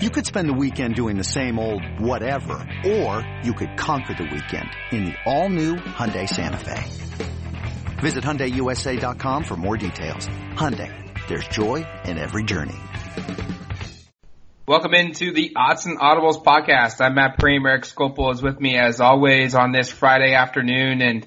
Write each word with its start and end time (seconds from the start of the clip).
You 0.00 0.10
could 0.10 0.26
spend 0.26 0.48
the 0.48 0.54
weekend 0.54 0.94
doing 0.94 1.16
the 1.16 1.24
same 1.24 1.58
old 1.58 1.82
whatever, 1.98 2.64
or 2.86 3.28
you 3.42 3.52
could 3.52 3.76
conquer 3.76 4.14
the 4.14 4.28
weekend 4.32 4.70
in 4.92 5.06
the 5.06 5.14
all-new 5.26 5.74
Hyundai 5.74 6.28
Santa 6.28 6.56
Fe. 6.56 6.84
Visit 8.00 8.22
HyundaiUSA.com 8.22 9.42
for 9.42 9.56
more 9.56 9.76
details. 9.76 10.28
Hyundai, 10.54 10.94
there's 11.26 11.48
joy 11.48 11.84
in 12.04 12.16
every 12.16 12.44
journey. 12.44 12.76
Welcome 14.68 14.94
into 14.94 15.32
the 15.32 15.54
Odds 15.56 15.86
and 15.86 15.98
Audibles 15.98 16.44
podcast. 16.44 17.00
I'm 17.00 17.16
Matt 17.16 17.36
Prehm. 17.36 17.66
Eric 17.66 17.82
Skopil 17.82 18.32
is 18.32 18.40
with 18.40 18.60
me 18.60 18.76
as 18.78 19.00
always 19.00 19.56
on 19.56 19.72
this 19.72 19.90
Friday 19.90 20.32
afternoon 20.32 21.02
and 21.02 21.26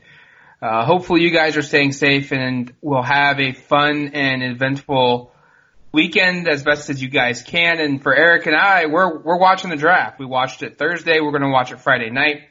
uh, 0.61 0.85
hopefully 0.85 1.23
you 1.23 1.31
guys 1.31 1.57
are 1.57 1.61
staying 1.61 1.91
safe 1.91 2.31
and 2.31 2.73
we'll 2.79 3.03
have 3.03 3.37
a 3.41 3.51
fun 3.51 4.11
and 4.13 4.41
eventful 4.41 5.33
weekend 5.91 6.47
as 6.47 6.63
best 6.63 6.89
as 6.89 7.01
you 7.01 7.09
guys 7.09 7.41
can. 7.41 7.79
And 7.79 8.01
for 8.01 8.15
Eric 8.15 8.45
and 8.45 8.55
I, 8.55 8.85
we're, 8.85 9.19
we're 9.19 9.39
watching 9.39 9.69
the 9.69 9.75
draft. 9.75 10.19
We 10.19 10.25
watched 10.25 10.63
it 10.63 10.77
Thursday. 10.77 11.19
We're 11.19 11.31
going 11.31 11.43
to 11.43 11.49
watch 11.49 11.71
it 11.71 11.79
Friday 11.81 12.09
night. 12.09 12.41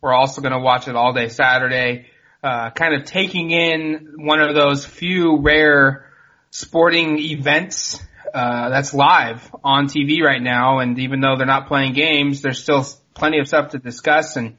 We're 0.00 0.14
also 0.14 0.40
going 0.40 0.52
to 0.52 0.60
watch 0.60 0.88
it 0.88 0.96
all 0.96 1.12
day 1.12 1.28
Saturday. 1.28 2.06
Uh, 2.42 2.70
kind 2.70 2.94
of 2.94 3.04
taking 3.04 3.50
in 3.50 4.14
one 4.18 4.40
of 4.40 4.54
those 4.54 4.84
few 4.84 5.40
rare 5.40 6.12
sporting 6.50 7.18
events, 7.18 8.00
uh, 8.32 8.68
that's 8.68 8.94
live 8.94 9.54
on 9.64 9.86
TV 9.88 10.20
right 10.22 10.42
now. 10.42 10.78
And 10.78 10.98
even 10.98 11.20
though 11.20 11.36
they're 11.36 11.46
not 11.46 11.66
playing 11.66 11.94
games, 11.94 12.42
there's 12.42 12.62
still 12.62 12.86
plenty 13.14 13.40
of 13.40 13.48
stuff 13.48 13.70
to 13.70 13.78
discuss. 13.78 14.36
And 14.36 14.58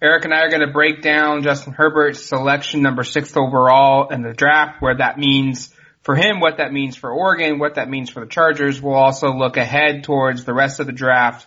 Eric 0.00 0.24
and 0.24 0.32
I 0.32 0.42
are 0.42 0.50
going 0.50 0.66
to 0.66 0.72
break 0.72 1.02
down 1.02 1.42
Justin 1.42 1.72
Herbert's 1.72 2.24
selection 2.24 2.82
number 2.82 3.02
six 3.02 3.36
overall 3.36 4.10
in 4.10 4.22
the 4.22 4.32
draft, 4.32 4.80
where 4.80 4.96
that 4.96 5.18
means 5.18 5.74
for 6.02 6.14
him, 6.14 6.40
what 6.40 6.56
that 6.58 6.72
means 6.72 6.96
for 6.96 7.10
Oregon, 7.10 7.58
what 7.58 7.74
that 7.74 7.88
means 7.88 8.10
for 8.10 8.20
the 8.20 8.30
Chargers. 8.30 8.80
We'll 8.80 8.94
also 8.94 9.32
look 9.32 9.56
ahead 9.56 10.04
towards 10.04 10.44
the 10.44 10.54
rest 10.54 10.80
of 10.80 10.86
the 10.86 10.92
draft. 10.92 11.46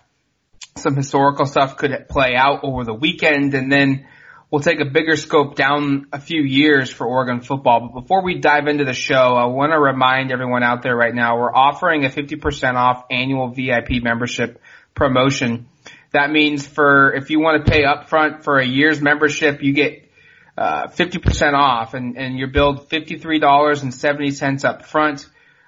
Some 0.78 0.96
historical 0.96 1.46
stuff 1.46 1.78
could 1.78 2.08
play 2.10 2.36
out 2.36 2.64
over 2.64 2.84
the 2.84 2.94
weekend 2.94 3.54
and 3.54 3.72
then 3.72 4.08
we'll 4.54 4.62
take 4.62 4.80
a 4.80 4.86
bigger 4.86 5.16
scope 5.16 5.56
down 5.56 6.08
a 6.14 6.20
few 6.20 6.44
years 6.44 6.92
for 6.92 7.08
Oregon 7.08 7.42
football. 7.42 7.90
But 7.92 8.02
before 8.02 8.24
we 8.24 8.40
dive 8.40 8.68
into 8.68 8.86
the 8.86 8.94
show, 8.94 9.16
I 9.36 9.46
want 9.46 9.72
to 9.72 9.80
remind 9.80 10.32
everyone 10.32 10.62
out 10.62 10.84
there 10.84 10.96
right 10.96 11.14
now, 11.14 11.40
we're 11.40 11.54
offering 11.54 12.06
a 12.06 12.10
50% 12.10 12.76
off 12.76 13.06
annual 13.10 13.50
VIP 13.50 14.04
membership 14.04 14.62
promotion. 14.94 15.68
That 16.12 16.30
means 16.30 16.68
for, 16.68 17.14
if 17.14 17.32
you 17.32 17.40
want 17.40 17.66
to 17.66 17.72
pay 17.72 17.84
upfront 17.84 18.44
for 18.44 18.60
a 18.60 18.66
year's 18.66 19.02
membership, 19.02 19.64
you 19.64 19.74
get 19.74 20.03
uh, 20.58 20.88
50% 20.88 21.54
off 21.54 21.94
and, 21.94 22.18
and 22.18 22.38
you're 22.38 22.50
billed 22.50 22.90
$53.70 22.90 24.66
up 24.66 24.86
front. 24.86 25.28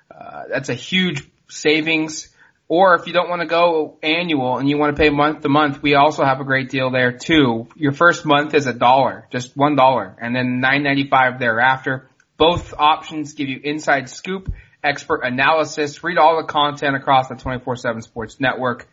Uh, 0.09 0.43
that's 0.49 0.69
a 0.69 0.73
huge 0.73 1.27
savings. 1.47 2.29
Or 2.67 2.95
if 2.95 3.05
you 3.05 3.13
don't 3.13 3.29
want 3.29 3.41
to 3.41 3.47
go 3.47 3.97
annual 4.01 4.57
and 4.57 4.67
you 4.67 4.77
want 4.77 4.95
to 4.95 5.01
pay 5.01 5.09
month 5.09 5.41
to 5.41 5.49
month, 5.49 5.83
we 5.83 5.93
also 5.93 6.23
have 6.23 6.39
a 6.39 6.43
great 6.43 6.69
deal 6.69 6.89
there 6.89 7.11
too. 7.11 7.67
Your 7.75 7.91
first 7.91 8.25
month 8.25 8.55
is 8.55 8.65
a 8.65 8.73
dollar, 8.73 9.27
just 9.31 9.55
one 9.55 9.75
dollar, 9.75 10.15
and 10.19 10.35
then 10.35 10.61
nine 10.61 10.81
ninety 10.81 11.07
five 11.07 11.37
thereafter. 11.37 12.09
Both 12.37 12.73
options 12.75 13.33
give 13.33 13.49
you 13.49 13.59
inside 13.63 14.09
scoop, 14.09 14.51
expert 14.83 15.21
analysis, 15.23 16.03
read 16.03 16.17
all 16.17 16.37
the 16.37 16.47
content 16.47 16.95
across 16.95 17.27
the 17.29 17.35
24-7 17.35 18.03
sports 18.03 18.39
network, 18.39 18.87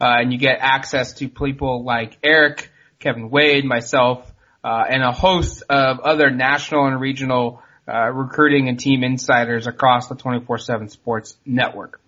uh, 0.00 0.16
and 0.18 0.32
you 0.32 0.38
get 0.38 0.58
access 0.60 1.14
to 1.14 1.28
people 1.28 1.84
like 1.84 2.18
Eric, 2.22 2.70
Kevin 2.98 3.30
Wade, 3.30 3.64
myself, 3.64 4.31
uh, 4.64 4.84
and 4.88 5.02
a 5.02 5.12
host 5.12 5.62
of 5.68 6.00
other 6.00 6.30
national 6.30 6.86
and 6.86 7.00
regional 7.00 7.62
uh, 7.88 8.10
recruiting 8.10 8.68
and 8.68 8.78
team 8.78 9.02
insiders 9.02 9.66
across 9.66 10.08
the 10.08 10.14
24/7 10.14 10.90
Sports 10.90 11.36
Network. 11.44 12.00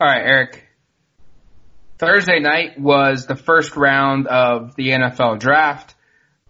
All 0.00 0.08
right, 0.08 0.22
Eric. 0.22 0.66
Thursday 1.98 2.40
night 2.40 2.78
was 2.78 3.26
the 3.26 3.36
first 3.36 3.76
round 3.76 4.26
of 4.26 4.74
the 4.74 4.90
NFL 4.90 5.38
draft. 5.38 5.94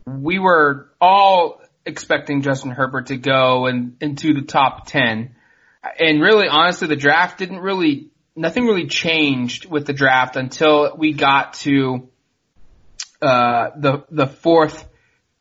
We 0.07 0.39
were 0.39 0.91
all 1.01 1.61
expecting 1.85 2.43
Justin 2.43 2.71
Herbert 2.71 3.07
to 3.07 3.17
go 3.17 3.67
and 3.67 3.97
into 4.01 4.33
the 4.35 4.43
top 4.43 4.87
10. 4.87 5.35
And 6.01 6.23
really, 6.23 6.49
honestly, 6.49 6.89
the 6.89 6.97
draft 6.97 7.39
didn't 7.39 7.61
really, 7.61 8.11
nothing 8.35 8.65
really 8.65 8.87
changed 8.87 9.67
with 9.67 9.87
the 9.87 9.93
draft 9.93 10.37
until 10.37 10.97
we 10.97 11.13
got 11.13 11.55
to, 11.55 12.09
uh, 13.21 13.71
the, 13.77 14.05
the 14.11 14.27
fourth 14.27 14.89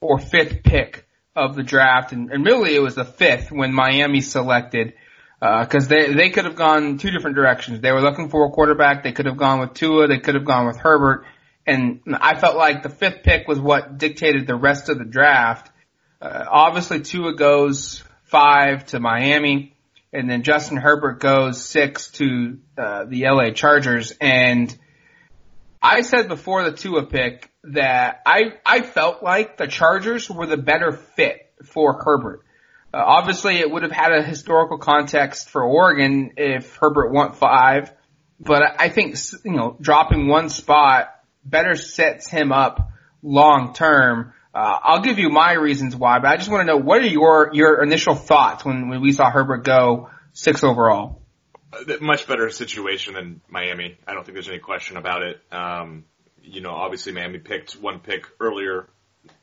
or 0.03 0.19
fifth 0.19 0.63
pick 0.63 1.07
of 1.35 1.55
the 1.55 1.63
draft, 1.63 2.11
and, 2.11 2.31
and 2.31 2.45
really 2.45 2.75
it 2.75 2.81
was 2.81 2.95
the 2.95 3.05
fifth 3.05 3.51
when 3.51 3.73
Miami 3.73 4.21
selected 4.21 4.93
because 5.39 5.85
uh, 5.85 5.89
they 5.89 6.13
they 6.13 6.29
could 6.29 6.45
have 6.45 6.55
gone 6.55 6.97
two 6.97 7.11
different 7.11 7.35
directions. 7.35 7.81
They 7.81 7.91
were 7.91 8.01
looking 8.01 8.29
for 8.29 8.45
a 8.45 8.49
quarterback. 8.49 9.03
They 9.03 9.11
could 9.11 9.25
have 9.25 9.37
gone 9.37 9.59
with 9.59 9.73
Tua. 9.73 10.07
They 10.07 10.19
could 10.19 10.35
have 10.35 10.45
gone 10.45 10.67
with 10.67 10.77
Herbert. 10.77 11.25
And 11.65 12.01
I 12.19 12.37
felt 12.39 12.57
like 12.57 12.83
the 12.83 12.89
fifth 12.89 13.23
pick 13.23 13.47
was 13.47 13.59
what 13.59 13.97
dictated 13.97 14.47
the 14.47 14.55
rest 14.55 14.89
of 14.89 14.99
the 14.99 15.05
draft. 15.05 15.71
Uh, 16.21 16.45
obviously, 16.49 17.01
Tua 17.01 17.35
goes 17.35 18.03
five 18.23 18.85
to 18.87 18.99
Miami, 18.99 19.75
and 20.11 20.29
then 20.29 20.43
Justin 20.43 20.77
Herbert 20.77 21.19
goes 21.19 21.63
six 21.63 22.11
to 22.11 22.59
uh, 22.77 23.05
the 23.05 23.23
LA 23.23 23.51
Chargers. 23.51 24.13
And 24.19 24.75
I 25.81 26.01
said 26.01 26.27
before 26.27 26.63
the 26.63 26.75
Tua 26.75 27.05
pick 27.05 27.49
that 27.65 28.21
I 28.25 28.53
I 28.65 28.81
felt 28.81 29.23
like 29.23 29.57
the 29.57 29.67
Chargers 29.67 30.29
were 30.29 30.45
the 30.45 30.57
better 30.57 30.91
fit 30.91 31.51
for 31.65 32.01
Herbert. 32.03 32.41
Uh, 32.93 33.01
obviously, 33.03 33.57
it 33.57 33.69
would 33.69 33.83
have 33.83 33.91
had 33.91 34.11
a 34.11 34.21
historical 34.21 34.77
context 34.77 35.49
for 35.49 35.63
Oregon 35.63 36.33
if 36.37 36.75
Herbert 36.75 37.11
went 37.11 37.35
five, 37.35 37.91
but 38.39 38.63
I 38.79 38.89
think 38.89 39.15
you 39.45 39.53
know 39.53 39.77
dropping 39.79 40.27
one 40.27 40.49
spot 40.49 41.09
better 41.43 41.75
sets 41.75 42.27
him 42.27 42.51
up 42.51 42.91
long 43.21 43.73
term. 43.73 44.33
Uh, 44.53 44.77
I'll 44.83 45.01
give 45.01 45.17
you 45.17 45.29
my 45.29 45.53
reasons 45.53 45.95
why, 45.95 46.19
but 46.19 46.27
I 46.27 46.37
just 46.37 46.49
want 46.49 46.61
to 46.61 46.65
know 46.65 46.77
what 46.77 47.01
are 47.01 47.07
your 47.07 47.49
your 47.53 47.81
initial 47.81 48.15
thoughts 48.15 48.65
when 48.65 48.89
when 48.89 49.01
we 49.01 49.13
saw 49.13 49.31
Herbert 49.31 49.63
go 49.63 50.09
six 50.33 50.63
overall 50.63 51.23
much 52.01 52.27
better 52.27 52.49
situation 52.49 53.13
than 53.13 53.41
Miami. 53.49 53.97
I 54.07 54.13
don't 54.13 54.23
think 54.23 54.35
there's 54.35 54.49
any 54.49 54.59
question 54.59 54.97
about 54.97 55.23
it. 55.23 55.41
Um, 55.51 56.05
you 56.43 56.61
know, 56.61 56.71
obviously 56.71 57.11
Miami 57.13 57.39
picked 57.39 57.73
one 57.73 57.99
pick 57.99 58.27
earlier 58.39 58.87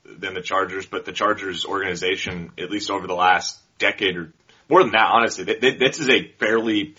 than 0.04 0.34
the 0.34 0.42
Chargers, 0.42 0.86
but 0.86 1.04
the 1.04 1.12
Chargers 1.12 1.64
organization, 1.64 2.52
at 2.58 2.70
least 2.70 2.90
over 2.90 3.06
the 3.06 3.14
last 3.14 3.58
decade 3.78 4.16
or 4.16 4.32
more 4.68 4.82
than 4.82 4.92
that, 4.92 5.10
honestly, 5.10 5.44
this 5.44 5.98
is 5.98 6.08
a 6.08 6.28
fairly 6.38 6.94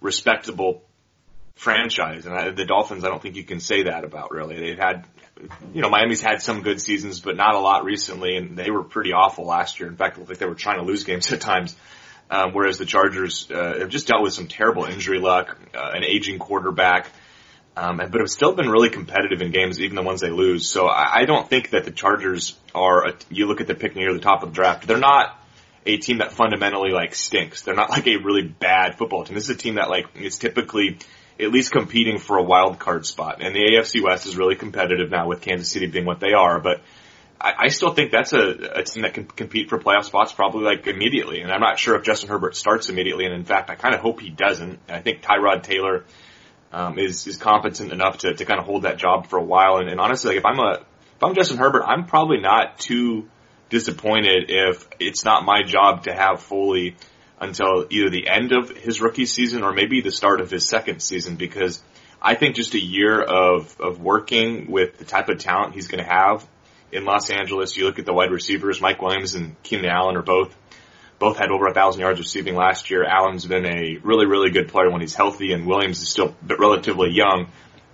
respectable 0.00 0.84
franchise. 1.56 2.24
And 2.24 2.34
I, 2.34 2.50
the 2.50 2.64
Dolphins, 2.64 3.04
I 3.04 3.08
don't 3.08 3.20
think 3.20 3.34
you 3.34 3.42
can 3.42 3.58
say 3.58 3.84
that 3.84 4.04
about 4.04 4.30
really. 4.30 4.60
They've 4.60 4.78
had, 4.78 5.04
you 5.74 5.82
know, 5.82 5.90
Miami's 5.90 6.22
had 6.22 6.40
some 6.40 6.62
good 6.62 6.80
seasons, 6.80 7.20
but 7.20 7.36
not 7.36 7.56
a 7.56 7.58
lot 7.58 7.84
recently, 7.84 8.36
and 8.36 8.56
they 8.56 8.70
were 8.70 8.84
pretty 8.84 9.12
awful 9.12 9.44
last 9.44 9.80
year. 9.80 9.88
In 9.88 9.96
fact, 9.96 10.16
it 10.16 10.20
looked 10.20 10.30
like 10.30 10.38
they 10.38 10.46
were 10.46 10.54
trying 10.54 10.78
to 10.78 10.84
lose 10.84 11.02
games 11.02 11.32
at 11.32 11.40
times. 11.40 11.74
Um, 12.28 12.52
whereas 12.52 12.78
the 12.78 12.86
Chargers 12.86 13.48
uh, 13.50 13.78
have 13.78 13.88
just 13.88 14.08
dealt 14.08 14.22
with 14.22 14.32
some 14.32 14.48
terrible 14.48 14.84
injury 14.84 15.20
luck, 15.20 15.56
uh, 15.74 15.90
an 15.94 16.02
aging 16.02 16.40
quarterback, 16.40 17.08
um, 17.76 17.98
but 17.98 18.14
have 18.14 18.30
still 18.30 18.54
been 18.54 18.70
really 18.70 18.88
competitive 18.88 19.42
in 19.42 19.50
games, 19.50 19.80
even 19.80 19.96
the 19.96 20.02
ones 20.02 20.20
they 20.22 20.30
lose. 20.30 20.66
So 20.68 20.86
I, 20.86 21.20
I 21.20 21.24
don't 21.26 21.48
think 21.48 21.70
that 21.70 21.84
the 21.84 21.90
Chargers 21.90 22.58
are. 22.74 23.08
A, 23.08 23.14
you 23.30 23.46
look 23.46 23.60
at 23.60 23.66
the 23.66 23.74
pick 23.74 23.94
near 23.94 24.14
the 24.14 24.20
top 24.20 24.42
of 24.42 24.50
the 24.50 24.54
draft; 24.54 24.86
they're 24.86 24.98
not 24.98 25.38
a 25.84 25.98
team 25.98 26.18
that 26.18 26.32
fundamentally 26.32 26.90
like 26.90 27.14
stinks. 27.14 27.62
They're 27.62 27.74
not 27.74 27.90
like 27.90 28.06
a 28.06 28.16
really 28.16 28.42
bad 28.42 28.96
football 28.96 29.24
team. 29.24 29.34
This 29.34 29.44
is 29.44 29.50
a 29.50 29.58
team 29.58 29.74
that 29.74 29.90
like 29.90 30.06
is 30.16 30.38
typically 30.38 30.98
at 31.38 31.50
least 31.50 31.70
competing 31.70 32.18
for 32.18 32.38
a 32.38 32.42
wild 32.42 32.78
card 32.78 33.06
spot. 33.06 33.42
And 33.42 33.54
the 33.54 33.60
AFC 33.60 34.02
West 34.02 34.26
is 34.26 34.36
really 34.36 34.56
competitive 34.56 35.10
now 35.10 35.28
with 35.28 35.42
Kansas 35.42 35.68
City 35.68 35.86
being 35.86 36.06
what 36.06 36.18
they 36.18 36.32
are, 36.32 36.60
but 36.60 36.80
I, 37.40 37.52
I 37.58 37.68
still 37.68 37.92
think 37.92 38.10
that's 38.10 38.32
a, 38.32 38.78
a 38.78 38.82
team 38.84 39.02
that 39.02 39.14
can 39.14 39.26
compete 39.26 39.68
for 39.68 39.78
playoff 39.78 40.04
spots 40.04 40.32
probably 40.32 40.64
like 40.64 40.86
immediately. 40.86 41.42
And 41.42 41.52
I'm 41.52 41.60
not 41.60 41.78
sure 41.78 41.94
if 41.96 42.04
Justin 42.04 42.30
Herbert 42.30 42.56
starts 42.56 42.88
immediately. 42.88 43.26
And 43.26 43.34
in 43.34 43.44
fact, 43.44 43.70
I 43.70 43.74
kind 43.74 43.94
of 43.94 44.00
hope 44.00 44.20
he 44.20 44.30
doesn't. 44.30 44.80
I 44.88 45.00
think 45.00 45.22
Tyrod 45.22 45.62
Taylor 45.62 46.04
um, 46.76 46.98
is 46.98 47.26
is 47.26 47.38
competent 47.38 47.90
enough 47.90 48.18
to 48.18 48.34
to 48.34 48.44
kind 48.44 48.60
of 48.60 48.66
hold 48.66 48.82
that 48.82 48.98
job 48.98 49.28
for 49.28 49.38
a 49.38 49.42
while. 49.42 49.78
And, 49.78 49.88
and 49.88 49.98
honestly, 49.98 50.28
like 50.30 50.38
if 50.38 50.44
I'm 50.44 50.58
a 50.58 50.72
if 51.16 51.24
I'm 51.24 51.34
Justin 51.34 51.56
Herbert, 51.56 51.82
I'm 51.84 52.04
probably 52.04 52.38
not 52.38 52.78
too 52.78 53.28
disappointed 53.70 54.50
if 54.50 54.86
it's 55.00 55.24
not 55.24 55.44
my 55.44 55.62
job 55.62 56.04
to 56.04 56.12
have 56.12 56.42
Foley 56.42 56.96
until 57.40 57.86
either 57.88 58.10
the 58.10 58.28
end 58.28 58.52
of 58.52 58.70
his 58.70 59.00
rookie 59.00 59.24
season 59.24 59.62
or 59.62 59.72
maybe 59.72 60.02
the 60.02 60.10
start 60.10 60.42
of 60.42 60.50
his 60.50 60.68
second 60.68 61.00
season 61.00 61.36
because 61.36 61.82
I 62.20 62.34
think 62.34 62.56
just 62.56 62.74
a 62.74 62.82
year 62.82 63.20
of, 63.22 63.78
of 63.80 64.00
working 64.00 64.70
with 64.70 64.98
the 64.98 65.04
type 65.04 65.28
of 65.28 65.38
talent 65.38 65.74
he's 65.74 65.88
going 65.88 66.02
to 66.02 66.10
have 66.10 66.46
in 66.92 67.04
Los 67.04 67.30
Angeles. 67.30 67.76
You 67.76 67.84
look 67.84 67.98
at 67.98 68.06
the 68.06 68.14
wide 68.14 68.30
receivers, 68.30 68.80
Mike 68.80 69.02
Williams 69.02 69.34
and 69.34 69.60
Keenan 69.62 69.86
Allen 69.86 70.16
are 70.16 70.22
both 70.22 70.54
both 71.18 71.38
had 71.38 71.50
over 71.50 71.66
a 71.66 71.74
thousand 71.74 72.00
yards 72.00 72.18
receiving 72.18 72.54
last 72.54 72.90
year. 72.90 73.04
Allen's 73.04 73.46
been 73.46 73.66
a 73.66 73.98
really, 74.02 74.26
really 74.26 74.50
good 74.50 74.68
player 74.68 74.90
when 74.90 75.00
he's 75.00 75.14
healthy, 75.14 75.52
and 75.52 75.66
Williams 75.66 76.00
is 76.02 76.08
still 76.08 76.34
relatively 76.46 77.10
young. 77.10 77.48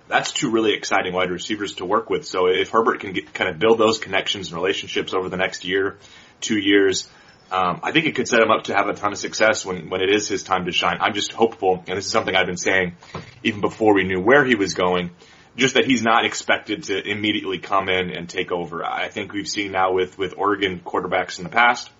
That's 0.07 0.31
two 0.31 0.51
really 0.51 0.73
exciting 0.73 1.13
wide 1.13 1.31
receivers 1.31 1.75
to 1.75 1.85
work 1.85 2.09
with. 2.09 2.25
So 2.25 2.47
if 2.47 2.69
Herbert 2.69 2.99
can 2.99 3.13
get, 3.13 3.33
kind 3.33 3.49
of 3.49 3.59
build 3.59 3.79
those 3.79 3.99
connections 3.99 4.47
and 4.47 4.55
relationships 4.55 5.13
over 5.13 5.29
the 5.29 5.37
next 5.37 5.65
year, 5.65 5.97
two 6.41 6.57
years, 6.57 7.07
Um, 7.51 7.81
I 7.83 7.91
think 7.91 8.07
it 8.07 8.15
could 8.15 8.27
set 8.27 8.41
him 8.41 8.49
up 8.49 8.63
to 8.63 8.73
have 8.73 8.87
a 8.87 8.93
ton 8.93 9.11
of 9.11 9.19
success 9.19 9.63
when, 9.63 9.89
when 9.89 10.01
it 10.01 10.09
is 10.09 10.27
his 10.27 10.41
time 10.43 10.65
to 10.65 10.71
shine. 10.71 10.97
I'm 10.99 11.13
just 11.13 11.33
hopeful, 11.33 11.83
and 11.87 11.97
this 11.97 12.05
is 12.05 12.11
something 12.11 12.35
I've 12.35 12.47
been 12.47 12.57
saying 12.57 12.95
even 13.43 13.61
before 13.61 13.93
we 13.93 14.03
knew 14.05 14.19
where 14.19 14.43
he 14.43 14.55
was 14.55 14.73
going, 14.73 15.11
just 15.55 15.75
that 15.75 15.85
he's 15.85 16.01
not 16.01 16.25
expected 16.25 16.83
to 16.85 17.07
immediately 17.07 17.59
come 17.59 17.89
in 17.89 18.09
and 18.09 18.27
take 18.27 18.51
over. 18.51 18.83
I 18.83 19.09
think 19.09 19.33
we've 19.33 19.47
seen 19.47 19.71
now 19.71 19.93
with, 19.93 20.17
with 20.17 20.33
Oregon 20.35 20.81
quarterbacks 20.83 21.37
in 21.37 21.43
the 21.43 21.51
past, 21.51 21.91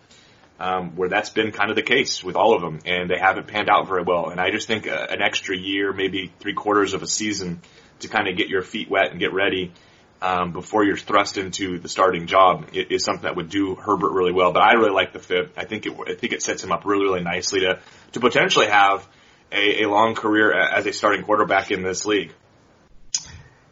um, 0.63 0.95
where 0.95 1.09
that's 1.09 1.29
been 1.29 1.51
kind 1.51 1.69
of 1.69 1.75
the 1.75 1.81
case 1.81 2.23
with 2.23 2.37
all 2.37 2.55
of 2.55 2.61
them, 2.61 2.79
and 2.85 3.09
they 3.09 3.17
haven't 3.17 3.47
panned 3.47 3.69
out 3.69 3.85
very 3.85 4.01
well. 4.01 4.29
And 4.29 4.39
I 4.39 4.49
just 4.49 4.65
think 4.65 4.87
a, 4.87 5.11
an 5.11 5.21
extra 5.21 5.57
year, 5.57 5.91
maybe 5.91 6.31
three 6.39 6.53
quarters 6.53 6.93
of 6.93 7.03
a 7.03 7.07
season, 7.07 7.61
to 7.99 8.07
kind 8.07 8.29
of 8.29 8.37
get 8.37 8.47
your 8.47 8.61
feet 8.61 8.89
wet 8.89 9.11
and 9.11 9.19
get 9.19 9.33
ready 9.33 9.73
um, 10.21 10.53
before 10.53 10.85
you're 10.85 10.95
thrust 10.95 11.37
into 11.37 11.79
the 11.79 11.89
starting 11.89 12.27
job 12.27 12.69
is 12.71 13.03
something 13.03 13.23
that 13.23 13.35
would 13.35 13.49
do 13.49 13.75
Herbert 13.75 14.13
really 14.13 14.31
well. 14.31 14.53
But 14.53 14.63
I 14.63 14.73
really 14.75 14.93
like 14.93 15.11
the 15.11 15.19
fit. 15.19 15.51
I 15.57 15.65
think 15.65 15.85
it 15.85 15.97
I 16.07 16.15
think 16.15 16.31
it 16.31 16.41
sets 16.41 16.63
him 16.63 16.71
up 16.71 16.85
really 16.85 17.03
really 17.03 17.23
nicely 17.23 17.59
to 17.61 17.81
to 18.13 18.19
potentially 18.21 18.67
have 18.67 19.05
a, 19.51 19.83
a 19.83 19.89
long 19.89 20.15
career 20.15 20.53
as 20.53 20.85
a 20.85 20.93
starting 20.93 21.25
quarterback 21.25 21.71
in 21.71 21.83
this 21.83 22.05
league. 22.05 22.31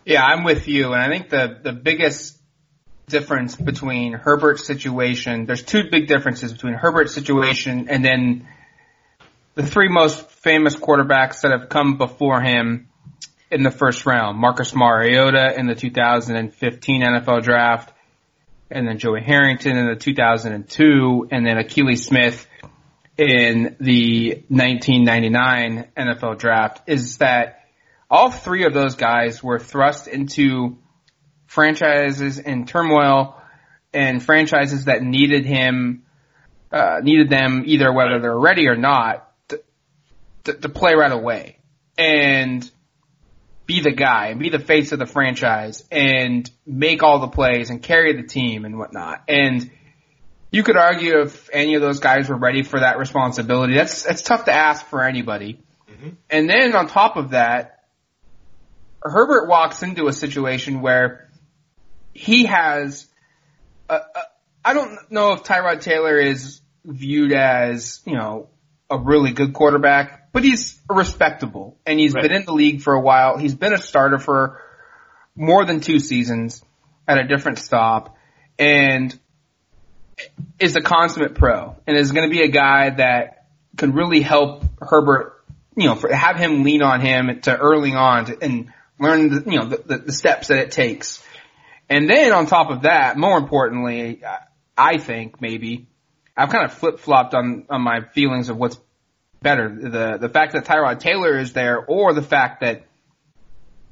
Yeah, 0.03 0.25
I'm 0.25 0.43
with 0.43 0.67
you, 0.67 0.91
and 0.91 1.01
I 1.01 1.07
think 1.07 1.29
the 1.29 1.57
the 1.63 1.71
biggest 1.71 2.37
difference 3.11 3.55
between 3.55 4.13
Herbert's 4.13 4.65
situation, 4.65 5.45
there's 5.45 5.63
two 5.63 5.89
big 5.89 6.07
differences 6.07 6.51
between 6.51 6.73
Herbert's 6.73 7.13
situation 7.13 7.89
and 7.89 8.03
then 8.03 8.47
the 9.55 9.65
three 9.65 9.89
most 9.89 10.29
famous 10.31 10.75
quarterbacks 10.75 11.41
that 11.41 11.51
have 11.51 11.69
come 11.69 11.97
before 11.97 12.41
him 12.41 12.87
in 13.51 13.63
the 13.63 13.71
first 13.71 14.05
round. 14.05 14.37
Marcus 14.37 14.73
Mariota 14.73 15.53
in 15.57 15.67
the 15.67 15.75
2015 15.75 17.01
NFL 17.01 17.43
draft, 17.43 17.93
and 18.69 18.87
then 18.87 18.97
Joey 18.97 19.21
Harrington 19.21 19.77
in 19.77 19.87
the 19.87 19.95
2002, 19.95 21.27
and 21.29 21.45
then 21.45 21.57
Akili 21.57 21.97
Smith 21.97 22.47
in 23.17 23.75
the 23.79 24.43
1999 24.47 25.89
NFL 25.97 26.39
draft 26.39 26.81
is 26.87 27.17
that 27.17 27.65
all 28.09 28.31
three 28.31 28.65
of 28.65 28.73
those 28.73 28.95
guys 28.95 29.43
were 29.43 29.59
thrust 29.59 30.07
into 30.07 30.77
franchises 31.51 32.39
in 32.39 32.65
turmoil 32.65 33.35
and 33.93 34.23
franchises 34.23 34.85
that 34.85 35.03
needed 35.03 35.45
him, 35.45 36.03
uh, 36.71 37.01
needed 37.03 37.29
them 37.29 37.63
either 37.65 37.91
whether 37.91 38.21
they're 38.21 38.39
ready 38.39 38.69
or 38.69 38.77
not 38.77 39.29
to, 39.49 39.61
to, 40.45 40.53
to 40.53 40.69
play 40.69 40.93
right 40.95 41.11
away. 41.11 41.57
And 41.97 42.71
be 43.65 43.81
the 43.81 43.91
guy 43.91 44.27
and 44.27 44.39
be 44.39 44.47
the 44.47 44.59
face 44.59 44.93
of 44.93 44.99
the 44.99 45.05
franchise 45.05 45.83
and 45.91 46.49
make 46.65 47.03
all 47.03 47.19
the 47.19 47.27
plays 47.27 47.69
and 47.69 47.83
carry 47.83 48.15
the 48.15 48.25
team 48.25 48.63
and 48.63 48.77
whatnot. 48.77 49.23
And 49.27 49.69
you 50.51 50.63
could 50.63 50.77
argue 50.77 51.19
if 51.21 51.49
any 51.51 51.75
of 51.75 51.81
those 51.81 51.99
guys 51.99 52.29
were 52.29 52.37
ready 52.37 52.63
for 52.63 52.79
that 52.79 52.97
responsibility. 52.97 53.75
That's 53.75 54.03
that's 54.03 54.21
tough 54.21 54.45
to 54.45 54.53
ask 54.53 54.85
for 54.85 55.03
anybody. 55.03 55.59
Mm-hmm. 55.89 56.09
And 56.29 56.49
then 56.49 56.75
on 56.77 56.87
top 56.87 57.17
of 57.17 57.31
that, 57.31 57.83
Herbert 59.01 59.49
walks 59.49 59.83
into 59.83 60.07
a 60.07 60.13
situation 60.13 60.81
where 60.81 61.27
he 62.13 62.45
has. 62.45 63.07
A, 63.89 63.95
a, 63.95 64.21
I 64.63 64.73
don't 64.73 65.11
know 65.11 65.33
if 65.33 65.43
Tyrod 65.43 65.81
Taylor 65.81 66.17
is 66.17 66.61
viewed 66.85 67.31
as 67.33 68.01
you 68.05 68.15
know 68.15 68.49
a 68.89 68.97
really 68.97 69.31
good 69.31 69.53
quarterback, 69.53 70.31
but 70.33 70.43
he's 70.43 70.79
respectable 70.89 71.77
and 71.85 71.99
he's 71.99 72.13
right. 72.13 72.23
been 72.23 72.33
in 72.33 72.45
the 72.45 72.53
league 72.53 72.81
for 72.81 72.93
a 72.93 73.01
while. 73.01 73.37
He's 73.37 73.55
been 73.55 73.73
a 73.73 73.77
starter 73.77 74.19
for 74.19 74.61
more 75.35 75.65
than 75.65 75.79
two 75.79 75.99
seasons 75.99 76.63
at 77.07 77.17
a 77.17 77.27
different 77.27 77.57
stop 77.57 78.17
and 78.59 79.17
is 80.59 80.75
a 80.75 80.81
consummate 80.81 81.35
pro 81.35 81.75
and 81.87 81.97
is 81.97 82.11
going 82.11 82.29
to 82.29 82.31
be 82.31 82.43
a 82.43 82.49
guy 82.49 82.89
that 82.89 83.45
can 83.77 83.93
really 83.93 84.21
help 84.21 84.63
Herbert, 84.79 85.43
you 85.75 85.87
know, 85.87 85.95
for, 85.95 86.13
have 86.13 86.35
him 86.35 86.63
lean 86.63 86.83
on 86.83 87.01
him 87.01 87.41
to 87.41 87.57
early 87.57 87.93
on 87.93 88.25
to, 88.25 88.37
and 88.41 88.71
learn 88.99 89.29
the, 89.29 89.51
you 89.51 89.59
know, 89.59 89.65
the, 89.65 89.97
the 89.97 90.11
steps 90.11 90.49
that 90.49 90.59
it 90.59 90.71
takes. 90.71 91.23
And 91.91 92.09
then 92.09 92.31
on 92.31 92.45
top 92.45 92.71
of 92.71 92.83
that, 92.83 93.17
more 93.17 93.37
importantly, 93.37 94.23
I 94.77 94.97
think 94.97 95.41
maybe 95.41 95.89
I've 96.37 96.49
kind 96.49 96.63
of 96.63 96.73
flip 96.73 96.99
flopped 96.99 97.33
on 97.33 97.65
on 97.69 97.81
my 97.81 97.99
feelings 98.13 98.47
of 98.47 98.55
what's 98.55 98.79
better 99.41 99.67
the 99.67 100.17
the 100.17 100.29
fact 100.29 100.53
that 100.53 100.63
Tyrod 100.63 100.99
Taylor 101.01 101.37
is 101.37 101.51
there, 101.51 101.83
or 101.85 102.13
the 102.13 102.21
fact 102.21 102.61
that 102.61 102.87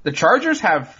the 0.04 0.14
Chargers 0.14 0.62
have 0.62 0.96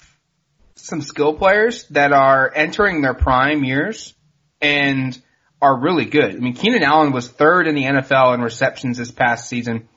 some 0.76 1.02
skill 1.02 1.36
players 1.36 1.88
that 1.92 2.12
are 2.12 2.52
entering 2.54 3.02
their 3.02 3.14
prime 3.14 3.64
years 3.64 4.14
and 4.60 5.18
are 5.62 5.80
really 5.80 6.06
good. 6.06 6.36
I 6.36 6.40
mean, 6.40 6.54
Keenan 6.54 6.84
Allen 6.84 7.14
was 7.14 7.30
third 7.30 7.66
in 7.68 7.76
the 7.76 7.84
NFL 7.84 8.34
in 8.34 8.42
receptions 8.42 8.98
this 8.98 9.12
past 9.12 9.48
season. 9.48 9.88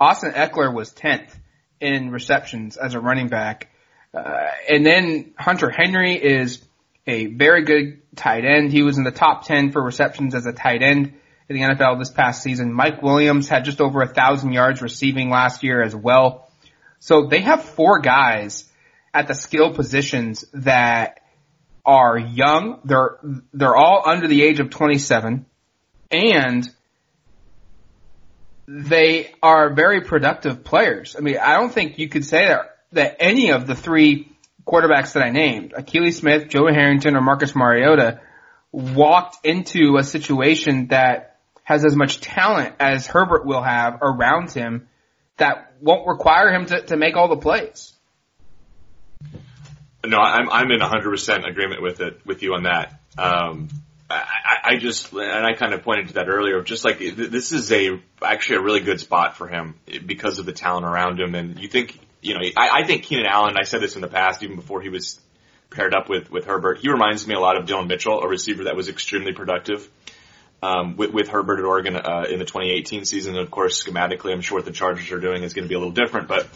Austin 0.00 0.32
Ekeler 0.32 0.74
was 0.74 0.90
tenth 0.90 1.38
in 1.80 2.10
receptions 2.10 2.76
as 2.76 2.94
a 2.94 3.00
running 3.00 3.28
back. 3.28 3.70
Uh, 4.14 4.46
and 4.68 4.84
then 4.84 5.32
Hunter 5.38 5.70
Henry 5.70 6.14
is 6.14 6.62
a 7.06 7.26
very 7.26 7.64
good 7.64 8.00
tight 8.16 8.44
end. 8.44 8.72
He 8.72 8.82
was 8.82 8.98
in 8.98 9.04
the 9.04 9.10
top 9.10 9.46
10 9.46 9.72
for 9.72 9.82
receptions 9.82 10.34
as 10.34 10.46
a 10.46 10.52
tight 10.52 10.82
end 10.82 11.14
in 11.48 11.56
the 11.56 11.62
NFL 11.62 11.98
this 11.98 12.10
past 12.10 12.42
season. 12.42 12.72
Mike 12.72 13.02
Williams 13.02 13.48
had 13.48 13.64
just 13.64 13.80
over 13.80 14.02
a 14.02 14.08
thousand 14.08 14.52
yards 14.52 14.82
receiving 14.82 15.30
last 15.30 15.62
year 15.62 15.82
as 15.82 15.94
well. 15.94 16.50
So 17.00 17.26
they 17.26 17.40
have 17.40 17.64
four 17.64 18.00
guys 18.00 18.64
at 19.14 19.28
the 19.28 19.34
skill 19.34 19.72
positions 19.72 20.44
that 20.52 21.20
are 21.84 22.18
young. 22.18 22.80
They're, 22.84 23.18
they're 23.52 23.76
all 23.76 24.02
under 24.04 24.26
the 24.26 24.42
age 24.42 24.60
of 24.60 24.70
27 24.70 25.46
and 26.10 26.70
they 28.66 29.32
are 29.42 29.72
very 29.72 30.02
productive 30.02 30.62
players. 30.62 31.16
I 31.16 31.20
mean, 31.20 31.38
I 31.38 31.54
don't 31.54 31.72
think 31.72 31.98
you 31.98 32.08
could 32.08 32.24
say 32.24 32.48
that, 32.48 32.77
that 32.92 33.16
any 33.20 33.50
of 33.50 33.66
the 33.66 33.74
three 33.74 34.32
quarterbacks 34.66 35.14
that 35.14 35.22
I 35.22 35.30
named, 35.30 35.72
Akili 35.72 36.12
Smith, 36.12 36.48
Joe 36.48 36.66
Harrington, 36.66 37.16
or 37.16 37.20
Marcus 37.20 37.54
Mariota, 37.54 38.20
walked 38.72 39.46
into 39.46 39.96
a 39.98 40.04
situation 40.04 40.88
that 40.88 41.36
has 41.64 41.84
as 41.84 41.96
much 41.96 42.20
talent 42.20 42.74
as 42.80 43.06
Herbert 43.06 43.46
will 43.46 43.62
have 43.62 43.98
around 44.02 44.52
him 44.52 44.88
that 45.36 45.72
won't 45.80 46.06
require 46.06 46.52
him 46.52 46.66
to, 46.66 46.82
to 46.82 46.96
make 46.96 47.16
all 47.16 47.28
the 47.28 47.36
plays. 47.36 47.92
No, 50.04 50.18
I'm 50.18 50.48
I'm 50.50 50.70
in 50.70 50.80
100% 50.80 51.48
agreement 51.48 51.82
with 51.82 52.00
it 52.00 52.24
with 52.24 52.42
you 52.42 52.54
on 52.54 52.62
that. 52.64 53.00
Um, 53.18 53.68
I, 54.08 54.56
I 54.64 54.76
just 54.76 55.12
and 55.12 55.46
I 55.46 55.54
kind 55.54 55.74
of 55.74 55.82
pointed 55.82 56.08
to 56.08 56.14
that 56.14 56.28
earlier. 56.28 56.62
Just 56.62 56.84
like 56.84 56.98
this 56.98 57.52
is 57.52 57.70
a 57.72 58.00
actually 58.22 58.56
a 58.56 58.62
really 58.62 58.80
good 58.80 59.00
spot 59.00 59.36
for 59.36 59.48
him 59.48 59.74
because 60.06 60.38
of 60.38 60.46
the 60.46 60.52
talent 60.52 60.86
around 60.86 61.20
him, 61.20 61.34
and 61.34 61.58
you 61.58 61.68
think 61.68 61.98
you 62.20 62.34
know, 62.34 62.40
I, 62.56 62.80
I 62.80 62.86
think 62.86 63.04
Keenan 63.04 63.26
Allen, 63.26 63.56
I 63.58 63.64
said 63.64 63.80
this 63.80 63.94
in 63.94 64.00
the 64.00 64.08
past, 64.08 64.42
even 64.42 64.56
before 64.56 64.80
he 64.80 64.88
was 64.88 65.20
paired 65.70 65.94
up 65.94 66.08
with, 66.08 66.30
with 66.30 66.46
Herbert, 66.46 66.78
he 66.78 66.88
reminds 66.88 67.26
me 67.26 67.34
a 67.34 67.40
lot 67.40 67.56
of 67.56 67.66
Dillon 67.66 67.86
Mitchell, 67.88 68.20
a 68.20 68.28
receiver 68.28 68.64
that 68.64 68.76
was 68.76 68.88
extremely 68.88 69.32
productive. 69.32 69.88
Um, 70.60 70.96
with, 70.96 71.12
with 71.12 71.28
Herbert 71.28 71.60
at 71.60 71.64
Oregon 71.64 71.94
uh, 71.94 72.24
in 72.28 72.40
the 72.40 72.44
2018 72.44 73.04
season, 73.04 73.36
and 73.36 73.44
of 73.44 73.48
course, 73.48 73.84
schematically, 73.84 74.32
I'm 74.32 74.40
sure 74.40 74.58
what 74.58 74.64
the 74.64 74.72
Chargers 74.72 75.12
are 75.12 75.20
doing 75.20 75.44
is 75.44 75.54
going 75.54 75.66
to 75.66 75.68
be 75.68 75.76
a 75.76 75.78
little 75.78 75.92
different, 75.92 76.26
but 76.26 76.48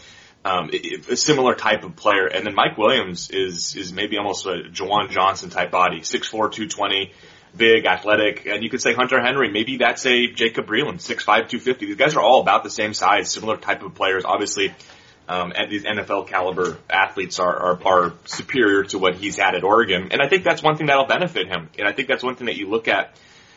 um, 0.43 0.69
it, 0.73 1.07
a 1.07 1.15
similar 1.15 1.55
type 1.55 1.83
of 1.83 1.95
player. 1.95 2.27
And 2.27 2.45
then 2.45 2.53
Mike 2.53 2.77
Williams 2.77 3.29
is 3.29 3.75
is 3.75 3.93
maybe 3.93 4.17
almost 4.17 4.45
a 4.45 4.63
Juwan 4.71 5.09
Johnson 5.09 5.49
type 5.49 5.71
body, 5.71 6.01
6'4", 6.01 6.29
220, 6.31 7.13
big, 7.55 7.85
athletic, 7.85 8.45
and 8.45 8.63
you 8.63 8.69
could 8.69 8.81
say 8.81 8.93
Hunter 8.93 9.21
Henry. 9.21 9.49
Maybe 9.49 9.77
that's 9.77 10.05
a 10.05 10.27
Jacob 10.27 10.67
Breeland, 10.67 10.95
6'5", 10.95 11.23
250. 11.25 11.85
These 11.85 11.95
guys 11.95 12.15
are 12.15 12.21
all 12.21 12.41
about 12.41 12.63
the 12.63 12.69
same 12.69 12.93
size, 12.93 13.31
similar 13.31 13.57
type 13.57 13.83
of 13.83 13.95
players. 13.95 14.25
Obviously, 14.25 14.73
um, 15.27 15.53
and 15.55 15.71
these 15.71 15.83
NFL 15.83 16.27
caliber 16.27 16.77
athletes 16.89 17.39
are, 17.39 17.55
are, 17.55 17.79
are 17.85 18.13
superior 18.25 18.83
to 18.83 18.99
what 18.99 19.15
he's 19.15 19.37
had 19.37 19.55
at 19.55 19.63
Oregon. 19.63 20.09
And 20.11 20.21
I 20.21 20.27
think 20.27 20.43
that's 20.43 20.61
one 20.61 20.75
thing 20.75 20.87
that'll 20.87 21.05
benefit 21.05 21.47
him. 21.47 21.69
And 21.77 21.87
I 21.87 21.93
think 21.93 22.07
that's 22.07 22.23
one 22.23 22.35
thing 22.35 22.47
that 22.47 22.57
you 22.57 22.69
look 22.69 22.87
at 22.87 23.15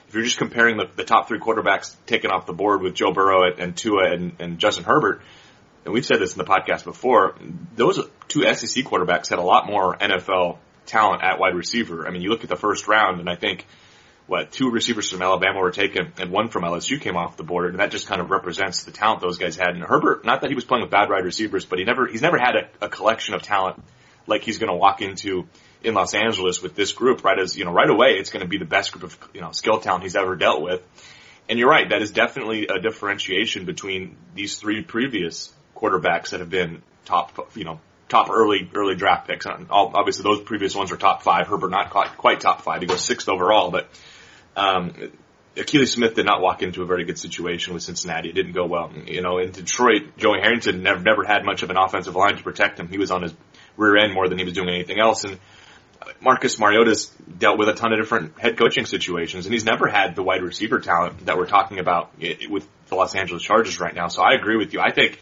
if 0.09 0.15
you're 0.15 0.23
just 0.23 0.39
comparing 0.39 0.77
the, 0.77 0.89
the 0.95 1.05
top 1.05 1.27
three 1.27 1.41
quarterbacks 1.41 1.97
taken 2.07 2.31
off 2.31 2.47
the 2.47 2.53
board 2.53 2.81
with 2.81 2.95
Joe 2.95 3.13
Burrow 3.13 3.45
and, 3.51 3.59
and 3.59 3.77
Tua 3.77 4.13
and, 4.13 4.37
and 4.39 4.59
Justin 4.59 4.85
Herbert. 4.85 5.21
And 5.85 5.93
we've 5.93 6.07
said 6.07 6.21
this 6.21 6.33
in 6.33 6.39
the 6.39 6.45
podcast 6.45 6.85
before. 6.85 7.35
Those 7.75 8.01
two 8.29 8.43
SEC 8.55 8.85
quarterbacks 8.85 9.29
had 9.29 9.39
a 9.39 9.43
lot 9.43 9.67
more 9.67 9.97
NFL 9.97 10.59
talent 10.87 11.23
at 11.25 11.41
wide 11.41 11.55
receiver. 11.55 12.07
I 12.07 12.11
mean, 12.11 12.23
you 12.23 12.31
look 12.31 12.45
at 12.45 12.49
the 12.49 12.57
first 12.57 12.87
round 12.87 13.19
and 13.19 13.29
I 13.29 13.35
think 13.35 13.67
what 14.27 14.51
two 14.51 14.71
receivers 14.71 15.11
from 15.11 15.23
Alabama 15.23 15.61
were 15.61 15.71
taken 15.71 16.13
and 16.19 16.31
one 16.31 16.49
from 16.49 16.65
LSU 16.65 17.01
came 17.01 17.17
off 17.17 17.37
the 17.37 17.45
board, 17.45 17.71
and 17.71 17.79
that 17.79 17.91
just 17.91 18.09
kind 18.09 18.21
of 18.21 18.31
represents 18.31 18.85
the 18.85 18.91
talent 18.91 19.21
those 19.21 19.39
guys 19.39 19.57
had. 19.57 19.71
And 19.71 19.83
Herbert, 19.83 20.25
not 20.25 20.41
that 20.41 20.51
he 20.51 20.55
was 20.55 20.65
playing 20.65 20.83
with 20.83 20.91
bad 20.91 21.09
wide 21.09 21.25
receivers, 21.25 21.65
but 21.65 21.79
he 21.79 21.85
never 21.85 22.07
he's 22.07 22.23
never 22.23 22.39
had 22.39 22.57
a, 22.57 22.87
a 22.87 22.89
collection 22.89 23.35
of 23.35 23.43
talent 23.43 23.83
like 24.27 24.43
he's 24.43 24.59
going 24.59 24.71
to 24.71 24.77
walk 24.77 25.01
into 25.01 25.47
in 25.83 25.95
Los 25.95 26.15
Angeles 26.15 26.61
with 26.61 26.75
this 26.75 26.93
group. 26.93 27.25
Right 27.25 27.39
as 27.39 27.57
you 27.57 27.65
know, 27.65 27.73
right 27.73 27.89
away, 27.89 28.15
it's 28.19 28.31
going 28.31 28.43
to 28.43 28.49
be 28.49 28.59
the 28.59 28.65
best 28.65 28.93
group 28.93 29.05
of 29.05 29.19
you 29.33 29.41
know 29.41 29.53
skill 29.53 29.79
talent 29.79 30.03
he's 30.03 30.17
ever 30.17 30.35
dealt 30.35 30.63
with. 30.63 30.83
And 31.49 31.59
you're 31.59 31.71
right, 31.71 31.89
that 31.91 32.03
is 32.03 32.11
definitely 32.11 32.67
a 32.67 32.81
differentiation 32.81 33.67
between 33.67 34.17
these 34.35 34.57
three 34.57 34.83
previous 34.83 35.53
quarterbacks 35.77 36.31
that 36.31 36.41
have 36.41 36.51
been 36.51 36.83
top, 37.05 37.51
you 37.55 37.63
know, 37.63 37.79
top 38.09 38.31
early 38.31 38.69
early 38.75 38.97
draft 38.97 39.29
picks. 39.29 39.47
Obviously, 39.47 40.25
those 40.25 40.43
previous 40.43 40.75
ones 40.75 40.91
are 40.91 40.97
top 40.97 41.23
five. 41.23 41.47
Herbert 41.47 41.71
not 41.71 41.91
quite, 41.91 42.17
quite 42.17 42.41
top 42.41 42.63
five. 42.63 42.81
He 42.81 42.89
goes 42.89 43.05
sixth 43.05 43.29
overall, 43.29 43.71
but 43.71 43.89
um, 44.57 44.95
Akili 45.57 45.89
Smith 45.89 46.15
did 46.15 46.27
not 46.27 46.41
walk 46.41 46.63
into 46.63 46.83
a 46.83 46.87
very 46.87 47.05
good 47.05 47.19
situation 47.19 47.73
with 47.73 47.83
Cincinnati. 47.83 48.29
It 48.29 48.35
didn't 48.35 48.53
go 48.53 48.67
well. 48.67 48.93
You 49.07 49.23
know, 49.23 49.39
in 49.39 49.53
Detroit, 49.53 50.17
Joey 50.19 50.41
Harrington 50.41 50.83
never, 50.83 51.01
never 51.01 51.25
had 51.25 51.45
much 51.45 51.63
of 51.63 51.71
an 51.71 51.77
offensive 51.77 52.15
line 52.15 52.37
to 52.37 52.43
protect 52.43 52.79
him. 52.79 52.89
He 52.89 52.99
was 52.99 53.11
on 53.11 53.23
his 53.23 53.35
rear 53.77 53.97
end 53.97 54.13
more 54.13 54.29
than 54.29 54.39
he 54.39 54.45
was 54.45 54.55
doing 54.55 54.69
anything 54.69 55.01
else. 55.01 55.25
And 55.25 55.39
Marcus 56.21 56.59
Mariota's 56.59 57.07
dealt 57.39 57.59
with 57.59 57.69
a 57.69 57.75
ton 57.75 57.93
of 57.93 57.99
different 57.99 58.39
head 58.39 58.59
coaching 58.59 58.85
situations, 58.85 59.47
and 59.47 59.53
he's 59.53 59.65
never 59.65 59.89
had 59.89 60.15
the 60.15 60.23
wide 60.23 60.43
receiver 60.43 60.79
talent 60.81 61.27
that 61.27 61.37
we're 61.37 61.47
talking 61.47 61.79
about 61.79 62.11
with 62.19 62.67
the 62.89 62.95
Los 62.95 63.15
Angeles 63.15 63.43
Chargers 63.43 63.81
right 63.81 63.95
now. 63.95 64.09
So 64.09 64.23
I 64.23 64.35
agree 64.35 64.57
with 64.57 64.73
you. 64.73 64.81
I 64.81 64.93
think 64.93 65.21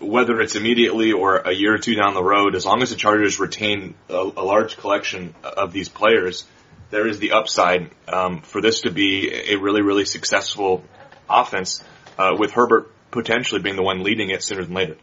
whether 0.00 0.40
it's 0.40 0.54
immediately 0.54 1.12
or 1.12 1.36
a 1.36 1.52
year 1.52 1.74
or 1.74 1.78
two 1.78 1.94
down 1.94 2.14
the 2.14 2.22
road, 2.22 2.54
as 2.54 2.64
long 2.64 2.82
as 2.82 2.90
the 2.90 2.96
Chargers 2.96 3.38
retain 3.38 3.94
a, 4.08 4.14
a 4.14 4.44
large 4.44 4.76
collection 4.76 5.34
of 5.42 5.72
these 5.72 5.88
players, 5.88 6.46
there 6.90 7.06
is 7.06 7.18
the 7.18 7.32
upside 7.32 7.90
um, 8.08 8.42
for 8.42 8.60
this 8.60 8.82
to 8.82 8.90
be 8.90 9.32
a 9.52 9.56
really, 9.56 9.82
really 9.82 10.04
successful 10.04 10.84
offense 11.28 11.82
uh, 12.18 12.34
with 12.38 12.52
Herbert 12.52 12.92
potentially 13.10 13.60
being 13.60 13.76
the 13.76 13.82
one 13.82 14.02
leading 14.02 14.30
it 14.30 14.42
sooner 14.42 14.64
than 14.64 14.74
later. 14.74 14.96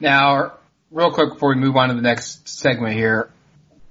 Now, 0.00 0.54
real 0.90 1.10
quick 1.10 1.34
before 1.34 1.50
we 1.50 1.56
move 1.56 1.76
on 1.76 1.88
to 1.88 1.94
the 1.94 2.02
next 2.02 2.48
segment 2.48 2.94
here, 2.94 3.30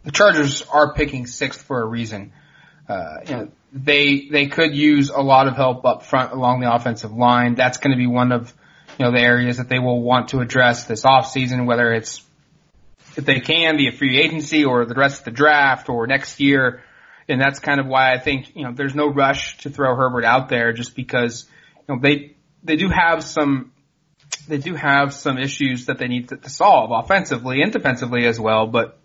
the 0.04 0.12
Chargers 0.12 0.62
are 0.64 0.94
picking 0.94 1.26
sixth 1.26 1.62
for 1.62 1.82
a 1.82 1.86
reason. 1.86 2.32
Uh, 2.88 3.18
you 3.26 3.32
know, 3.32 3.52
they 3.74 4.28
they 4.30 4.48
could 4.48 4.76
use 4.76 5.10
a 5.10 5.22
lot 5.22 5.48
of 5.48 5.56
help 5.56 5.86
up 5.86 6.04
front 6.04 6.32
along 6.32 6.62
the 6.62 6.72
offensive 6.72 7.12
line. 7.12 7.56
That's 7.56 7.80
going 7.80 7.92
to 7.92 7.98
be 7.98 8.08
one 8.08 8.32
of 8.32 8.54
you 8.98 9.06
know, 9.06 9.12
the 9.12 9.20
areas 9.20 9.58
that 9.58 9.68
they 9.68 9.80
will 9.80 10.02
want 10.02 10.30
to 10.30 10.40
address 10.40 10.86
this 10.86 11.04
offseason, 11.04 11.66
whether 11.66 11.92
it's 11.94 12.22
if 13.18 13.26
they 13.26 13.40
can 13.40 13.78
be 13.78 13.88
a 13.88 13.92
free 13.92 14.20
agency 14.20 14.66
or 14.66 14.86
the 14.86 14.96
rest 14.96 15.20
of 15.20 15.26
the 15.26 15.32
draft 15.32 15.90
or 15.90 16.08
next 16.08 16.40
year. 16.40 16.84
And 17.28 17.42
that's 17.42 17.60
kind 17.60 17.80
of 17.80 17.88
why 17.88 18.14
I 18.14 18.20
think, 18.20 18.56
you 18.56 18.64
know, 18.64 18.74
there's 18.74 18.96
no 18.96 19.08
rush 19.08 19.58
to 19.60 19.70
throw 19.70 19.96
Herbert 19.96 20.26
out 20.26 20.50
there 20.50 20.74
just 20.74 20.96
because, 20.96 21.48
you 21.88 21.96
know, 21.96 22.02
they, 22.02 22.36
they 22.64 22.76
do 22.76 22.90
have 22.90 23.24
some, 23.24 23.72
they 24.48 24.58
do 24.58 24.76
have 24.76 25.14
some 25.14 25.38
issues 25.38 25.88
that 25.88 25.98
they 25.98 26.08
need 26.08 26.30
to, 26.30 26.38
to 26.38 26.50
solve 26.50 26.92
offensively 26.92 27.62
and 27.62 27.72
defensively 27.72 28.26
as 28.28 28.40
well. 28.40 28.68
But 28.68 29.00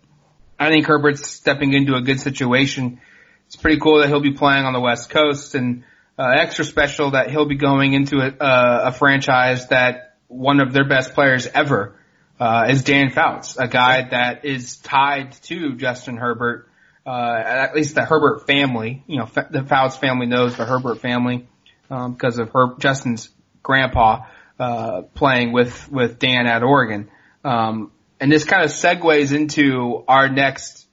I 0.59 0.69
think 0.69 0.85
Herbert's 0.85 1.27
stepping 1.27 1.73
into 1.73 1.95
a 1.95 2.01
good 2.01 2.19
situation. 2.19 2.99
It's 3.47 3.55
pretty 3.55 3.79
cool 3.79 3.99
that 3.99 4.07
he'll 4.07 4.21
be 4.21 4.33
playing 4.33 4.65
on 4.65 4.73
the 4.73 4.79
West 4.79 5.09
Coast 5.09 5.55
and, 5.55 5.83
uh, 6.19 6.33
extra 6.35 6.63
special 6.63 7.11
that 7.11 7.31
he'll 7.31 7.47
be 7.47 7.55
going 7.55 7.93
into 7.93 8.17
a, 8.17 8.27
uh, 8.27 8.81
a 8.85 8.91
franchise 8.91 9.69
that 9.69 10.17
one 10.27 10.59
of 10.59 10.73
their 10.73 10.87
best 10.87 11.13
players 11.13 11.47
ever 11.47 11.95
uh, 12.41 12.65
is 12.69 12.81
Dan 12.81 13.11
Fouts, 13.11 13.55
a 13.57 13.67
guy 13.67 14.09
that 14.09 14.45
is 14.45 14.77
tied 14.77 15.33
to 15.43 15.75
Justin 15.75 16.17
Herbert, 16.17 16.67
uh, 17.05 17.11
at 17.45 17.75
least 17.75 17.93
the 17.93 18.03
Herbert 18.03 18.47
family. 18.47 19.03
You 19.05 19.19
know, 19.19 19.29
the 19.51 19.63
Fouts 19.63 19.95
family 19.95 20.25
knows 20.25 20.57
the 20.57 20.65
Herbert 20.65 21.01
family 21.01 21.47
um, 21.91 22.13
because 22.13 22.39
of 22.39 22.49
Her- 22.49 22.75
Justin's 22.79 23.29
grandpa 23.61 24.25
uh, 24.59 25.03
playing 25.13 25.51
with 25.51 25.87
with 25.91 26.17
Dan 26.17 26.47
at 26.47 26.63
Oregon. 26.63 27.11
Um, 27.43 27.91
and 28.19 28.31
this 28.31 28.43
kind 28.43 28.63
of 28.63 28.71
segues 28.71 29.35
into 29.35 30.03
our 30.07 30.27
next 30.27 30.87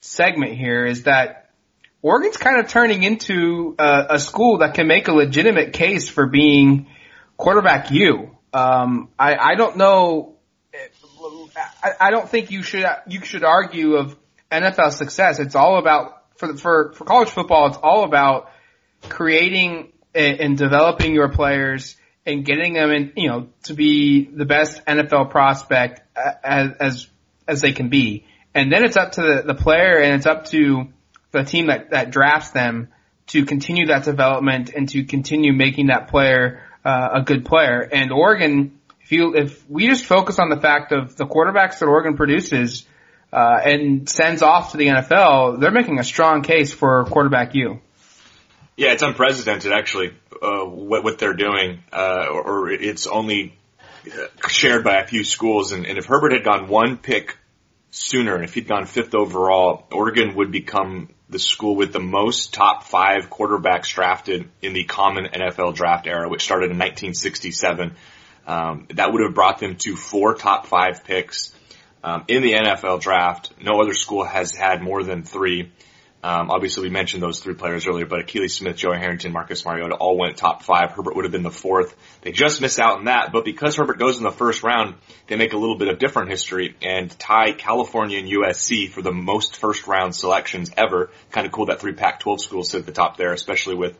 segment 0.00 0.54
here 0.54 0.86
is 0.86 1.02
that 1.02 1.50
Oregon's 2.00 2.38
kind 2.38 2.58
of 2.58 2.70
turning 2.70 3.02
into 3.02 3.74
a, 3.78 4.06
a 4.10 4.18
school 4.18 4.58
that 4.58 4.72
can 4.72 4.86
make 4.86 5.08
a 5.08 5.12
legitimate 5.12 5.74
case 5.74 6.08
for 6.08 6.26
being 6.26 6.86
quarterback 7.36 7.90
U. 7.90 8.34
Um, 8.54 9.10
I, 9.18 9.36
I 9.36 9.54
don't 9.56 9.76
know. 9.76 10.36
I, 12.00 12.10
don't 12.10 12.28
think 12.28 12.50
you 12.50 12.62
should 12.62 12.86
you 13.08 13.24
should 13.24 13.44
argue 13.44 13.96
of 13.96 14.16
NFL 14.50 14.92
success. 14.92 15.40
It's 15.40 15.54
all 15.54 15.78
about 15.78 16.22
for 16.36 16.56
for 16.56 16.92
for 16.92 17.04
college 17.04 17.28
football. 17.28 17.68
It's 17.68 17.76
all 17.76 18.04
about 18.04 18.50
creating 19.08 19.92
and 20.14 20.56
developing 20.56 21.14
your 21.14 21.28
players 21.28 21.96
and 22.26 22.44
getting 22.44 22.74
them 22.74 22.90
in, 22.90 23.12
you 23.16 23.28
know, 23.28 23.48
to 23.64 23.74
be 23.74 24.24
the 24.26 24.44
best 24.44 24.84
NFL 24.86 25.30
prospect 25.30 26.00
as 26.16 26.72
as 26.78 27.08
as 27.48 27.60
they 27.60 27.72
can 27.72 27.88
be. 27.88 28.26
And 28.54 28.72
then 28.72 28.84
it's 28.84 28.96
up 28.96 29.12
to 29.12 29.22
the, 29.22 29.42
the 29.46 29.54
player 29.54 29.98
and 29.98 30.14
it's 30.14 30.26
up 30.26 30.46
to 30.46 30.88
the 31.30 31.44
team 31.44 31.68
that, 31.68 31.90
that 31.90 32.10
drafts 32.10 32.50
them 32.50 32.88
to 33.28 33.44
continue 33.44 33.86
that 33.86 34.04
development 34.04 34.70
and 34.74 34.88
to 34.88 35.04
continue 35.04 35.52
making 35.52 35.86
that 35.86 36.08
player 36.08 36.62
uh, 36.84 37.10
a 37.14 37.22
good 37.22 37.44
player. 37.44 37.80
And 37.80 38.10
Oregon, 38.12 38.79
you 39.12 39.34
if 39.34 39.68
we 39.68 39.86
just 39.86 40.04
focus 40.04 40.38
on 40.38 40.48
the 40.50 40.60
fact 40.60 40.92
of 40.92 41.16
the 41.16 41.26
quarterbacks 41.26 41.78
that 41.78 41.86
Oregon 41.86 42.16
produces 42.16 42.86
uh, 43.32 43.60
and 43.64 44.08
sends 44.08 44.42
off 44.42 44.72
to 44.72 44.76
the 44.76 44.86
NFL, 44.88 45.60
they're 45.60 45.70
making 45.70 45.98
a 45.98 46.04
strong 46.04 46.42
case 46.42 46.72
for 46.72 47.04
quarterback 47.04 47.54
U. 47.54 47.80
Yeah, 48.76 48.92
it's 48.92 49.02
unprecedented 49.02 49.72
actually 49.72 50.14
uh, 50.40 50.64
what 50.64 51.04
what 51.04 51.18
they're 51.18 51.34
doing, 51.34 51.82
uh, 51.92 52.26
or, 52.30 52.42
or 52.42 52.70
it's 52.70 53.06
only 53.06 53.58
shared 54.48 54.84
by 54.84 55.00
a 55.00 55.06
few 55.06 55.24
schools. 55.24 55.72
And, 55.72 55.86
and 55.86 55.98
if 55.98 56.06
Herbert 56.06 56.32
had 56.32 56.44
gone 56.44 56.68
one 56.68 56.96
pick 56.96 57.36
sooner, 57.90 58.34
and 58.34 58.44
if 58.44 58.54
he'd 58.54 58.68
gone 58.68 58.86
fifth 58.86 59.14
overall, 59.14 59.86
Oregon 59.92 60.34
would 60.36 60.50
become 60.50 61.10
the 61.28 61.38
school 61.38 61.76
with 61.76 61.92
the 61.92 62.00
most 62.00 62.54
top 62.54 62.84
five 62.84 63.30
quarterbacks 63.30 63.92
drafted 63.92 64.48
in 64.62 64.72
the 64.72 64.84
common 64.84 65.26
NFL 65.26 65.74
draft 65.74 66.06
era, 66.06 66.28
which 66.28 66.42
started 66.42 66.70
in 66.70 66.78
1967. 66.78 67.94
Um, 68.46 68.86
that 68.94 69.12
would 69.12 69.22
have 69.22 69.34
brought 69.34 69.58
them 69.58 69.76
to 69.76 69.96
four 69.96 70.34
top 70.34 70.66
five 70.66 71.04
picks 71.04 71.54
um, 72.02 72.24
in 72.28 72.42
the 72.42 72.52
NFL 72.52 73.00
draft. 73.00 73.52
No 73.60 73.80
other 73.80 73.94
school 73.94 74.24
has 74.24 74.54
had 74.54 74.82
more 74.82 75.02
than 75.02 75.22
three. 75.22 75.70
Um, 76.22 76.50
obviously, 76.50 76.82
we 76.82 76.90
mentioned 76.90 77.22
those 77.22 77.40
three 77.40 77.54
players 77.54 77.86
earlier, 77.86 78.04
but 78.04 78.26
Akili 78.26 78.50
Smith, 78.50 78.76
Joey 78.76 78.98
Harrington, 78.98 79.32
Marcus 79.32 79.64
Mariota 79.64 79.94
all 79.94 80.18
went 80.18 80.36
top 80.36 80.62
five. 80.62 80.90
Herbert 80.90 81.16
would 81.16 81.24
have 81.24 81.32
been 81.32 81.42
the 81.42 81.50
fourth. 81.50 81.96
They 82.20 82.30
just 82.30 82.60
missed 82.60 82.78
out 82.78 82.98
on 82.98 83.04
that, 83.06 83.32
but 83.32 83.46
because 83.46 83.76
Herbert 83.76 83.98
goes 83.98 84.18
in 84.18 84.24
the 84.24 84.30
first 84.30 84.62
round, 84.62 84.96
they 85.28 85.36
make 85.36 85.54
a 85.54 85.56
little 85.56 85.78
bit 85.78 85.88
of 85.88 85.98
different 85.98 86.28
history 86.28 86.76
and 86.82 87.10
tie 87.18 87.52
California 87.52 88.18
and 88.18 88.28
USC 88.28 88.90
for 88.90 89.00
the 89.00 89.12
most 89.12 89.56
first 89.56 89.86
round 89.86 90.14
selections 90.14 90.70
ever. 90.76 91.10
Kind 91.30 91.46
of 91.46 91.52
cool 91.52 91.66
that 91.66 91.80
three 91.80 91.94
Pac-12 91.94 92.40
schools 92.40 92.68
sit 92.68 92.80
at 92.80 92.86
the 92.86 92.92
top 92.92 93.16
there, 93.16 93.32
especially 93.32 93.76
with 93.76 93.96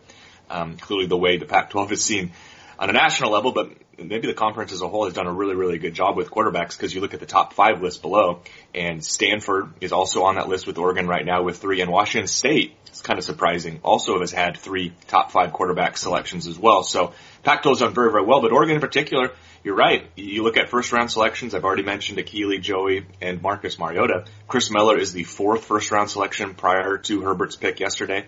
um, 0.50 0.76
clearly 0.76 1.06
the 1.06 1.16
way 1.16 1.38
the 1.38 1.46
Pac-12 1.46 1.92
is 1.92 2.04
seen 2.04 2.32
on 2.78 2.90
a 2.90 2.92
national 2.92 3.30
level, 3.30 3.52
but 3.52 3.72
maybe 4.08 4.26
the 4.26 4.34
conference 4.34 4.72
as 4.72 4.82
a 4.82 4.88
whole 4.88 5.04
has 5.04 5.14
done 5.14 5.26
a 5.26 5.32
really, 5.32 5.54
really 5.54 5.78
good 5.78 5.94
job 5.94 6.16
with 6.16 6.30
quarterbacks 6.30 6.76
because 6.76 6.94
you 6.94 7.00
look 7.00 7.14
at 7.14 7.20
the 7.20 7.26
top 7.26 7.52
five 7.52 7.82
list 7.82 8.02
below 8.02 8.42
and 8.74 9.04
Stanford 9.04 9.72
is 9.80 9.92
also 9.92 10.24
on 10.24 10.36
that 10.36 10.48
list 10.48 10.66
with 10.66 10.78
Oregon 10.78 11.06
right 11.06 11.24
now 11.24 11.42
with 11.42 11.58
three 11.58 11.80
and 11.80 11.90
Washington 11.90 12.28
State, 12.28 12.76
it's 12.86 13.00
kind 13.02 13.18
of 13.18 13.24
surprising, 13.24 13.80
also 13.82 14.20
has 14.20 14.32
had 14.32 14.56
three 14.56 14.92
top 15.08 15.32
five 15.32 15.52
quarterback 15.52 15.96
selections 15.96 16.46
as 16.46 16.58
well. 16.58 16.82
So 16.82 17.14
Pac-12's 17.42 17.80
done 17.80 17.94
very, 17.94 18.10
very 18.10 18.24
well, 18.24 18.40
but 18.40 18.52
Oregon 18.52 18.76
in 18.76 18.80
particular, 18.80 19.30
you're 19.62 19.76
right. 19.76 20.06
You 20.16 20.42
look 20.42 20.56
at 20.56 20.70
first 20.70 20.90
round 20.92 21.10
selections. 21.10 21.54
I've 21.54 21.64
already 21.64 21.82
mentioned 21.82 22.18
Akili, 22.18 22.60
Joey, 22.62 23.06
and 23.20 23.42
Marcus 23.42 23.78
Mariota. 23.78 24.24
Chris 24.48 24.70
Miller 24.70 24.98
is 24.98 25.12
the 25.12 25.24
fourth 25.24 25.64
first 25.64 25.90
round 25.90 26.08
selection 26.08 26.54
prior 26.54 26.96
to 26.98 27.20
Herbert's 27.20 27.56
pick 27.56 27.78
yesterday. 27.78 28.24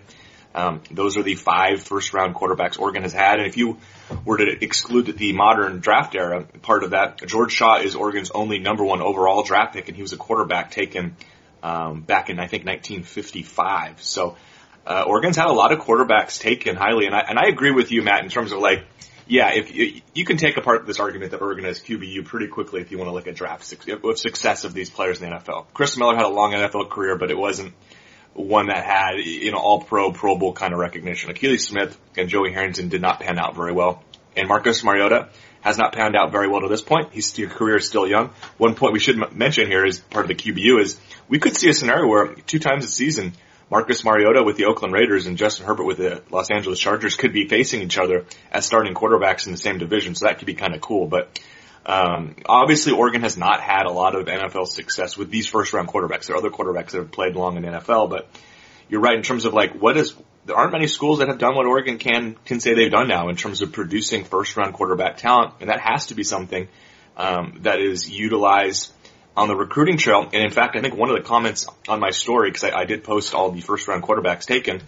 Um, 0.55 0.81
those 0.91 1.17
are 1.17 1.23
the 1.23 1.35
five 1.35 1.81
first 1.81 2.13
round 2.13 2.35
quarterbacks 2.35 2.79
Oregon 2.79 3.03
has 3.03 3.13
had. 3.13 3.39
And 3.39 3.47
if 3.47 3.57
you 3.57 3.77
were 4.23 4.37
to 4.37 4.63
exclude 4.63 5.17
the 5.17 5.33
modern 5.33 5.79
draft 5.79 6.15
era 6.15 6.43
part 6.61 6.83
of 6.83 6.91
that, 6.91 7.25
George 7.25 7.51
Shaw 7.51 7.79
is 7.79 7.95
Oregon's 7.95 8.29
only 8.31 8.59
number 8.59 8.83
one 8.83 9.01
overall 9.01 9.43
draft 9.43 9.73
pick, 9.73 9.87
and 9.87 9.95
he 9.95 10.01
was 10.01 10.13
a 10.13 10.17
quarterback 10.17 10.71
taken 10.71 11.15
um, 11.63 12.01
back 12.01 12.29
in 12.29 12.39
I 12.39 12.47
think 12.47 12.65
1955. 12.65 14.03
So 14.03 14.37
uh, 14.85 15.05
Oregon's 15.07 15.37
had 15.37 15.47
a 15.47 15.53
lot 15.53 15.71
of 15.71 15.79
quarterbacks 15.79 16.39
taken 16.39 16.75
highly, 16.75 17.05
and 17.07 17.15
I 17.15 17.21
and 17.21 17.39
I 17.39 17.47
agree 17.47 17.71
with 17.71 17.91
you, 17.91 18.03
Matt, 18.03 18.23
in 18.23 18.29
terms 18.29 18.51
of 18.51 18.59
like. 18.59 18.85
Yeah, 19.25 19.53
if 19.53 19.73
you, 19.73 20.01
you 20.13 20.25
can 20.25 20.35
take 20.35 20.57
apart 20.57 20.85
this 20.85 20.99
argument 20.99 21.31
that 21.31 21.41
Oregon 21.41 21.63
has 21.63 21.79
QBU 21.79 22.25
pretty 22.25 22.47
quickly 22.47 22.81
if 22.81 22.91
you 22.91 22.97
want 22.97 23.07
to 23.07 23.13
look 23.13 23.25
at 23.25 23.35
draft 23.35 23.63
success 23.63 24.65
of 24.65 24.73
these 24.73 24.89
players 24.89 25.21
in 25.21 25.29
the 25.29 25.35
NFL. 25.37 25.67
Chris 25.73 25.95
Miller 25.95 26.17
had 26.17 26.25
a 26.25 26.29
long 26.29 26.51
NFL 26.51 26.89
career, 26.89 27.17
but 27.17 27.31
it 27.31 27.37
wasn't 27.37 27.73
one 28.33 28.67
that 28.67 28.83
had, 28.83 29.17
you 29.23 29.51
know, 29.51 29.57
all 29.57 29.81
pro, 29.81 30.11
pro 30.11 30.37
bowl 30.37 30.53
kind 30.53 30.73
of 30.73 30.79
recognition. 30.79 31.31
Akili 31.31 31.59
Smith 31.59 31.97
and 32.17 32.29
Joey 32.29 32.51
Harrington 32.51 32.89
did 32.89 33.01
not 33.01 33.19
pan 33.19 33.37
out 33.37 33.55
very 33.55 33.73
well. 33.73 34.03
And 34.35 34.47
Marcus 34.47 34.83
Mariota 34.83 35.29
has 35.61 35.77
not 35.77 35.93
panned 35.93 36.15
out 36.15 36.31
very 36.31 36.47
well 36.47 36.61
to 36.61 36.67
this 36.67 36.81
point. 36.81 37.13
His 37.13 37.31
career 37.31 37.77
is 37.77 37.87
still 37.87 38.07
young. 38.07 38.31
One 38.57 38.75
point 38.75 38.93
we 38.93 38.99
should 38.99 39.21
m- 39.21 39.37
mention 39.37 39.67
here 39.67 39.85
is 39.85 39.99
part 39.99 40.29
of 40.29 40.29
the 40.29 40.35
QBU 40.35 40.81
is 40.81 40.99
we 41.29 41.39
could 41.39 41.55
see 41.55 41.69
a 41.69 41.73
scenario 41.73 42.07
where 42.07 42.33
two 42.33 42.59
times 42.59 42.83
a 42.83 42.87
season, 42.87 43.33
Marcus 43.69 44.03
Mariota 44.03 44.43
with 44.43 44.57
the 44.57 44.65
Oakland 44.65 44.93
Raiders 44.93 45.25
and 45.25 45.37
Justin 45.37 45.65
Herbert 45.65 45.85
with 45.85 45.97
the 45.97 46.21
Los 46.29 46.51
Angeles 46.51 46.79
Chargers 46.79 47.15
could 47.15 47.33
be 47.33 47.47
facing 47.47 47.81
each 47.81 47.97
other 47.97 48.25
as 48.51 48.65
starting 48.65 48.93
quarterbacks 48.93 49.45
in 49.45 49.51
the 49.51 49.57
same 49.57 49.77
division. 49.77 50.15
So 50.15 50.25
that 50.25 50.39
could 50.39 50.47
be 50.47 50.53
kind 50.53 50.75
of 50.75 50.81
cool. 50.81 51.07
But 51.07 51.39
um, 51.85 52.35
obviously, 52.45 52.93
Oregon 52.93 53.21
has 53.21 53.37
not 53.37 53.61
had 53.61 53.85
a 53.85 53.91
lot 53.91 54.15
of 54.15 54.27
NFL 54.27 54.67
success 54.67 55.17
with 55.17 55.29
these 55.29 55.47
first 55.47 55.73
round 55.73 55.87
quarterbacks. 55.87 56.27
There 56.27 56.35
are 56.35 56.39
other 56.39 56.49
quarterbacks 56.49 56.91
that 56.91 56.99
have 56.99 57.11
played 57.11 57.35
long 57.35 57.57
in 57.57 57.63
the 57.63 57.69
NFL, 57.69 58.09
but 58.09 58.29
you're 58.89 59.01
right 59.01 59.15
in 59.15 59.23
terms 59.23 59.45
of 59.45 59.53
like 59.53 59.73
what 59.73 59.97
is 59.97 60.15
there 60.45 60.55
aren't 60.55 60.71
many 60.71 60.87
schools 60.87 61.19
that 61.19 61.27
have 61.27 61.39
done 61.39 61.55
what 61.55 61.65
Oregon 61.65 61.97
can 61.97 62.35
can 62.45 62.59
say 62.59 62.73
they've 62.73 62.91
done 62.91 63.07
now 63.07 63.29
in 63.29 63.35
terms 63.35 63.61
of 63.61 63.71
producing 63.71 64.23
first 64.23 64.55
round 64.55 64.73
quarterback 64.73 65.17
talent, 65.17 65.55
and 65.59 65.69
that 65.69 65.81
has 65.81 66.07
to 66.07 66.15
be 66.15 66.23
something 66.23 66.67
um, 67.17 67.59
that 67.61 67.79
is 67.79 68.09
utilized 68.09 68.91
on 69.35 69.47
the 69.47 69.55
recruiting 69.55 69.97
trail. 69.97 70.21
And 70.21 70.43
in 70.43 70.51
fact, 70.51 70.75
I 70.75 70.81
think 70.81 70.95
one 70.95 71.09
of 71.09 71.17
the 71.17 71.23
comments 71.23 71.67
on 71.87 71.99
my 71.99 72.11
story 72.11 72.49
because 72.49 72.63
I, 72.63 72.81
I, 72.81 72.85
did 72.85 73.03
post 73.03 73.33
all 73.33 73.51
the 73.51 73.61
first 73.61 73.87
round 73.87 74.03
quarterbacks 74.03 74.45
taken 74.45 74.81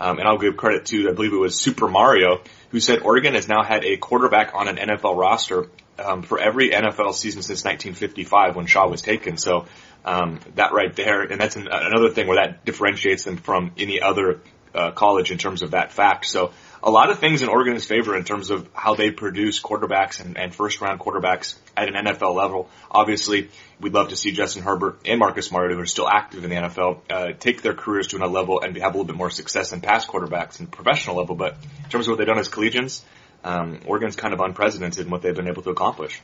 Um, 0.00 0.18
and 0.18 0.28
I'll 0.28 0.38
give 0.38 0.56
credit 0.56 0.86
to, 0.86 1.08
I 1.10 1.12
believe 1.12 1.32
it 1.32 1.36
was 1.36 1.58
Super 1.58 1.88
Mario, 1.88 2.42
who 2.70 2.78
said 2.78 3.00
Oregon 3.00 3.34
has 3.34 3.48
now 3.48 3.64
had 3.64 3.84
a 3.84 3.96
quarterback 3.96 4.54
on 4.54 4.68
an 4.68 4.76
NFL 4.76 5.16
roster 5.16 5.66
um, 5.98 6.22
for 6.22 6.38
every 6.38 6.70
NFL 6.70 7.14
season 7.14 7.42
since 7.42 7.64
1955 7.64 8.56
when 8.56 8.66
Shaw 8.66 8.88
was 8.88 9.02
taken. 9.02 9.36
So 9.36 9.66
um, 10.04 10.40
that 10.54 10.72
right 10.72 10.94
there, 10.94 11.22
and 11.22 11.40
that's 11.40 11.56
an, 11.56 11.68
another 11.70 12.10
thing 12.10 12.26
where 12.26 12.36
that 12.36 12.64
differentiates 12.64 13.24
them 13.24 13.36
from 13.36 13.72
any 13.76 14.00
other 14.00 14.40
uh, 14.74 14.90
college 14.92 15.30
in 15.30 15.38
terms 15.38 15.62
of 15.62 15.72
that 15.72 15.92
fact. 15.92 16.26
So 16.26 16.52
a 16.82 16.90
lot 16.90 17.10
of 17.10 17.18
things 17.18 17.42
in 17.42 17.48
Oregon's 17.48 17.84
favor 17.84 18.16
in 18.16 18.24
terms 18.24 18.50
of 18.50 18.68
how 18.72 18.94
they 18.94 19.10
produce 19.10 19.60
quarterbacks 19.60 20.24
and, 20.24 20.38
and 20.38 20.54
first 20.54 20.80
round 20.80 21.00
quarterbacks 21.00 21.56
at 21.76 21.88
an 21.88 21.94
NFL 22.06 22.34
level. 22.34 22.70
Obviously, 22.90 23.50
we'd 23.80 23.94
love 23.94 24.10
to 24.10 24.16
see 24.16 24.32
Justin 24.32 24.62
Herbert 24.62 25.00
and 25.04 25.18
Marcus 25.18 25.50
Mariota, 25.50 25.74
who 25.74 25.80
are 25.80 25.86
still 25.86 26.08
active 26.08 26.44
in 26.44 26.50
the 26.50 26.56
NFL, 26.56 27.00
uh, 27.10 27.32
take 27.38 27.62
their 27.62 27.74
careers 27.74 28.08
to 28.08 28.16
another 28.16 28.32
level 28.32 28.60
and 28.60 28.76
have 28.76 28.94
a 28.94 28.96
little 28.96 29.04
bit 29.04 29.16
more 29.16 29.30
success 29.30 29.72
in 29.72 29.80
past 29.80 30.08
quarterbacks 30.08 30.60
and 30.60 30.70
professional 30.70 31.16
level. 31.16 31.34
But 31.34 31.56
in 31.84 31.90
terms 31.90 32.06
of 32.06 32.12
what 32.12 32.18
they've 32.18 32.26
done 32.26 32.38
as 32.38 32.48
collegians, 32.48 33.02
um, 33.44 33.80
Oregon's 33.86 34.16
kind 34.16 34.34
of 34.34 34.40
unprecedented 34.40 35.06
in 35.06 35.10
what 35.10 35.22
they've 35.22 35.34
been 35.34 35.48
able 35.48 35.62
to 35.62 35.70
accomplish. 35.70 36.20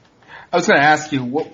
I 0.52 0.56
was 0.56 0.66
going 0.66 0.78
to 0.78 0.85
ask 0.85 1.12
you, 1.12 1.25
what, 1.25 1.52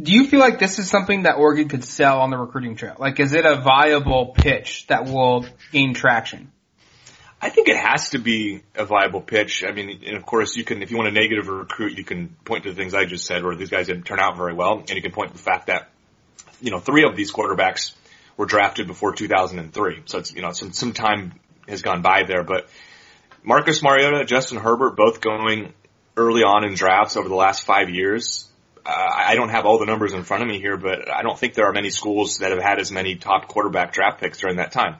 do 0.00 0.12
you 0.12 0.26
feel 0.26 0.40
like 0.40 0.58
this 0.58 0.78
is 0.78 0.88
something 0.88 1.22
that 1.22 1.36
Oregon 1.36 1.68
could 1.68 1.84
sell 1.84 2.20
on 2.20 2.30
the 2.30 2.38
recruiting 2.38 2.76
trail? 2.76 2.96
Like, 2.98 3.18
is 3.20 3.32
it 3.32 3.44
a 3.44 3.56
viable 3.56 4.26
pitch 4.26 4.86
that 4.88 5.06
will 5.06 5.46
gain 5.72 5.94
traction? 5.94 6.52
I 7.40 7.50
think 7.50 7.68
it 7.68 7.76
has 7.76 8.10
to 8.10 8.18
be 8.18 8.62
a 8.74 8.84
viable 8.84 9.20
pitch. 9.20 9.64
I 9.66 9.72
mean, 9.72 10.02
and 10.04 10.16
of 10.16 10.26
course 10.26 10.56
you 10.56 10.64
can, 10.64 10.82
if 10.82 10.90
you 10.90 10.96
want 10.96 11.08
a 11.08 11.12
negative 11.12 11.46
recruit, 11.46 11.96
you 11.96 12.04
can 12.04 12.36
point 12.44 12.64
to 12.64 12.70
the 12.70 12.76
things 12.76 12.94
I 12.94 13.04
just 13.04 13.26
said 13.26 13.44
where 13.44 13.54
these 13.54 13.70
guys 13.70 13.86
didn't 13.86 14.04
turn 14.04 14.18
out 14.18 14.36
very 14.36 14.54
well. 14.54 14.78
And 14.78 14.90
you 14.90 15.02
can 15.02 15.12
point 15.12 15.30
to 15.30 15.36
the 15.36 15.42
fact 15.42 15.68
that, 15.68 15.90
you 16.60 16.72
know, 16.72 16.80
three 16.80 17.04
of 17.04 17.14
these 17.16 17.32
quarterbacks 17.32 17.92
were 18.36 18.46
drafted 18.46 18.88
before 18.88 19.12
2003. 19.12 20.02
So 20.06 20.18
it's, 20.18 20.32
you 20.32 20.42
know, 20.42 20.50
some, 20.50 20.72
some 20.72 20.92
time 20.92 21.34
has 21.68 21.82
gone 21.82 22.02
by 22.02 22.24
there, 22.24 22.42
but 22.42 22.68
Marcus 23.42 23.82
Mariota, 23.82 24.24
Justin 24.24 24.58
Herbert, 24.58 24.96
both 24.96 25.20
going 25.20 25.72
early 26.16 26.42
on 26.42 26.64
in 26.64 26.74
drafts 26.74 27.16
over 27.16 27.28
the 27.28 27.34
last 27.34 27.64
five 27.64 27.90
years. 27.90 28.48
Uh, 28.84 28.90
I 28.90 29.34
don't 29.34 29.50
have 29.50 29.66
all 29.66 29.78
the 29.78 29.86
numbers 29.86 30.12
in 30.12 30.24
front 30.24 30.42
of 30.42 30.48
me 30.48 30.58
here, 30.60 30.76
but 30.76 31.10
I 31.10 31.22
don't 31.22 31.38
think 31.38 31.54
there 31.54 31.66
are 31.66 31.72
many 31.72 31.90
schools 31.90 32.38
that 32.38 32.50
have 32.50 32.62
had 32.62 32.78
as 32.78 32.90
many 32.90 33.16
top 33.16 33.46
quarterback 33.48 33.92
draft 33.92 34.20
picks 34.20 34.38
during 34.38 34.56
that 34.56 34.72
time. 34.72 34.96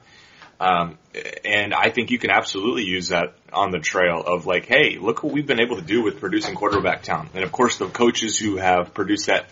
Um, 0.60 0.98
and 1.44 1.72
I 1.72 1.90
think 1.90 2.10
you 2.10 2.18
can 2.18 2.30
absolutely 2.30 2.84
use 2.84 3.08
that 3.08 3.34
on 3.52 3.70
the 3.70 3.78
trail 3.78 4.22
of 4.24 4.46
like, 4.46 4.66
hey, 4.66 4.98
look 4.98 5.22
what 5.22 5.32
we've 5.32 5.46
been 5.46 5.60
able 5.60 5.76
to 5.76 5.82
do 5.82 6.02
with 6.02 6.20
producing 6.20 6.54
quarterback 6.54 7.02
talent. 7.02 7.30
And 7.34 7.44
of 7.44 7.52
course, 7.52 7.78
the 7.78 7.88
coaches 7.88 8.38
who 8.38 8.56
have 8.56 8.92
produced 8.92 9.26
that 9.26 9.46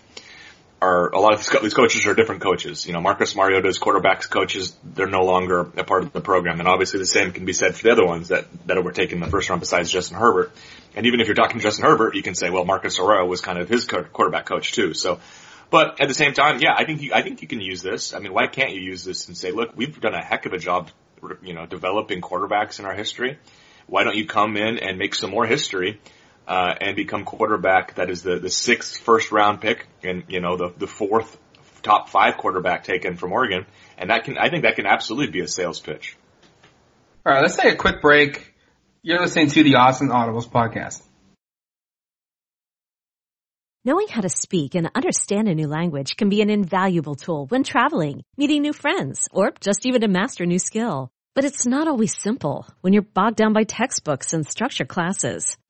are 0.81 1.09
a 1.09 1.19
lot 1.19 1.33
of 1.33 1.61
these 1.61 1.73
coaches 1.73 2.05
are 2.05 2.13
different 2.13 2.41
coaches. 2.41 2.85
You 2.85 2.93
know, 2.93 3.01
Marcus 3.01 3.35
Mariota's 3.35 3.79
quarterbacks 3.79 4.29
coaches, 4.29 4.75
they're 4.83 5.07
no 5.07 5.23
longer 5.23 5.61
a 5.61 5.83
part 5.83 6.03
of 6.03 6.13
the 6.13 6.21
program. 6.21 6.59
And 6.59 6.67
obviously 6.67 6.99
the 6.99 7.05
same 7.05 7.31
can 7.31 7.45
be 7.45 7.53
said 7.53 7.75
for 7.75 7.83
the 7.83 7.91
other 7.91 8.05
ones 8.05 8.27
that, 8.27 8.45
that 8.67 8.83
were 8.83 8.91
taken 8.91 9.17
in 9.17 9.23
the 9.23 9.31
first 9.31 9.49
round 9.49 9.59
besides 9.59 9.89
Justin 9.89 10.17
Herbert. 10.17 10.51
And 10.95 11.05
even 11.07 11.19
if 11.19 11.27
you're 11.27 11.35
talking 11.35 11.59
Justin 11.59 11.85
Herbert, 11.85 12.15
you 12.15 12.21
can 12.21 12.35
say, 12.35 12.49
well, 12.49 12.63
Marcus 12.65 12.99
Arroyo 12.99 13.25
was 13.25 13.41
kind 13.41 13.57
of 13.57 13.69
his 13.69 13.85
quarterback 13.85 14.45
coach 14.45 14.71
too. 14.71 14.93
So, 14.93 15.19
but 15.69 15.99
at 15.99 16.07
the 16.07 16.13
same 16.13 16.33
time, 16.33 16.59
yeah, 16.61 16.75
I 16.77 16.85
think 16.85 17.01
you, 17.01 17.11
I 17.13 17.23
think 17.23 17.41
you 17.41 17.47
can 17.47 17.59
use 17.59 17.81
this. 17.81 18.13
I 18.13 18.19
mean, 18.19 18.33
why 18.33 18.47
can't 18.47 18.71
you 18.71 18.81
use 18.81 19.03
this 19.03 19.27
and 19.27 19.35
say, 19.35 19.51
look, 19.51 19.75
we've 19.75 19.99
done 19.99 20.13
a 20.13 20.23
heck 20.23 20.45
of 20.45 20.53
a 20.53 20.59
job, 20.59 20.91
you 21.41 21.53
know, 21.53 21.65
developing 21.65 22.21
quarterbacks 22.21 22.79
in 22.79 22.85
our 22.85 22.93
history. 22.93 23.37
Why 23.87 24.03
don't 24.03 24.15
you 24.15 24.27
come 24.27 24.57
in 24.57 24.77
and 24.77 24.97
make 24.97 25.15
some 25.15 25.31
more 25.31 25.45
history? 25.45 25.99
Uh, 26.47 26.73
and 26.79 26.95
become 26.95 27.25
quarterback 27.25 27.95
that 27.95 28.09
is 28.09 28.23
the, 28.23 28.39
the 28.39 28.49
sixth 28.49 28.99
first 28.99 29.33
round 29.33 29.59
pick 29.59 29.85
and, 30.01 30.23
you 30.29 30.39
know, 30.39 30.55
the, 30.55 30.73
the 30.77 30.87
fourth 30.87 31.37
top 31.83 32.07
five 32.07 32.37
quarterback 32.37 32.85
taken 32.85 33.17
from 33.17 33.33
Oregon. 33.33 33.65
And 33.97 34.11
that 34.11 34.23
can, 34.23 34.37
I 34.37 34.49
think 34.49 34.63
that 34.63 34.77
can 34.77 34.85
absolutely 34.85 35.31
be 35.31 35.41
a 35.41 35.47
sales 35.47 35.81
pitch. 35.81 36.15
All 37.25 37.33
right, 37.33 37.41
let's 37.41 37.57
take 37.57 37.73
a 37.73 37.75
quick 37.75 38.01
break. 38.01 38.53
You're 39.01 39.19
listening 39.19 39.49
to 39.49 39.63
the 39.63 39.75
Odds 39.75 39.99
and 39.99 40.09
Audibles 40.09 40.47
podcast. 40.49 41.01
Knowing 43.83 44.07
how 44.09 44.21
to 44.21 44.29
speak 44.29 44.75
and 44.75 44.89
understand 44.95 45.47
a 45.47 45.55
new 45.55 45.67
language 45.67 46.17
can 46.17 46.27
be 46.27 46.41
an 46.41 46.49
invaluable 46.49 47.15
tool 47.15 47.45
when 47.47 47.63
traveling, 47.63 48.21
meeting 48.37 48.61
new 48.61 48.73
friends, 48.73 49.29
or 49.31 49.51
just 49.61 49.85
even 49.85 50.01
to 50.01 50.07
master 50.07 50.43
a 50.43 50.47
new 50.47 50.59
skill. 50.59 51.09
But 51.35 51.45
it's 51.45 51.65
not 51.65 51.87
always 51.87 52.19
simple 52.19 52.67
when 52.81 52.93
you're 52.93 53.01
bogged 53.01 53.37
down 53.37 53.53
by 53.53 53.63
textbooks 53.63 54.33
and 54.33 54.45
structure 54.45 54.85
classes. 54.85 55.55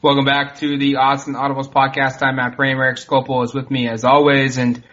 Welcome 0.00 0.26
back 0.26 0.58
to 0.58 0.78
the 0.78 0.94
Odds 0.94 1.26
and 1.26 1.34
Audibles 1.34 1.68
podcast. 1.68 2.22
I'm 2.22 2.36
Matt 2.36 2.56
Prehm. 2.56 2.76
Eric 2.76 2.98
Skopil 2.98 3.44
is 3.44 3.52
with 3.52 3.68
me 3.68 3.88
as 3.88 4.04
always. 4.04 4.56
And 4.56 4.84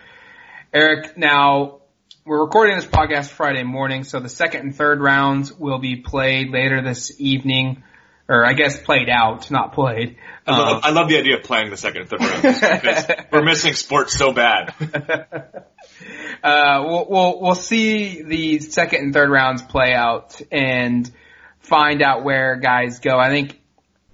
Eric, 0.73 1.15
now 1.15 1.81
we're 2.25 2.41
recording 2.41 2.75
this 2.75 2.87
podcast 2.87 3.29
Friday 3.29 3.61
morning, 3.61 4.03
so 4.03 4.19
the 4.19 4.29
second 4.29 4.61
and 4.61 4.75
third 4.75 4.99
rounds 4.99 5.53
will 5.53 5.77
be 5.77 5.97
played 5.97 6.49
later 6.49 6.81
this 6.81 7.21
evening, 7.21 7.83
or 8.27 8.43
I 8.43 8.53
guess 8.53 8.81
played 8.81 9.07
out, 9.07 9.51
not 9.51 9.73
played. 9.73 10.17
I 10.47 10.57
love, 10.57 10.77
um, 10.77 10.81
I 10.83 10.89
love 10.89 11.07
the 11.07 11.19
idea 11.19 11.37
of 11.37 11.43
playing 11.43 11.69
the 11.69 11.77
second 11.77 12.01
and 12.01 12.09
third 12.09 12.21
rounds 12.21 12.59
because 12.59 13.05
we're 13.31 13.43
missing 13.43 13.75
sports 13.75 14.17
so 14.17 14.33
bad. 14.33 14.73
uh, 16.43 16.83
we'll, 16.83 17.05
we'll, 17.07 17.41
we'll 17.41 17.53
see 17.53 18.23
the 18.23 18.59
second 18.59 19.01
and 19.03 19.13
third 19.13 19.29
rounds 19.29 19.61
play 19.61 19.93
out 19.93 20.41
and 20.51 21.11
find 21.59 22.01
out 22.01 22.23
where 22.23 22.55
guys 22.55 23.01
go. 23.01 23.19
I 23.19 23.29
think 23.29 23.61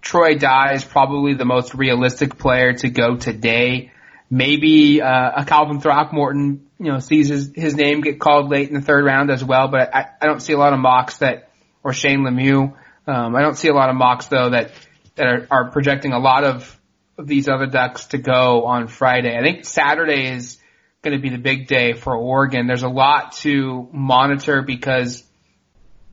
Troy 0.02 0.36
Dye 0.36 0.74
is 0.74 0.84
probably 0.84 1.36
the 1.36 1.46
most 1.46 1.74
realistic 1.74 2.38
player 2.38 2.74
to 2.74 2.90
go 2.90 3.16
today. 3.16 3.92
Maybe 4.30 5.02
uh, 5.02 5.42
a 5.42 5.46
Calvin 5.46 5.80
Throckmorton, 5.82 6.68
you 6.80 6.92
know, 6.92 7.00
sees 7.00 7.30
his, 7.30 7.52
his 7.54 7.76
name 7.76 8.02
get 8.02 8.20
called 8.20 8.50
late 8.50 8.70
in 8.70 8.76
the 8.76 8.82
third 8.82 9.06
round 9.06 9.30
as 9.30 9.44
well. 9.44 9.68
But 9.68 9.94
I, 9.94 10.10
I 10.22 10.26
don't 10.26 10.42
see 10.42 10.54
a 10.54 10.58
lot 10.58 10.74
of 10.74 10.80
mocks 10.80 11.18
that, 11.18 11.50
or 11.84 11.94
Shane 11.94 12.22
Lemieux. 12.22 12.74
Um, 13.08 13.36
I 13.36 13.42
don't 13.42 13.58
see 13.58 13.68
a 13.68 13.74
lot 13.74 13.90
of 13.90 13.96
mocks 13.96 14.28
though 14.28 14.52
that 14.52 14.72
that 15.16 15.28
are, 15.28 15.48
are 15.52 15.72
projecting 15.72 16.14
a 16.14 16.20
lot 16.20 16.44
of, 16.44 16.80
of 17.18 17.28
these 17.28 17.48
other 17.48 17.68
ducks 17.68 18.06
to 18.08 18.18
go 18.18 18.66
on 18.66 18.88
Friday. 18.88 19.38
I 19.38 19.42
think 19.42 19.66
Saturday 19.66 20.28
is 20.28 20.58
going 21.02 21.16
to 21.16 21.22
be 21.22 21.30
the 21.30 21.42
big 21.42 21.68
day 21.68 21.94
for 21.94 22.16
Oregon. 22.16 22.68
There's 22.68 22.84
a 22.84 22.90
lot 22.90 23.34
to 23.34 23.90
monitor 23.92 24.62
because 24.62 25.24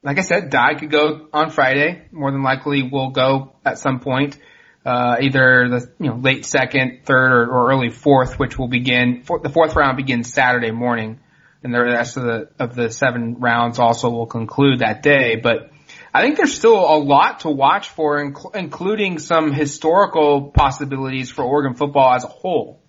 like 0.08 0.18
I 0.18 0.22
said, 0.22 0.48
Dye 0.48 0.72
could 0.72 0.90
go 0.90 1.28
on 1.34 1.50
Friday. 1.50 2.06
More 2.12 2.32
than 2.32 2.42
likely 2.42 2.82
will 2.82 3.10
go 3.10 3.52
at 3.62 3.78
some 3.78 4.00
point, 4.00 4.38
uh, 4.86 5.16
either 5.20 5.68
the 5.68 5.92
you 6.00 6.08
know 6.08 6.16
late 6.16 6.46
second, 6.46 7.00
third, 7.04 7.30
or, 7.30 7.50
or 7.50 7.70
early 7.70 7.90
fourth, 7.90 8.38
which 8.38 8.58
will 8.58 8.68
begin. 8.68 9.22
For, 9.24 9.38
the 9.38 9.50
fourth 9.50 9.76
round 9.76 9.98
begins 9.98 10.32
Saturday 10.32 10.70
morning, 10.70 11.20
and 11.62 11.74
the 11.74 11.82
rest 11.82 12.16
of 12.16 12.22
the 12.22 12.48
of 12.58 12.74
the 12.74 12.90
seven 12.90 13.34
rounds 13.40 13.78
also 13.78 14.08
will 14.08 14.24
conclude 14.24 14.78
that 14.78 15.02
day. 15.02 15.36
But 15.36 15.72
I 16.14 16.22
think 16.22 16.38
there's 16.38 16.54
still 16.54 16.78
a 16.78 16.96
lot 16.96 17.40
to 17.40 17.50
watch 17.50 17.90
for, 17.90 18.16
inc- 18.16 18.56
including 18.56 19.18
some 19.18 19.52
historical 19.52 20.50
possibilities 20.52 21.28
for 21.28 21.44
Oregon 21.44 21.74
football 21.74 22.14
as 22.14 22.24
a 22.24 22.28
whole. 22.28 22.80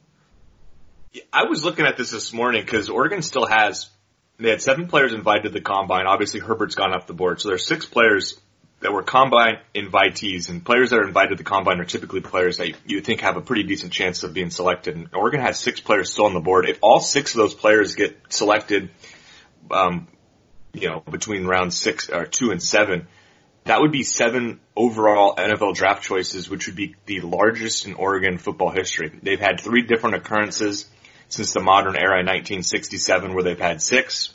I 1.34 1.50
was 1.50 1.66
looking 1.66 1.86
at 1.86 1.98
this 1.98 2.12
this 2.12 2.32
morning 2.32 2.64
because 2.64 2.90
Oregon 2.90 3.22
still 3.24 3.46
has 3.46 3.90
they 4.40 4.50
had 4.50 4.62
seven 4.62 4.88
players 4.88 5.14
invited 5.14 5.44
to 5.44 5.50
the 5.50 5.62
combine. 5.62 6.08
Obviously, 6.08 6.40
Herbert's 6.40 6.76
gone 6.76 6.94
off 6.94 7.08
the 7.08 7.14
board, 7.14 7.42
so 7.42 7.50
there's 7.50 7.66
six 7.66 7.86
players 7.86 8.40
that 8.80 8.94
were 8.94 9.04
combine 9.04 9.58
invitees, 9.76 10.50
and 10.50 10.64
players 10.64 10.92
that 10.92 11.00
are 11.00 11.08
invited 11.08 11.32
to 11.32 11.36
the 11.36 11.44
combine 11.44 11.82
are 11.82 11.86
typically 11.86 12.22
players 12.22 12.58
that 12.58 12.74
you 12.86 13.02
think 13.02 13.22
have 13.22 13.36
a 13.36 13.42
pretty 13.42 13.64
decent 13.64 13.92
chance 13.92 14.24
of 14.24 14.34
being 14.34 14.50
selected. 14.50 14.96
And 14.96 15.10
Oregon 15.14 15.42
has 15.42 15.60
six 15.60 15.82
players 15.82 16.12
still 16.12 16.26
on 16.26 16.34
the 16.34 16.40
board. 16.40 16.68
If 16.70 16.80
all 16.82 17.02
six 17.02 17.34
of 17.34 17.40
those 17.40 17.54
players 17.54 17.96
get 17.96 18.18
selected, 18.30 18.90
um, 19.70 20.08
you 20.74 20.88
know, 20.88 21.04
between 21.10 21.46
round 21.46 21.74
six 21.74 22.10
or 22.10 22.26
two 22.26 22.52
and 22.52 22.64
seven, 22.64 23.08
that 23.66 23.82
would 23.82 23.92
be 23.92 24.04
seven 24.04 24.62
overall 24.76 25.36
NFL 25.36 25.76
draft 25.76 26.04
choices, 26.04 26.50
which 26.50 26.68
would 26.68 26.78
be 26.78 26.96
the 27.06 27.20
largest 27.20 27.86
in 27.86 27.96
Oregon 27.96 28.38
football 28.38 28.70
history. 28.70 29.12
They've 29.22 29.40
had 29.40 29.60
three 29.60 29.82
different 29.82 30.16
occurrences 30.16 30.90
since 31.30 31.54
the 31.54 31.62
modern 31.62 31.96
era 31.96 32.20
in 32.20 32.26
1967 32.26 33.34
where 33.34 33.44
they've 33.44 33.60
had 33.60 33.82
six 33.82 34.34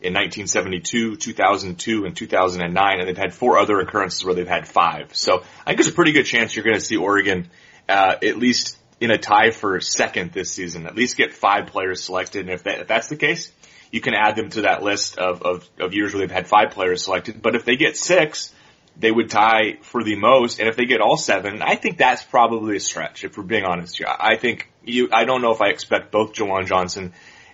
in 0.00 0.12
1972, 0.14 1.16
2002, 1.16 2.04
and 2.04 2.16
2009, 2.16 3.00
and 3.00 3.08
they've 3.08 3.16
had 3.16 3.34
four 3.34 3.58
other 3.58 3.80
occurrences 3.80 4.24
where 4.24 4.34
they've 4.34 4.46
had 4.46 4.68
five. 4.68 5.14
So 5.14 5.38
I 5.38 5.64
think 5.64 5.78
there's 5.78 5.88
a 5.88 5.92
pretty 5.92 6.12
good 6.12 6.26
chance 6.26 6.54
you're 6.54 6.64
going 6.64 6.76
to 6.76 6.84
see 6.84 6.96
Oregon 6.96 7.48
uh, 7.88 8.16
at 8.22 8.36
least 8.38 8.76
in 9.00 9.10
a 9.10 9.18
tie 9.18 9.50
for 9.50 9.80
second 9.80 10.32
this 10.32 10.50
season. 10.50 10.86
At 10.86 10.94
least 10.94 11.16
get 11.16 11.34
five 11.34 11.68
players 11.68 12.02
selected, 12.02 12.40
and 12.40 12.50
if, 12.50 12.64
that, 12.64 12.80
if 12.80 12.88
that's 12.88 13.08
the 13.08 13.16
case, 13.16 13.50
you 13.90 14.00
can 14.00 14.14
add 14.14 14.36
them 14.36 14.50
to 14.50 14.62
that 14.62 14.82
list 14.82 15.18
of, 15.18 15.42
of, 15.42 15.68
of 15.78 15.94
years 15.94 16.12
where 16.12 16.20
they've 16.20 16.30
had 16.30 16.46
five 16.46 16.70
players 16.70 17.04
selected. 17.04 17.40
But 17.40 17.54
if 17.54 17.64
they 17.64 17.76
get 17.76 17.96
six, 17.96 18.52
they 18.98 19.10
would 19.10 19.30
tie 19.30 19.78
for 19.82 20.02
the 20.02 20.16
most. 20.16 20.58
And 20.58 20.68
if 20.68 20.76
they 20.76 20.86
get 20.86 21.00
all 21.00 21.16
seven, 21.16 21.62
I 21.62 21.76
think 21.76 21.98
that's 21.98 22.24
probably 22.24 22.76
a 22.76 22.80
stretch. 22.80 23.24
If 23.24 23.36
we're 23.36 23.44
being 23.44 23.64
honest 23.64 23.98
here, 23.98 24.08
I 24.08 24.36
think 24.36 24.70
you. 24.86 25.08
I 25.12 25.24
don't 25.24 25.42
know 25.42 25.52
if 25.52 25.60
I 25.60 25.68
expect 25.68 26.10
both 26.10 26.32
Juwan 26.32 26.66
Johnson 26.66 27.12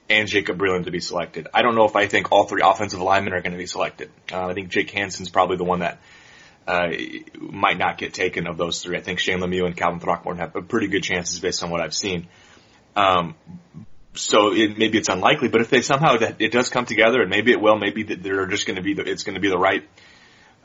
and 0.09 0.29
Jacob 0.29 0.59
Breeland 0.59 0.85
to 0.85 0.91
be 0.91 1.01
selected. 1.01 1.49
I 1.55 1.63
don't 1.63 1.75
know 1.75 1.85
if 1.85 1.97
I 1.97 2.07
think 2.07 2.33
all 2.33 2.45
three 2.45 2.63
offensive 2.65 3.01
linemen 3.01 3.33
are 3.33 3.41
going 3.41 3.53
to 3.53 3.59
be 3.59 3.67
selected. 3.67 4.11
Uh, 4.31 4.47
I 4.47 4.55
think 4.55 4.69
Jake 4.69 4.91
Hansen's 4.91 5.31
probably 5.31 5.57
the 5.57 5.65
one 5.65 5.81
that 5.81 6.01
uh, 6.67 6.89
might 7.39 7.79
not 7.79 7.99
get 7.99 8.15
taken 8.15 8.47
of 8.47 8.57
those 8.57 8.83
three. 8.83 8.97
I 8.97 9.01
think 9.01 9.19
Shane 9.19 9.39
Lemieux 9.39 9.67
and 9.67 9.77
Calvin 9.77 10.01
Throckmorton 10.01 10.41
have 10.41 10.69
pretty 10.69 10.89
good 10.89 11.03
chances 11.03 11.41
based 11.41 11.63
on 11.65 11.71
what 11.71 11.81
I've 11.81 11.95
seen. 11.95 12.29
Um, 12.95 13.35
so 14.15 14.53
it, 14.53 14.77
maybe 14.77 14.99
it's 14.99 15.09
unlikely, 15.09 15.49
but 15.49 15.63
if 15.63 15.71
they 15.71 15.81
somehow 15.81 16.19
that 16.19 16.41
it 16.41 16.53
does 16.53 16.69
come 16.69 16.85
together, 16.85 17.23
and 17.23 17.31
maybe 17.31 17.53
it 17.53 17.61
will, 17.61 17.79
maybe 17.79 18.03
they're 18.03 18.47
just 18.47 18.67
going 18.67 18.77
to 18.77 18.83
be 18.83 18.95
the, 18.95 19.03
it's 19.03 19.23
going 19.23 19.35
to 19.35 19.41
be 19.41 19.49
the 19.49 19.59
right 19.59 19.89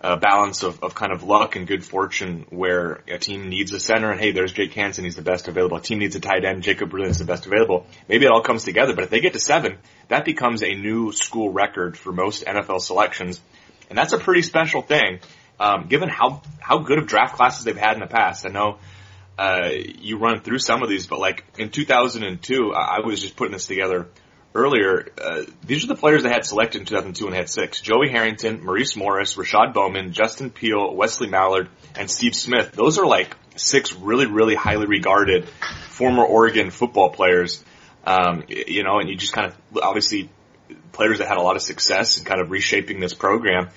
uh, 0.02 0.16
balance 0.16 0.64
of, 0.64 0.84
of 0.84 0.94
kind 0.94 1.12
of 1.12 1.24
luck 1.24 1.56
and 1.56 1.68
good 1.68 1.84
fortune 1.84 2.46
where 2.50 3.02
a 3.08 3.18
team 3.18 3.50
needs 3.50 3.74
a 3.74 3.80
center 3.80 4.12
and 4.12 4.20
hey, 4.20 4.32
there's 4.32 4.52
Jake 4.52 4.74
Hansen, 4.74 5.04
he's 5.04 5.16
the 5.16 5.24
best 5.24 5.48
available. 5.48 5.78
A 5.78 5.82
team 5.82 6.00
needs 6.00 6.16
a 6.16 6.20
tight 6.20 6.46
end, 6.46 6.64
Jacob 6.64 6.92
Breeland 6.92 7.10
is 7.10 7.20
the 7.20 7.26
best 7.26 7.48
available. 7.48 7.88
Maybe 8.08 8.26
it 8.26 8.32
all 8.32 8.42
comes 8.42 8.64
together, 8.64 8.94
but 8.94 9.06
if 9.06 9.10
they 9.10 9.22
get 9.22 9.34
to 9.34 9.40
seven, 9.40 9.78
that 10.10 10.24
becomes 10.24 10.62
a 10.62 10.74
new 10.74 11.12
school 11.12 11.52
record 11.52 11.98
for 11.98 12.12
most 12.12 12.46
NFL 12.46 12.82
selections. 12.82 13.42
And 13.90 13.98
that's 13.98 14.14
a 14.14 14.20
pretty 14.20 14.44
special 14.44 14.82
thing, 14.82 15.20
um, 15.60 15.88
given 15.88 16.10
how, 16.10 16.44
how 16.60 16.80
good 16.80 17.00
of 17.00 17.08
draft 17.08 17.36
classes 17.36 17.64
they've 17.64 17.76
had 17.76 17.94
in 17.94 18.00
the 18.00 18.08
past. 18.08 18.46
I 18.46 18.50
know, 18.50 18.78
uh, 19.40 19.70
you 19.72 20.18
run 20.18 20.42
through 20.42 20.60
some 20.60 20.84
of 20.84 20.90
these, 20.90 21.08
but 21.08 21.20
like 21.20 21.44
in 21.58 21.70
2002, 21.70 22.74
I 22.74 23.00
was 23.00 23.22
just 23.22 23.36
putting 23.36 23.54
this 23.54 23.66
together 23.66 24.08
earlier, 24.56 25.08
uh, 25.22 25.44
these 25.64 25.84
are 25.84 25.88
the 25.88 25.96
players 25.96 26.24
they 26.24 26.30
had 26.30 26.46
selected 26.46 26.80
in 26.80 26.86
2002 26.86 27.28
and 27.28 27.36
had 27.36 27.50
six. 27.50 27.82
Joey 27.82 28.10
Harrington, 28.10 28.64
Maurice 28.64 28.96
Morris, 28.96 29.36
Rashad 29.36 29.74
Bauman, 29.74 30.14
Justin 30.14 30.50
Peelle, 30.50 30.96
Wesley 30.96 31.28
Mallard, 31.28 31.70
and 31.96 32.10
Steve 32.10 32.36
Smith. 32.36 32.72
Those 32.72 32.98
are 32.98 33.06
like 33.06 33.36
six 33.56 33.94
really, 33.94 34.26
really 34.26 34.56
highly 34.56 34.88
regarded 34.88 35.48
former 35.90 36.24
Oregon 36.24 36.72
football 36.72 37.10
players. 37.10 37.64
Um, 38.06 38.44
you 38.48 38.84
know, 38.84 39.00
and 39.00 39.10
you 39.10 39.16
just 39.16 39.34
kind 39.34 39.52
of, 39.52 39.84
obviously, 39.84 40.30
players 40.92 41.20
that 41.20 41.28
had 41.28 41.38
a 41.38 41.42
lot 41.42 41.56
of 41.56 41.62
success 41.62 42.18
in 42.18 42.26
kind 42.26 42.42
of 42.42 42.52
reshaping 42.52 43.00
this 43.00 43.14
program 43.14 43.70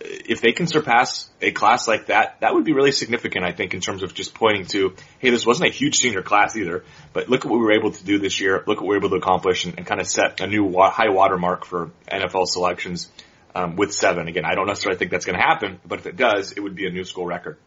if 0.00 0.40
they 0.40 0.52
can 0.52 0.66
surpass 0.66 1.28
a 1.40 1.50
class 1.50 1.88
like 1.88 2.06
that, 2.06 2.40
that 2.40 2.54
would 2.54 2.64
be 2.64 2.72
really 2.72 2.92
significant, 2.92 3.44
I 3.44 3.52
think, 3.52 3.74
in 3.74 3.80
terms 3.80 4.02
of 4.02 4.14
just 4.14 4.34
pointing 4.34 4.66
to, 4.66 4.94
hey, 5.18 5.30
this 5.30 5.44
wasn't 5.44 5.70
a 5.70 5.72
huge 5.72 5.98
senior 5.98 6.22
class 6.22 6.56
either, 6.56 6.84
but 7.12 7.28
look 7.28 7.44
at 7.44 7.50
what 7.50 7.58
we 7.58 7.64
were 7.64 7.72
able 7.72 7.90
to 7.90 8.04
do 8.04 8.18
this 8.18 8.40
year. 8.40 8.62
Look 8.66 8.80
what 8.80 8.82
we 8.82 8.88
were 8.88 8.98
able 8.98 9.10
to 9.10 9.16
accomplish 9.16 9.64
and, 9.64 9.76
and 9.76 9.86
kind 9.86 10.00
of 10.00 10.06
set 10.06 10.40
a 10.40 10.46
new 10.46 10.64
wa- 10.64 10.90
high 10.90 11.10
watermark 11.10 11.64
for 11.64 11.90
NFL 12.10 12.46
selections 12.46 13.10
um, 13.54 13.76
with 13.76 13.92
seven. 13.92 14.28
Again, 14.28 14.44
I 14.44 14.54
don't 14.54 14.66
necessarily 14.66 14.98
think 14.98 15.10
that's 15.10 15.24
going 15.24 15.38
to 15.38 15.44
happen, 15.44 15.80
but 15.84 15.98
if 15.98 16.06
it 16.06 16.16
does, 16.16 16.52
it 16.52 16.60
would 16.60 16.74
be 16.74 16.86
a 16.86 16.90
new 16.90 17.04
school 17.04 17.26
record. 17.26 17.58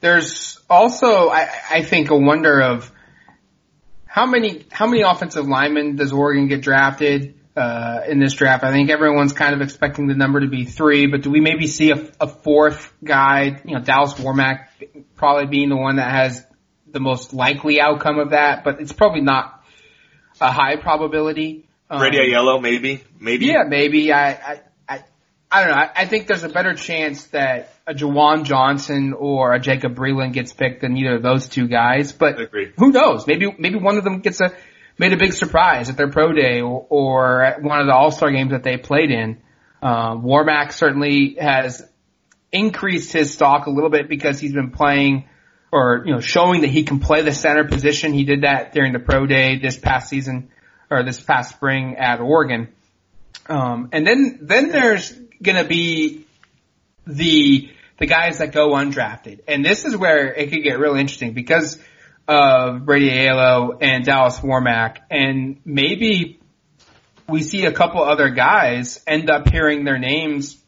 There's 0.00 0.60
also, 0.68 1.28
I, 1.28 1.48
I 1.70 1.82
think, 1.82 2.10
a 2.10 2.16
wonder 2.16 2.60
of 2.60 2.90
how 4.04 4.26
many 4.26 4.66
how 4.70 4.86
many 4.86 5.02
offensive 5.02 5.48
linemen 5.48 5.96
does 5.96 6.12
Oregon 6.12 6.48
get 6.48 6.60
drafted? 6.60 7.34
Uh, 7.56 8.00
in 8.08 8.18
this 8.18 8.34
draft. 8.34 8.64
I 8.64 8.72
think 8.72 8.90
everyone's 8.90 9.32
kind 9.32 9.54
of 9.54 9.60
expecting 9.60 10.06
the 10.06 10.14
number 10.14 10.40
to 10.40 10.48
be 10.48 10.64
three, 10.64 11.06
but 11.06 11.22
do 11.22 11.30
we 11.30 11.40
maybe 11.40 11.66
see 11.66 11.90
a, 11.90 12.08
a 12.20 12.26
fourth 12.26 12.92
guy? 13.04 13.60
You 13.64 13.74
know, 13.74 13.82
Dallas 13.82 14.14
Warmack 14.14 14.66
probably 15.16 15.46
being 15.46 15.68
the 15.68 15.76
one 15.76 15.96
that 15.96 16.10
has 16.10 16.44
the 16.90 17.00
most 17.00 17.32
likely 17.32 17.80
outcome 17.80 18.18
of 18.18 18.30
that, 18.30 18.64
but 18.64 18.80
it's 18.80 18.92
probably 18.92 19.20
not 19.20 19.64
a 20.40 20.50
high 20.50 20.76
probability. 20.76 21.68
Um, 21.90 21.98
Brady 21.98 22.18
Aiello, 22.18 22.60
maybe, 22.60 23.04
maybe. 23.18 23.46
Yeah, 23.46 23.64
maybe. 23.68 24.12
I, 24.12 24.30
I, 24.30 24.60
I, 24.88 25.04
I 25.50 25.60
don't 25.60 25.70
know. 25.70 25.76
I, 25.76 25.90
I 25.94 26.06
think 26.06 26.26
there's 26.26 26.44
a 26.44 26.48
better 26.48 26.74
chance 26.74 27.26
that 27.28 27.74
a 27.86 27.94
Juwan 27.94 28.44
Johnson 28.44 29.12
or 29.12 29.52
a 29.52 29.60
Jacob 29.60 29.94
Breeland 29.94 30.32
gets 30.32 30.52
picked 30.52 30.80
than 30.80 30.96
either 30.96 31.16
of 31.16 31.22
those 31.22 31.48
two 31.48 31.68
guys. 31.68 32.12
But 32.12 32.36
who 32.76 32.92
knows? 32.92 33.26
Maybe 33.26 33.54
maybe 33.58 33.76
one 33.78 33.98
of 33.98 34.04
them 34.04 34.20
gets 34.20 34.40
a 34.40 34.54
made 34.98 35.12
a 35.12 35.16
big 35.16 35.32
surprise 35.32 35.88
at 35.88 35.96
their 35.96 36.10
pro 36.10 36.32
day 36.32 36.60
or, 36.60 36.86
or 36.88 37.42
at 37.42 37.62
one 37.62 37.80
of 37.80 37.86
the 37.86 37.94
All 37.94 38.10
Star 38.10 38.30
games 38.30 38.52
that 38.52 38.62
they 38.62 38.76
played 38.76 39.10
in. 39.10 39.42
Um, 39.82 40.22
Warmack 40.22 40.72
certainly 40.72 41.36
has 41.40 41.82
increased 42.52 43.12
his 43.12 43.32
stock 43.32 43.66
a 43.66 43.70
little 43.70 43.90
bit 43.90 44.08
because 44.08 44.38
he's 44.38 44.52
been 44.52 44.70
playing 44.70 45.28
or 45.72 46.02
you 46.04 46.12
know 46.12 46.20
showing 46.20 46.60
that 46.60 46.70
he 46.70 46.84
can 46.84 47.00
play 47.00 47.22
the 47.22 47.32
center 47.32 47.64
position. 47.64 48.12
He 48.12 48.24
did 48.24 48.42
that 48.42 48.72
during 48.72 48.92
the 48.92 48.98
pro 48.98 49.26
day 49.26 49.58
this 49.58 49.78
past 49.78 50.08
season 50.08 50.50
or 50.90 51.02
this 51.02 51.20
past 51.20 51.54
spring 51.54 51.96
at 51.96 52.20
Oregon. 52.20 52.68
Um, 53.46 53.88
and 53.92 54.06
then 54.06 54.40
then 54.42 54.68
there's 54.68 55.10
gonna 55.42 55.64
be 55.64 56.26
the 57.06 57.70
the 57.98 58.06
guys 58.06 58.38
that 58.38 58.52
go 58.52 58.70
undrafted, 58.70 59.40
and 59.48 59.64
this 59.64 59.84
is 59.84 59.96
where 59.96 60.32
it 60.32 60.50
could 60.50 60.62
get 60.62 60.78
real 60.78 60.94
interesting 60.94 61.32
because 61.32 61.78
of 62.28 62.84
Brady 62.84 63.10
Aiello 63.10 63.78
and 63.80 64.04
Dallas 64.04 64.38
Warmack, 64.40 64.98
and 65.10 65.60
maybe 65.64 66.40
we 67.28 67.42
see 67.42 67.64
a 67.64 67.72
couple 67.72 68.02
other 68.02 68.30
guys 68.30 69.02
end 69.06 69.30
up 69.30 69.48
hearing 69.48 69.84
their 69.84 69.98
names 69.98 70.58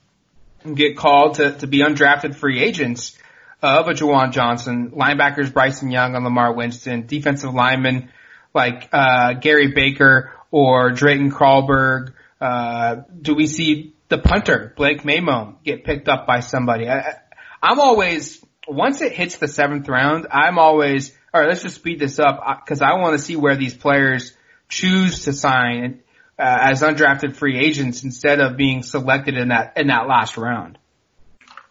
get 0.75 0.97
called 0.97 1.37
to, 1.37 1.53
to 1.59 1.67
be 1.67 1.81
undrafted 1.81 2.35
free 2.35 2.63
agents 2.63 3.19
of 3.63 3.89
a 3.89 3.93
Juwan 3.93 4.33
Johnson, 4.33 4.91
linebackers 4.91 5.53
Bryson 5.53 5.91
Young 5.91 6.15
and 6.15 6.25
Lamar 6.25 6.53
Winston, 6.53 7.07
defensive 7.07 7.53
linemen 7.53 8.11
like 8.55 8.89
uh, 8.93 9.35
Gary 9.35 9.69
Baker 9.69 10.33
or 10.51 10.91
Drayton 10.91 11.31
Carlberg. 11.31 12.15
Uh, 12.41 13.03
do 13.21 13.35
we 13.35 13.47
see 13.47 13.95
the 14.09 14.19
punter 14.19 14.73
Blake 14.77 15.03
Maimone 15.03 15.63
get 15.65 15.85
picked 15.85 16.09
up 16.09 16.27
by 16.27 16.41
somebody? 16.41 16.89
I, 16.89 17.17
I'm 17.63 17.81
always 17.81 18.45
once 18.67 19.01
it 19.01 19.13
hits 19.13 19.37
the 19.37 19.49
seventh 19.49 19.89
round, 19.89 20.27
I'm 20.31 20.59
always 20.59 21.13
all 21.35 21.41
right, 21.41 21.49
let's 21.49 21.63
just 21.63 21.75
speed 21.75 21.99
this 21.99 22.21
up 22.21 22.63
because 22.65 22.81
I 22.81 22.95
want 22.95 23.19
to 23.19 23.25
see 23.25 23.35
where 23.35 23.57
these 23.57 23.75
players 23.75 24.37
choose 24.69 25.25
to 25.25 25.33
sign 25.33 26.01
uh, 26.39 26.59
as 26.61 26.83
undrafted 26.83 27.35
free 27.35 27.59
agents 27.59 28.05
instead 28.05 28.41
of 28.41 28.57
being 28.57 28.85
selected 28.85 29.37
in 29.37 29.49
that 29.49 29.73
in 29.77 29.89
that 29.89 30.07
last 30.07 30.37
round. 30.37 30.79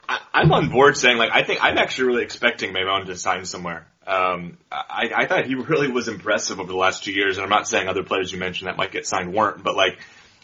I, 0.08 0.20
I'm 0.34 0.52
on 0.52 0.70
board 0.70 0.98
saying 0.98 1.18
like 1.18 1.32
I 1.32 1.44
think 1.44 1.64
I'm 1.64 1.78
actually 1.78 2.08
really 2.08 2.24
expecting 2.24 2.74
Maimone 2.74 3.06
to 3.06 3.16
sign 3.16 3.46
somewhere. 3.46 3.88
Um, 4.06 4.58
I, 4.70 5.10
I 5.16 5.28
thought 5.28 5.46
he 5.46 5.56
really 5.56 5.90
was 5.90 6.10
impressive 6.10 6.60
over 6.60 6.70
the 6.70 6.78
last 6.78 7.06
two 7.06 7.14
years, 7.14 7.38
and 7.38 7.46
I'm 7.46 7.50
not 7.50 7.66
saying 7.66 7.88
other 7.88 8.04
players 8.04 8.34
you 8.34 8.40
mentioned 8.40 8.68
that 8.68 8.76
might 8.76 8.92
get 8.92 9.08
signed 9.08 9.34
weren't, 9.34 9.64
but 9.64 9.78
like 9.78 9.98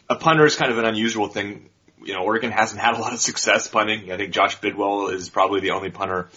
a 0.10 0.16
punter 0.16 0.46
is 0.46 0.56
kind 0.56 0.72
of 0.72 0.78
an 0.78 0.86
unusual 0.86 1.28
thing. 1.28 1.70
You 2.02 2.14
know, 2.14 2.22
Oregon 2.22 2.52
hasn't 2.52 2.80
had 2.80 2.96
a 2.96 3.00
lot 3.02 3.12
of 3.12 3.20
success 3.20 3.68
punting. 3.68 4.14
I 4.14 4.16
think 4.16 4.32
Josh 4.32 4.62
Bidwell 4.62 5.10
is 5.10 5.28
probably 5.30 5.60
the 5.60 5.72
only 5.72 5.90
punter 5.90 6.30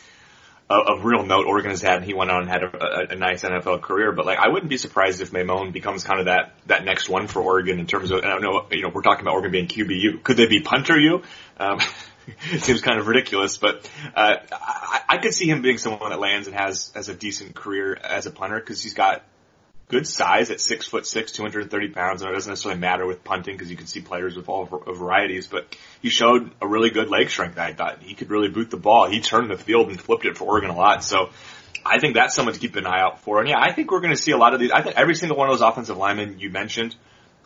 of, 0.70 1.05
real 1.05 1.25
note 1.25 1.46
Oregon 1.46 1.70
has 1.70 1.83
had, 1.83 1.96
and 1.96 2.05
he 2.05 2.14
went 2.14 2.31
on 2.31 2.42
and 2.42 2.48
had 2.48 2.62
a, 2.62 2.85
a, 2.85 3.07
a, 3.11 3.16
nice 3.16 3.42
NFL 3.42 3.83
career. 3.83 4.12
But 4.12 4.27
like, 4.27 4.38
I 4.38 4.48
wouldn't 4.48 4.70
be 4.70 4.79
surprised 4.79 5.20
if 5.20 5.31
Maimone 5.31 5.72
becomes 5.72 6.05
kind 6.05 6.20
of 6.20 6.27
that 6.27 6.55
that 6.66 6.85
next 6.85 7.09
one 7.09 7.27
for 7.27 7.42
Oregon 7.42 7.79
in 7.79 7.87
terms 7.87 8.11
of. 8.11 8.25
I 8.25 8.29
don't 8.29 8.42
know, 8.42 8.66
you 8.70 8.83
know, 8.83 8.88
we're 8.88 9.03
talking 9.03 9.22
about 9.22 9.35
Oregon 9.35 9.53
being 9.53 9.68
QBU. 9.68 10.22
Could 10.22 10.37
they 10.37 10.46
be 10.46 10.61
punter 10.61 10.98
you? 10.98 11.22
Um, 11.59 11.81
seems 12.59 12.81
kind 12.81 12.98
of 12.98 13.07
ridiculous, 13.07 13.57
but 13.57 13.88
uh, 14.14 14.37
I, 14.53 15.01
I 15.09 15.18
could 15.18 15.35
see 15.35 15.48
him 15.48 15.62
being 15.62 15.79
someone 15.79 16.11
that 16.11 16.20
lands 16.20 16.46
and 16.46 16.57
has 16.57 16.92
has 16.94 17.09
a 17.09 17.14
decent 17.14 17.55
career 17.55 17.94
as 17.94 18.27
a 18.27 18.31
punter 18.31 18.59
because 18.59 18.83
he's 18.83 18.94
got 18.94 19.22
good 19.92 20.07
size 20.07 20.50
at 20.50 20.59
six 20.59 20.88
foot 20.88 21.07
six, 21.07 21.33
230 21.33 21.88
pounds, 21.90 22.22
and 22.22 22.31
it 22.31 22.35
doesn't 22.35 22.50
necessarily 22.50 22.81
matter 22.81 23.07
with 23.07 23.22
punting 23.22 23.55
because 23.55 23.70
you 23.70 23.76
can 23.76 23.87
see 23.87 24.00
players 24.00 24.35
with 24.35 24.48
all 24.48 24.64
varieties, 24.64 25.46
but 25.46 25.76
he 26.00 26.09
showed 26.09 26.50
a 26.62 26.66
really 26.66 26.88
good 26.88 27.11
leg 27.11 27.28
strength. 27.28 27.59
I 27.59 27.74
thought 27.74 28.02
he 28.02 28.14
could 28.14 28.31
really 28.31 28.48
boot 28.48 28.70
the 28.70 28.78
ball. 28.78 29.07
He 29.07 29.20
turned 29.20 29.50
the 29.50 29.59
field 29.59 29.90
and 29.90 30.00
flipped 30.00 30.24
it 30.24 30.38
for 30.38 30.44
Oregon 30.44 30.70
a 30.70 30.76
lot. 30.76 31.05
So 31.05 31.28
I 31.85 32.00
think 32.00 32.14
that's 32.14 32.35
someone 32.35 32.55
to 32.55 32.61
keep 32.61 32.74
an 32.76 32.87
eye 32.87 33.02
out 33.02 33.20
for. 33.20 33.40
And 33.40 33.50
yeah, 33.50 33.61
I 33.61 33.72
think 33.72 33.90
we're 33.90 34.00
going 34.00 34.14
to 34.14 34.20
see 34.20 34.33
a 34.33 34.38
lot 34.38 34.55
of 34.55 34.61
these. 34.61 34.70
I 34.70 34.81
think 34.81 34.96
every 34.96 35.14
single 35.14 35.37
one 35.37 35.50
of 35.50 35.59
those 35.59 35.68
offensive 35.68 35.98
linemen 35.98 36.38
you 36.38 36.48
mentioned 36.48 36.96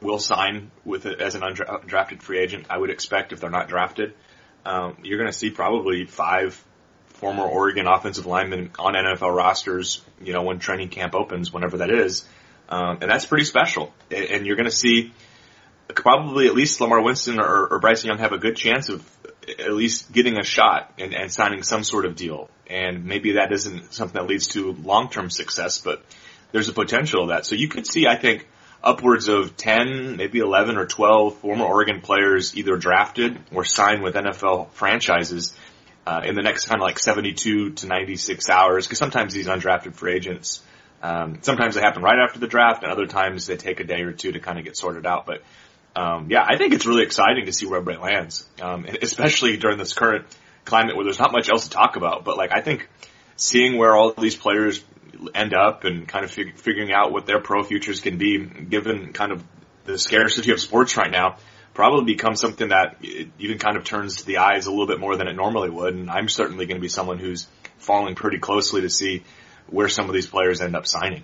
will 0.01 0.21
sign 0.21 0.71
with 0.85 1.05
it 1.07 1.21
as 1.21 1.35
an 1.35 1.41
undrafted 1.41 2.23
free 2.23 2.39
agent. 2.39 2.67
I 2.71 2.79
would 2.79 2.91
expect 2.91 3.33
if 3.33 3.41
they're 3.41 3.51
not 3.51 3.69
drafted, 3.69 4.15
um, 4.65 4.99
you're 5.03 5.19
going 5.19 5.33
to 5.33 5.37
see 5.37 5.51
probably 5.51 6.05
five 6.05 6.63
former 7.17 7.45
Oregon 7.45 7.87
offensive 7.87 8.27
linemen 8.27 8.71
on 8.79 8.95
NFL 8.95 9.35
rosters. 9.35 10.03
You 10.23 10.33
know, 10.33 10.43
when 10.43 10.59
training 10.59 10.89
camp 10.89 11.15
opens, 11.15 11.53
whenever 11.53 11.79
that 11.79 11.91
is, 11.91 12.25
um, 12.69 12.99
and 13.01 13.11
that's 13.11 13.27
pretty 13.27 13.45
special. 13.45 13.93
And 14.11 14.47
you're 14.47 14.57
going 14.57 14.69
to 14.69 14.77
see 14.77 15.13
probably 15.89 16.47
at 16.47 16.55
least 16.55 16.81
Lamar 16.81 17.01
Winston 17.01 17.39
or, 17.39 17.67
or 17.69 17.79
Bryce 17.79 18.05
Young 18.05 18.19
have 18.19 18.33
a 18.33 18.39
good 18.39 18.57
chance 18.57 18.89
of 18.89 19.09
at 19.49 19.73
least 19.73 20.13
getting 20.13 20.39
a 20.39 20.43
shot 20.43 20.93
and, 20.99 21.15
and 21.15 21.33
signing 21.33 21.63
some 21.63 21.85
sort 21.85 22.05
of 22.05 22.17
deal. 22.17 22.51
And 22.69 23.05
maybe 23.05 23.33
that 23.33 23.53
isn't 23.53 23.93
something 23.93 24.21
that 24.21 24.29
leads 24.29 24.49
to 24.49 24.73
long-term 24.73 25.31
success, 25.31 25.79
but 25.79 26.05
there's 26.53 26.69
a 26.69 26.73
potential 26.73 27.23
of 27.23 27.29
that. 27.29 27.47
So 27.47 27.55
you 27.55 27.69
could 27.69 27.87
see, 27.87 28.07
I 28.07 28.17
think, 28.17 28.49
upwards 28.83 29.29
of 29.29 29.57
10, 29.57 30.17
maybe 30.17 30.41
11 30.41 30.77
or 30.77 30.87
12 30.87 31.39
former 31.39 31.65
Oregon 31.65 32.01
players 32.01 32.57
either 32.57 32.77
drafted 32.77 33.39
or 33.53 33.65
signed 33.65 34.03
with 34.03 34.15
NFL 34.15 34.71
franchises 34.73 35.55
uh, 36.07 36.23
in 36.25 36.35
the 36.35 36.43
next 36.43 36.67
kind 36.67 36.81
of 36.81 36.85
like 36.85 36.99
72 36.99 37.71
to 37.71 37.87
96 37.87 38.49
hours. 38.49 38.87
Because 38.87 38.99
sometimes 38.99 39.35
these 39.35 39.47
undrafted 39.47 39.95
free 39.95 40.15
agents, 40.15 40.63
um, 41.03 41.39
sometimes 41.43 41.75
they 41.75 41.81
happen 41.81 42.03
right 42.03 42.19
after 42.19 42.39
the 42.39 42.47
draft, 42.47 42.83
and 42.83 42.93
other 42.93 43.07
times 43.07 43.47
they 43.47 43.57
take 43.57 43.81
a 43.81 43.85
day 43.85 44.03
or 44.03 44.13
two 44.13 44.33
to 44.33 44.41
kind 44.41 44.59
of 44.59 44.65
get 44.65 44.77
sorted 44.77 45.07
out. 45.07 45.27
But 45.27 45.43
um, 45.97 46.29
yeah, 46.31 46.45
I 46.47 46.57
think 46.57 46.75
it's 46.75 46.87
really 46.87 47.03
exciting 47.03 47.47
to 47.47 47.53
see 47.53 47.67
where 47.67 47.81
Brett 47.81 48.01
lands, 48.01 48.47
um, 48.61 48.87
especially 49.03 49.57
during 49.57 49.79
this 49.79 49.93
current 49.93 50.27
climate 50.65 50.95
where 50.95 51.05
there's 51.05 51.19
not 51.19 51.33
much 51.33 51.49
else 51.49 51.65
to 51.65 51.71
talk 51.71 51.97
about. 51.97 52.25
But 52.25 52.37
like, 52.37 52.53
I 52.53 52.61
think 52.61 52.89
seeing 53.37 53.77
where 53.79 53.95
all 53.95 54.13
these 54.13 54.37
players 54.37 54.85
end 55.35 55.55
up 55.55 55.85
and 55.85 56.07
kind 56.07 56.25
of 56.25 56.31
fig- 56.31 56.57
figuring 56.57 56.93
out 56.93 57.13
what 57.13 57.27
their 57.27 57.41
pro 57.41 57.63
futures 57.63 58.01
can 58.01 58.19
be, 58.19 58.45
given 58.45 59.13
kind 59.13 59.33
of 59.33 59.43
the 59.85 59.99
scarcity 59.99 60.53
of 60.53 60.61
sports 60.61 60.97
right 60.97 61.11
now, 61.11 61.37
probably 61.77 62.15
becomes 62.15 62.41
something 62.41 62.71
that 62.71 62.97
even 63.39 63.59
kind 63.59 63.77
of 63.77 63.85
turns 63.85 64.25
the 64.25 64.39
eyes 64.39 64.65
a 64.65 64.71
little 64.71 64.87
bit 64.87 64.99
more 64.99 65.15
than 65.15 65.29
it 65.29 65.35
normally 65.35 65.69
would. 65.69 65.95
And 65.95 66.11
I'm 66.11 66.27
certainly 66.27 66.65
going 66.65 66.79
to 66.79 66.81
be 66.81 66.89
someone 66.89 67.19
who's 67.19 67.47
following 67.77 68.15
pretty 68.15 68.39
closely 68.39 68.81
to 68.81 68.89
see 68.89 69.25
where 69.69 69.91
some 69.91 70.09
of 70.09 70.15
these 70.15 70.27
players 70.27 70.63
end 70.63 70.75
up 70.75 70.87
signing. 70.87 71.23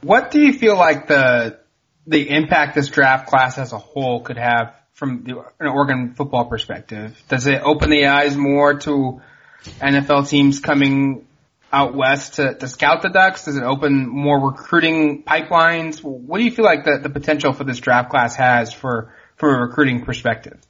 What 0.00 0.32
do 0.32 0.40
you 0.40 0.52
feel 0.52 0.76
like 0.76 1.06
the 1.06 1.60
the 2.08 2.28
impact 2.28 2.74
this 2.74 2.88
draft 2.88 3.28
class 3.28 3.56
as 3.56 3.72
a 3.72 3.78
whole 3.78 4.20
could 4.20 4.36
have 4.36 4.74
from 4.94 5.22
the, 5.22 5.44
an 5.60 5.68
Oregon 5.68 6.14
football 6.14 6.46
perspective? 6.46 7.16
Does 7.28 7.46
it 7.46 7.62
open 7.62 7.90
the 7.90 8.06
eyes 8.06 8.36
more 8.36 8.74
to 8.80 9.22
NFL 9.80 10.28
teams 10.28 10.58
coming 10.58 11.28
out 11.74 11.94
west 11.94 12.34
to, 12.34 12.54
to 12.54 12.68
scout 12.68 13.02
the 13.02 13.08
Ducks? 13.08 13.44
Does 13.44 13.56
it 13.56 13.64
open 13.64 14.08
more 14.08 14.50
recruiting 14.50 15.24
pipelines? 15.24 16.02
What 16.02 16.38
do 16.38 16.44
you 16.44 16.50
feel 16.50 16.64
like 16.64 16.84
the, 16.84 17.00
the 17.02 17.10
potential 17.10 17.52
for 17.52 17.64
this 17.64 17.80
draft 17.80 18.10
class 18.10 18.36
has 18.36 18.72
for 18.72 19.12
from 19.36 19.54
a 19.54 19.58
recruiting 19.66 20.04
perspective? 20.04 20.60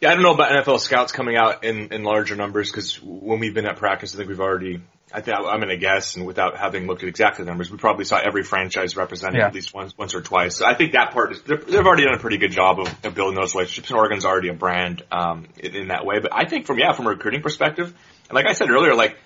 Yeah, 0.00 0.10
I 0.10 0.14
don't 0.14 0.22
know 0.22 0.34
about 0.34 0.50
NFL 0.50 0.80
scouts 0.80 1.12
coming 1.12 1.36
out 1.36 1.64
in, 1.64 1.92
in 1.92 2.02
larger 2.02 2.36
numbers 2.36 2.70
because 2.70 3.02
when 3.02 3.38
we've 3.38 3.54
been 3.54 3.66
at 3.66 3.76
practice, 3.76 4.14
I 4.14 4.18
think 4.18 4.28
we've 4.28 4.40
already 4.40 4.80
I 5.12 5.20
think 5.20 5.36
I'm 5.38 5.60
going 5.60 5.68
to 5.68 5.76
guess, 5.76 6.16
and 6.16 6.26
without 6.26 6.56
having 6.56 6.88
looked 6.88 7.04
at 7.04 7.08
exactly 7.08 7.44
the 7.44 7.50
numbers, 7.50 7.70
we 7.70 7.78
probably 7.78 8.04
saw 8.04 8.18
every 8.18 8.42
franchise 8.42 8.96
represented 8.96 9.38
yeah. 9.38 9.46
at 9.46 9.54
least 9.54 9.72
once, 9.72 9.96
once 9.96 10.16
or 10.16 10.20
twice. 10.20 10.56
So 10.56 10.66
I 10.66 10.74
think 10.74 10.92
that 10.92 11.12
part 11.12 11.30
is 11.30 11.42
they've 11.42 11.86
already 11.86 12.04
done 12.04 12.14
a 12.14 12.18
pretty 12.18 12.38
good 12.38 12.50
job 12.50 12.80
of, 12.80 12.88
of 13.04 13.14
building 13.14 13.36
those 13.36 13.54
relationships. 13.54 13.88
And 13.88 13.98
Oregon's 13.98 14.24
already 14.24 14.48
a 14.48 14.52
brand 14.54 15.04
um, 15.12 15.46
in, 15.58 15.76
in, 15.76 15.88
that 15.88 16.04
way. 16.04 16.18
But 16.18 16.32
I 16.34 16.44
think 16.46 16.66
from 16.66 16.80
yeah, 16.80 16.92
from 16.92 17.06
a 17.06 17.10
recruiting 17.10 17.40
perspective, 17.40 17.94
and 18.28 18.34
like 18.34 18.46
I 18.46 18.52
said 18.52 18.68
earlier, 18.68 18.96
like 18.96 19.16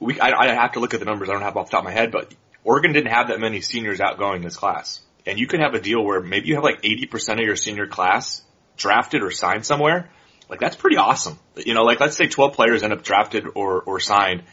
we 0.00 0.20
I, 0.20 0.30
I 0.30 0.54
have 0.54 0.72
to 0.72 0.80
look 0.80 0.94
at 0.94 1.00
the 1.00 1.06
numbers. 1.06 1.28
I 1.28 1.32
don't 1.32 1.42
have 1.42 1.56
off 1.56 1.66
the 1.66 1.72
top 1.72 1.80
of 1.80 1.84
my 1.84 1.92
head, 1.92 2.12
but 2.12 2.34
Oregon 2.64 2.92
didn't 2.92 3.12
have 3.12 3.28
that 3.28 3.40
many 3.40 3.60
seniors 3.60 4.00
outgoing 4.00 4.42
this 4.42 4.56
class, 4.56 5.00
and 5.26 5.38
you 5.38 5.46
could 5.46 5.60
have 5.60 5.74
a 5.74 5.80
deal 5.80 6.04
where 6.04 6.20
maybe 6.20 6.48
you 6.48 6.54
have 6.54 6.64
like 6.64 6.82
80% 6.82 7.34
of 7.34 7.40
your 7.40 7.56
senior 7.56 7.86
class 7.86 8.42
drafted 8.76 9.22
or 9.22 9.30
signed 9.30 9.66
somewhere. 9.66 10.10
Like 10.48 10.60
that's 10.60 10.76
pretty 10.76 10.96
awesome. 10.96 11.38
You 11.56 11.74
know, 11.74 11.82
like 11.82 12.00
let's 12.00 12.16
say 12.16 12.26
12 12.26 12.54
players 12.54 12.82
end 12.82 12.92
up 12.92 13.02
drafted 13.02 13.44
or 13.54 13.82
or 13.82 14.00
signed 14.00 14.44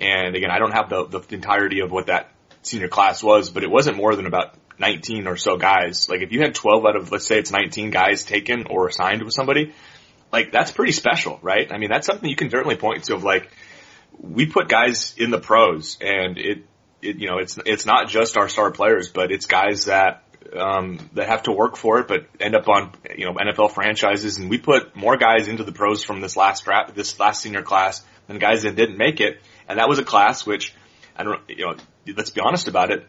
and 0.00 0.36
again, 0.36 0.50
I 0.50 0.58
don't 0.58 0.72
have 0.72 0.88
the, 0.88 1.04
the 1.06 1.34
entirety 1.34 1.80
of 1.80 1.90
what 1.90 2.06
that 2.06 2.30
senior 2.62 2.88
class 2.88 3.22
was, 3.22 3.50
but 3.50 3.64
it 3.64 3.70
wasn't 3.70 3.96
more 3.96 4.14
than 4.14 4.26
about 4.26 4.54
19 4.78 5.26
or 5.26 5.36
so 5.36 5.56
guys. 5.56 6.08
Like 6.08 6.20
if 6.20 6.32
you 6.32 6.40
had 6.40 6.54
12 6.54 6.84
out 6.86 6.96
of, 6.96 7.10
let's 7.10 7.26
say 7.26 7.38
it's 7.38 7.50
19 7.50 7.90
guys 7.90 8.24
taken 8.24 8.66
or 8.68 8.90
signed 8.90 9.22
with 9.22 9.34
somebody, 9.34 9.74
like 10.32 10.52
that's 10.52 10.70
pretty 10.70 10.92
special, 10.92 11.38
right? 11.42 11.72
I 11.72 11.78
mean, 11.78 11.90
that's 11.90 12.06
something 12.06 12.28
you 12.28 12.36
can 12.36 12.50
certainly 12.50 12.76
point 12.76 13.04
to 13.04 13.14
of 13.14 13.24
like, 13.24 13.50
we 14.18 14.46
put 14.46 14.68
guys 14.68 15.14
in 15.16 15.30
the 15.30 15.38
pros 15.38 15.98
and 16.00 16.38
it, 16.38 16.64
it, 17.00 17.16
you 17.18 17.28
know, 17.28 17.38
it's, 17.38 17.58
it's 17.64 17.86
not 17.86 18.08
just 18.08 18.36
our 18.36 18.48
star 18.48 18.70
players, 18.70 19.08
but 19.08 19.30
it's 19.30 19.46
guys 19.46 19.86
that, 19.86 20.24
um, 20.56 20.98
that 21.14 21.28
have 21.28 21.44
to 21.44 21.52
work 21.52 21.76
for 21.76 22.00
it, 22.00 22.08
but 22.08 22.26
end 22.40 22.54
up 22.54 22.68
on, 22.68 22.92
you 23.16 23.26
know, 23.26 23.34
NFL 23.34 23.72
franchises. 23.72 24.38
And 24.38 24.50
we 24.50 24.58
put 24.58 24.96
more 24.96 25.16
guys 25.16 25.48
into 25.48 25.64
the 25.64 25.72
pros 25.72 26.02
from 26.02 26.20
this 26.20 26.36
last 26.36 26.64
draft, 26.64 26.94
this 26.94 27.18
last 27.18 27.42
senior 27.42 27.62
class 27.62 28.02
than 28.26 28.38
guys 28.38 28.62
that 28.62 28.76
didn't 28.76 28.98
make 28.98 29.20
it. 29.20 29.40
And 29.68 29.78
that 29.78 29.88
was 29.88 29.98
a 29.98 30.04
class 30.04 30.46
which, 30.46 30.74
I 31.16 31.24
don't, 31.24 31.40
you 31.48 31.66
know, 31.66 31.76
let's 32.16 32.30
be 32.30 32.40
honest 32.40 32.68
about 32.68 32.90
it. 32.90 33.06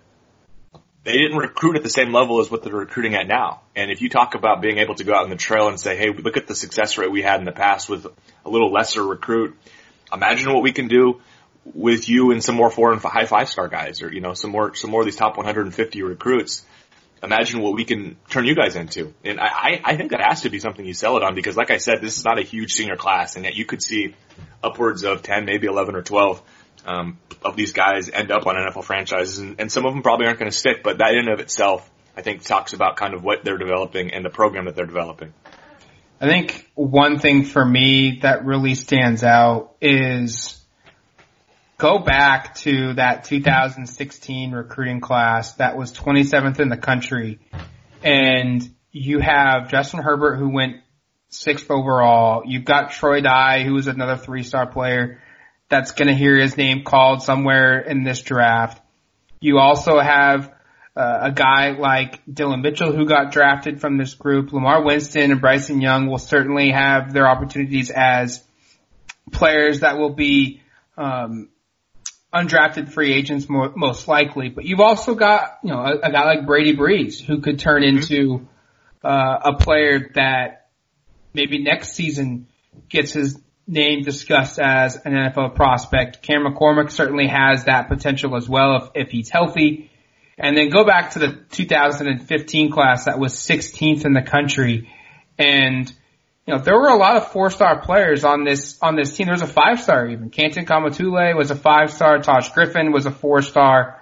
They 1.04 1.14
didn't 1.14 1.38
recruit 1.38 1.78
at 1.78 1.84
the 1.84 1.90
same 1.90 2.12
level 2.12 2.42
as 2.42 2.52
what 2.52 2.62
they're 2.62 2.74
recruiting 2.74 3.16
at 3.16 3.26
now. 3.26 3.62
And 3.76 3.90
if 3.90 4.02
you 4.02 4.10
talk 4.10 4.36
about 4.36 4.62
being 4.62 4.80
able 4.80 4.96
to 4.96 5.04
go 5.06 5.14
out 5.14 5.24
on 5.24 5.30
the 5.30 5.38
trail 5.38 5.70
and 5.70 5.80
say, 5.80 5.96
hey, 5.96 6.12
look 6.12 6.36
at 6.36 6.46
the 6.46 6.56
success 6.56 6.98
rate 6.98 7.10
we 7.10 7.22
had 7.22 7.40
in 7.40 7.46
the 7.46 7.54
past 7.54 7.90
with 7.90 8.06
a 8.46 8.50
little 8.50 8.72
lesser 8.72 9.04
recruit, 9.04 9.58
imagine 10.12 10.54
what 10.54 10.64
we 10.64 10.72
can 10.72 10.88
do 10.88 11.22
with 11.66 12.10
you 12.10 12.32
and 12.32 12.44
some 12.44 12.56
more 12.56 12.70
four 12.70 12.92
and 12.92 13.02
high 13.02 13.26
five 13.26 13.50
star 13.50 13.68
guys 13.68 14.02
or, 14.02 14.12
you 14.12 14.22
know, 14.22 14.34
some 14.34 14.52
more, 14.52 14.74
some 14.76 14.90
more 14.90 15.02
of 15.02 15.06
these 15.06 15.16
top 15.16 15.38
150 15.38 16.02
recruits. 16.04 16.66
Imagine 17.22 17.62
what 17.62 17.74
we 17.74 17.84
can 17.84 18.16
turn 18.30 18.46
you 18.46 18.56
guys 18.56 18.78
into. 18.78 19.14
And 19.26 19.42
I, 19.42 19.82
I 19.84 19.98
think 19.98 20.12
that 20.12 20.22
has 20.22 20.44
to 20.44 20.50
be 20.50 20.60
something 20.60 20.86
you 20.86 20.94
sell 20.94 21.18
it 21.18 21.24
on 21.24 21.36
because 21.36 21.58
like 21.58 21.70
I 21.70 21.78
said, 21.78 22.02
this 22.02 22.18
is 22.18 22.24
not 22.24 22.40
a 22.40 22.44
huge 22.44 22.74
senior 22.74 22.96
class 22.96 23.36
and 23.36 23.44
yet 23.44 23.56
you 23.56 23.66
could 23.66 23.84
see 23.84 24.16
upwards 24.64 25.04
of 25.04 25.22
10, 25.22 25.46
maybe 25.46 25.68
11 25.68 25.96
or 25.96 26.02
12 26.02 26.42
um, 26.86 27.18
of 27.44 27.56
these 27.56 27.74
guys 27.74 28.10
end 28.10 28.32
up 28.32 28.46
on 28.48 28.56
NFL 28.56 28.84
franchises, 28.84 29.40
and, 29.40 29.60
and 29.60 29.72
some 29.72 29.86
of 29.86 29.94
them 29.94 30.02
probably 30.02 30.26
aren't 30.26 30.40
going 30.40 30.52
to 30.52 30.58
stick. 30.58 30.84
But 30.84 31.00
that 31.00 31.14
in 31.14 31.20
and 31.20 31.30
of 31.30 31.40
itself, 31.40 31.90
I 32.16 32.22
think, 32.22 32.44
talks 32.44 32.74
about 32.74 32.96
kind 32.96 33.14
of 33.14 33.24
what 33.24 33.44
they're 33.44 33.58
developing 33.58 34.12
and 34.12 34.26
the 34.26 34.30
program 34.30 34.66
that 34.66 34.76
they're 34.76 34.86
developing. 34.86 35.34
I 36.22 36.28
think 36.28 36.70
one 36.76 37.20
thing 37.20 37.46
for 37.46 37.64
me 37.64 38.20
that 38.24 38.46
really 38.46 38.76
stands 38.76 39.24
out 39.24 39.76
is 39.80 40.62
go 41.78 42.00
back 42.00 42.56
to 42.56 42.94
that 42.96 43.24
2016 43.24 44.52
recruiting 44.52 45.00
class 45.00 45.54
that 45.56 45.78
was 45.78 45.94
27th 45.94 46.60
in 46.60 46.68
the 46.68 46.76
country, 46.76 47.40
and 48.04 48.70
you 48.92 49.20
have 49.20 49.70
Justin 49.72 50.02
Herbert 50.02 50.36
who 50.36 50.50
went 50.50 50.82
sixth 51.30 51.72
overall. 51.72 52.44
You've 52.46 52.66
got 52.66 52.92
Troy 52.92 53.22
Dye, 53.22 53.64
who 53.64 53.76
was 53.76 53.88
another 53.88 54.18
three-star 54.18 54.68
player 54.68 55.22
that's 55.70 55.94
going 55.94 56.10
to 56.10 56.16
hear 56.16 56.36
his 56.36 56.58
name 56.58 56.84
called 56.84 57.24
somewhere 57.24 57.80
in 57.80 58.04
this 58.04 58.22
draft. 58.24 58.82
You 59.40 59.60
also 59.60 60.00
have 60.00 60.54
uh, 61.00 61.20
a 61.28 61.32
guy 61.32 61.72
like 61.72 62.22
Dillon 62.32 62.62
Mitchell 62.62 62.92
who 62.92 63.06
got 63.06 63.32
drafted 63.32 63.80
from 63.80 63.98
this 63.98 64.16
group. 64.16 64.52
Lamar 64.52 64.84
Winston 64.84 65.32
and 65.32 65.40
Bryson 65.40 65.80
Young 65.80 66.08
will 66.08 66.18
certainly 66.18 66.72
have 66.72 67.14
their 67.14 67.26
opportunities 67.26 67.90
as 67.90 68.44
players 69.32 69.80
that 69.80 69.98
will 69.98 70.10
be 70.10 70.62
um, 70.98 71.48
undrafted 72.34 72.90
free 72.92 73.14
agents 73.14 73.48
more, 73.48 73.72
most 73.78 74.10
likely. 74.10 74.50
But 74.50 74.66
you've 74.66 74.82
also 74.82 75.16
got 75.16 75.60
you 75.64 75.70
know 75.70 75.80
a, 75.80 76.00
a 76.00 76.12
guy 76.12 76.26
like 76.26 76.46
Brady 76.46 76.76
Breeze 76.76 77.22
who 77.22 77.40
could 77.40 77.60
turn 77.60 77.84
mm-hmm. 77.84 77.98
into 77.98 78.48
uh, 79.02 79.40
a 79.46 79.54
player 79.54 80.12
that 80.16 80.68
maybe 81.34 81.64
next 81.64 81.94
season 81.94 82.48
gets 82.90 83.14
his 83.14 83.40
name 83.66 84.04
discussed 84.04 84.60
as 84.60 84.98
an 84.98 85.14
NFL 85.14 85.56
prospect. 85.56 86.22
Cam 86.22 86.42
McCormick 86.42 86.92
certainly 86.92 87.28
has 87.28 87.66
that 87.66 87.88
potential 87.88 88.36
as 88.36 88.50
well 88.50 88.76
if, 88.76 89.06
if 89.06 89.12
he's 89.12 89.30
healthy. 89.30 89.89
And 90.40 90.56
then 90.56 90.70
go 90.70 90.86
back 90.86 91.12
to 91.12 91.20
the 91.20 91.38
2015 91.52 92.72
class 92.72 93.06
that 93.06 93.20
was 93.20 93.34
16th 93.34 94.06
in 94.06 94.14
the 94.14 94.22
country. 94.22 94.90
And, 95.38 95.92
you 96.48 96.54
know, 96.54 96.60
there 96.62 96.76
were 96.76 96.88
a 96.88 96.96
lot 96.96 97.18
of 97.18 97.34
four 97.34 97.50
star 97.52 97.82
players 97.82 98.24
on 98.24 98.46
this, 98.46 98.80
on 98.82 98.96
this 98.96 99.14
team. 99.16 99.26
There 99.26 99.34
was 99.34 99.42
a 99.42 99.48
five 99.48 99.82
star 99.82 100.08
even. 100.08 100.30
Canton 100.30 100.66
Kaumatule 100.66 101.36
was 101.36 101.52
a 101.52 101.56
five 101.56 101.92
star. 101.92 102.20
Taj 102.20 102.50
Griffin 102.52 102.94
was 102.94 103.06
a 103.06 103.12
four 103.12 103.42
star. 103.42 104.00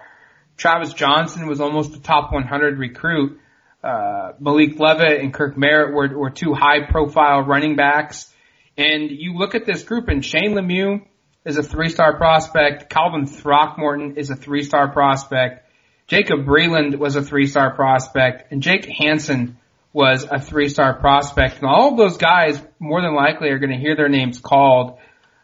Travis 0.57 0.93
Jonsen 0.93 1.47
was 1.47 1.59
almost 1.59 1.95
a 1.95 2.01
top 2.01 2.31
100 2.31 2.77
recruit. 2.77 3.39
Uh, 3.83 4.33
Malik 4.39 4.77
Lovette 4.77 5.19
and 5.19 5.33
Kirk 5.33 5.57
Merritt 5.57 5.93
were, 5.93 6.15
were 6.15 6.29
two 6.29 6.53
high 6.53 6.85
profile 6.87 7.41
running 7.41 7.75
backs. 7.75 8.31
And 8.77 9.09
you 9.09 9.33
look 9.33 9.55
at 9.55 9.65
this 9.65 9.81
group 9.81 10.07
and 10.07 10.23
Shane 10.23 10.53
Lemieux 10.53 11.01
is 11.45 11.57
a 11.57 11.63
three-star 11.63 12.17
prospect. 12.17 12.89
Calvin 12.91 13.25
Throckmorton 13.25 14.17
is 14.17 14.29
a 14.29 14.35
three-star 14.35 14.91
prospect. 14.91 15.66
Jacob 16.07 16.45
Breeland 16.45 16.95
was 16.95 17.15
a 17.15 17.21
three-star 17.21 17.75
prospect. 17.75 18.51
And 18.51 18.61
Jake 18.61 18.85
Hansen 18.85 19.57
was 19.91 20.25
a 20.29 20.39
three-star 20.39 20.99
prospect. 20.99 21.57
And 21.57 21.65
all 21.65 21.91
of 21.91 21.97
those 21.97 22.17
guys 22.17 22.61
more 22.79 23.01
than 23.01 23.13
likely 23.13 23.49
are 23.49 23.59
going 23.59 23.71
to 23.71 23.77
hear 23.77 23.95
their 23.95 24.09
names 24.09 24.39
called 24.39 24.99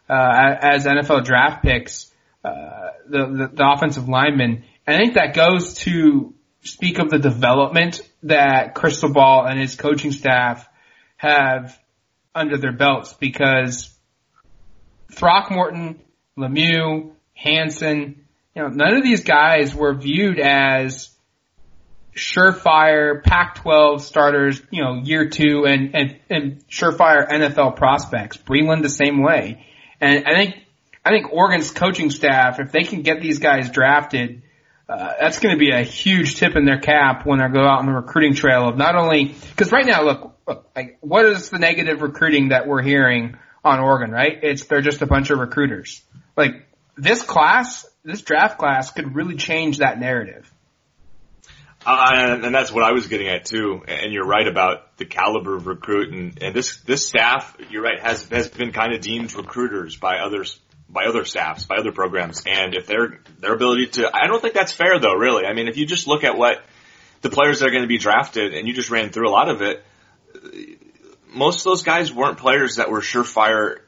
uh, 0.08 0.56
as 0.60 0.86
NFL 0.86 1.24
draft 1.24 1.62
picks, 1.62 2.10
uh, 2.44 2.50
the, 3.08 3.26
the, 3.26 3.50
the 3.54 3.70
offensive 3.70 4.08
linemen. 4.08 4.64
And 4.86 4.96
I 4.96 4.98
think 4.98 5.14
that 5.14 5.34
goes 5.34 5.74
to 5.74 6.34
speak 6.62 6.98
of 6.98 7.10
the 7.10 7.18
development 7.18 8.00
that 8.22 8.74
Cristobal 8.74 9.44
and 9.44 9.60
his 9.60 9.76
coaching 9.76 10.12
staff 10.12 10.66
have 11.16 11.78
under 12.34 12.56
their 12.56 12.72
belts 12.72 13.12
because 13.12 13.90
Throckmorton, 15.12 16.00
Lemieux, 16.36 17.12
Hansen, 17.34 18.23
you 18.54 18.62
know, 18.62 18.68
none 18.68 18.94
of 18.94 19.02
these 19.02 19.24
guys 19.24 19.74
were 19.74 19.94
viewed 19.94 20.38
as 20.38 21.10
surefire 22.14 23.22
Pac-12 23.22 24.00
starters, 24.00 24.62
you 24.70 24.82
know, 24.82 24.94
year 25.02 25.28
two 25.28 25.66
and, 25.66 25.94
and, 25.94 26.16
and 26.30 26.68
surefire 26.68 27.28
NFL 27.28 27.76
prospects. 27.76 28.36
Breeland 28.36 28.82
the 28.82 28.88
same 28.88 29.22
way. 29.22 29.66
And 30.00 30.24
I 30.26 30.34
think, 30.34 30.56
I 31.04 31.10
think 31.10 31.32
Oregon's 31.32 31.70
coaching 31.70 32.10
staff, 32.10 32.60
if 32.60 32.70
they 32.70 32.84
can 32.84 33.02
get 33.02 33.20
these 33.20 33.40
guys 33.40 33.70
drafted, 33.70 34.42
uh, 34.88 35.14
that's 35.18 35.40
going 35.40 35.54
to 35.54 35.58
be 35.58 35.70
a 35.70 35.82
huge 35.82 36.36
tip 36.36 36.56
in 36.56 36.64
their 36.64 36.78
cap 36.78 37.26
when 37.26 37.38
they 37.38 37.48
go 37.48 37.60
out 37.60 37.80
on 37.80 37.86
the 37.86 37.92
recruiting 37.92 38.34
trail 38.34 38.68
of 38.68 38.76
not 38.76 38.94
only, 38.94 39.34
because 39.50 39.72
right 39.72 39.86
now, 39.86 40.04
look, 40.04 40.36
look, 40.46 40.70
like, 40.76 40.98
what 41.00 41.24
is 41.24 41.48
the 41.48 41.58
negative 41.58 42.02
recruiting 42.02 42.50
that 42.50 42.66
we're 42.68 42.82
hearing 42.82 43.36
on 43.64 43.80
Oregon, 43.80 44.10
right? 44.10 44.38
It's, 44.42 44.64
they're 44.64 44.82
just 44.82 45.02
a 45.02 45.06
bunch 45.06 45.30
of 45.30 45.38
recruiters. 45.38 46.02
Like, 46.36 46.68
this 46.96 47.22
class, 47.22 47.86
this 48.04 48.20
draft 48.20 48.58
class 48.58 48.90
could 48.90 49.14
really 49.14 49.36
change 49.36 49.78
that 49.78 49.98
narrative. 49.98 50.50
Uh, 51.86 52.38
and, 52.42 52.54
that's 52.54 52.72
what 52.72 52.82
I 52.82 52.92
was 52.92 53.08
getting 53.08 53.28
at 53.28 53.44
too. 53.44 53.82
And 53.86 54.12
you're 54.12 54.26
right 54.26 54.46
about 54.46 54.96
the 54.96 55.04
caliber 55.04 55.54
of 55.56 55.66
recruit 55.66 56.12
and, 56.12 56.42
and 56.42 56.54
this, 56.54 56.80
this 56.80 57.06
staff, 57.06 57.56
you're 57.70 57.82
right, 57.82 58.00
has, 58.00 58.26
has 58.28 58.48
been 58.48 58.72
kind 58.72 58.94
of 58.94 59.02
deemed 59.02 59.34
recruiters 59.34 59.96
by 59.96 60.18
others, 60.18 60.58
by 60.88 61.04
other 61.04 61.26
staffs, 61.26 61.66
by 61.66 61.76
other 61.76 61.92
programs. 61.92 62.42
And 62.46 62.74
if 62.74 62.86
their, 62.86 63.20
their 63.38 63.54
ability 63.54 63.88
to, 63.88 64.10
I 64.14 64.28
don't 64.28 64.40
think 64.40 64.54
that's 64.54 64.72
fair 64.72 64.98
though, 64.98 65.14
really. 65.14 65.44
I 65.44 65.52
mean, 65.52 65.68
if 65.68 65.76
you 65.76 65.84
just 65.84 66.06
look 66.06 66.24
at 66.24 66.38
what 66.38 66.64
the 67.20 67.28
players 67.28 67.60
that 67.60 67.68
are 67.68 67.70
going 67.70 67.82
to 67.82 67.88
be 67.88 67.98
drafted 67.98 68.54
and 68.54 68.66
you 68.66 68.72
just 68.72 68.90
ran 68.90 69.10
through 69.10 69.28
a 69.28 69.32
lot 69.32 69.50
of 69.50 69.60
it, 69.60 69.84
most 71.34 71.60
of 71.60 71.64
those 71.64 71.82
guys 71.82 72.12
weren't 72.12 72.38
players 72.38 72.76
that 72.76 72.90
were 72.90 73.00
surefire 73.00 73.80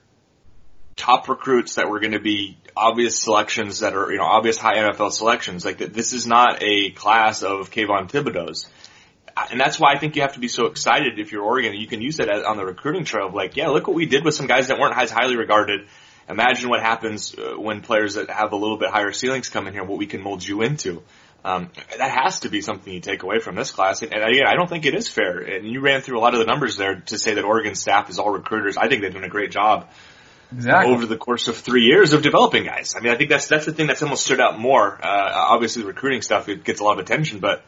top 0.96 1.28
recruits 1.28 1.74
that 1.74 1.88
were 1.88 2.00
going 2.00 2.12
to 2.12 2.20
be 2.20 2.56
obvious 2.76 3.20
selections 3.20 3.80
that 3.80 3.94
are, 3.94 4.10
you 4.10 4.18
know, 4.18 4.24
obvious 4.24 4.56
high 4.56 4.76
NFL 4.76 5.12
selections. 5.12 5.64
Like 5.64 5.78
this 5.78 6.12
is 6.12 6.26
not 6.26 6.62
a 6.62 6.90
class 6.90 7.42
of 7.42 7.70
Kayvon 7.70 8.10
Thibodeaux's. 8.10 8.68
And 9.50 9.60
that's 9.60 9.78
why 9.78 9.92
I 9.92 9.98
think 9.98 10.16
you 10.16 10.22
have 10.22 10.32
to 10.32 10.40
be 10.40 10.48
so 10.48 10.64
excited 10.64 11.18
if 11.18 11.30
you're 11.30 11.42
Oregon. 11.42 11.74
You 11.74 11.86
can 11.86 12.00
use 12.00 12.16
that 12.16 12.30
on 12.30 12.56
the 12.56 12.64
recruiting 12.64 13.04
trail 13.04 13.26
of 13.26 13.34
like, 13.34 13.54
yeah, 13.56 13.68
look 13.68 13.86
what 13.86 13.94
we 13.94 14.06
did 14.06 14.24
with 14.24 14.34
some 14.34 14.46
guys 14.46 14.68
that 14.68 14.78
weren't 14.78 14.96
as 14.96 15.10
highly 15.10 15.36
regarded. 15.36 15.88
Imagine 16.28 16.70
what 16.70 16.80
happens 16.80 17.34
uh, 17.34 17.60
when 17.60 17.82
players 17.82 18.14
that 18.14 18.30
have 18.30 18.52
a 18.52 18.56
little 18.56 18.78
bit 18.78 18.88
higher 18.88 19.12
ceilings 19.12 19.50
come 19.50 19.66
in 19.66 19.74
here, 19.74 19.84
what 19.84 19.98
we 19.98 20.06
can 20.06 20.22
mold 20.22 20.44
you 20.44 20.62
into. 20.62 21.02
Um, 21.44 21.70
that 21.98 22.10
has 22.10 22.40
to 22.40 22.48
be 22.48 22.62
something 22.62 22.92
you 22.92 23.00
take 23.00 23.22
away 23.22 23.38
from 23.38 23.54
this 23.54 23.70
class. 23.70 24.02
And, 24.02 24.12
and 24.12 24.24
again, 24.24 24.46
I 24.48 24.54
don't 24.54 24.68
think 24.68 24.86
it 24.86 24.94
is 24.94 25.06
fair. 25.06 25.38
And 25.38 25.68
you 25.68 25.80
ran 25.80 26.00
through 26.00 26.18
a 26.18 26.22
lot 26.22 26.34
of 26.34 26.40
the 26.40 26.46
numbers 26.46 26.76
there 26.76 26.96
to 26.96 27.18
say 27.18 27.34
that 27.34 27.44
Oregon 27.44 27.74
staff 27.74 28.08
is 28.08 28.18
all 28.18 28.30
recruiters. 28.30 28.76
I 28.76 28.88
think 28.88 29.02
they've 29.02 29.14
done 29.14 29.22
a 29.22 29.28
great 29.28 29.52
job 29.52 29.88
exactly. 30.52 30.92
over 30.92 31.06
the 31.06 31.16
course 31.16 31.48
of 31.48 31.56
three 31.56 31.82
years 31.82 32.12
of 32.12 32.22
developing 32.22 32.64
guys. 32.64 32.94
I 32.96 33.00
mean, 33.00 33.12
I 33.12 33.16
think 33.16 33.30
that's 33.30 33.48
that's 33.48 33.66
the 33.66 33.72
thing 33.72 33.86
that's 33.86 34.02
almost 34.02 34.24
stood 34.24 34.40
out 34.40 34.58
more. 34.58 34.98
Uh, 35.02 35.32
obviously, 35.34 35.82
the 35.82 35.88
recruiting 35.88 36.22
stuff 36.22 36.48
it 36.48 36.64
gets 36.64 36.80
a 36.80 36.84
lot 36.84 36.98
of 36.98 37.04
attention, 37.04 37.40
but 37.40 37.64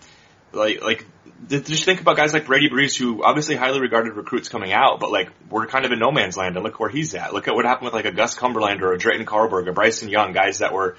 like 0.53 0.83
like 0.83 1.07
just 1.49 1.85
think 1.85 2.01
about 2.01 2.17
guys 2.17 2.33
like 2.33 2.47
Brady 2.47 2.69
Breeze, 2.69 2.97
who 2.97 3.23
obviously 3.23 3.55
highly 3.57 3.81
regarded 3.81 4.15
recruits 4.15 4.49
coming 4.49 4.73
out, 4.73 4.99
but 5.01 5.11
like 5.11 5.31
we're 5.51 5.67
kind 5.67 5.85
of 5.85 5.93
in 5.93 5.99
no 5.99 6.11
man's 6.11 6.37
land, 6.37 6.57
and 6.57 6.65
look 6.65 6.81
where 6.81 6.91
he's 6.91 7.15
at. 7.15 7.33
Look 7.33 7.49
at 7.49 7.55
what 7.55 7.65
happened 7.65 7.87
with 7.87 7.95
like 7.95 8.07
a 8.07 8.13
Gus 8.13 8.35
Cumberland 8.35 8.83
or 8.83 8.93
a 8.93 8.99
Drayton 8.99 9.27
Carlberg, 9.27 9.69
a 9.69 9.73
Bryson 9.73 10.09
Young, 10.09 10.33
guys 10.33 10.59
that 10.59 10.73
were 10.73 10.97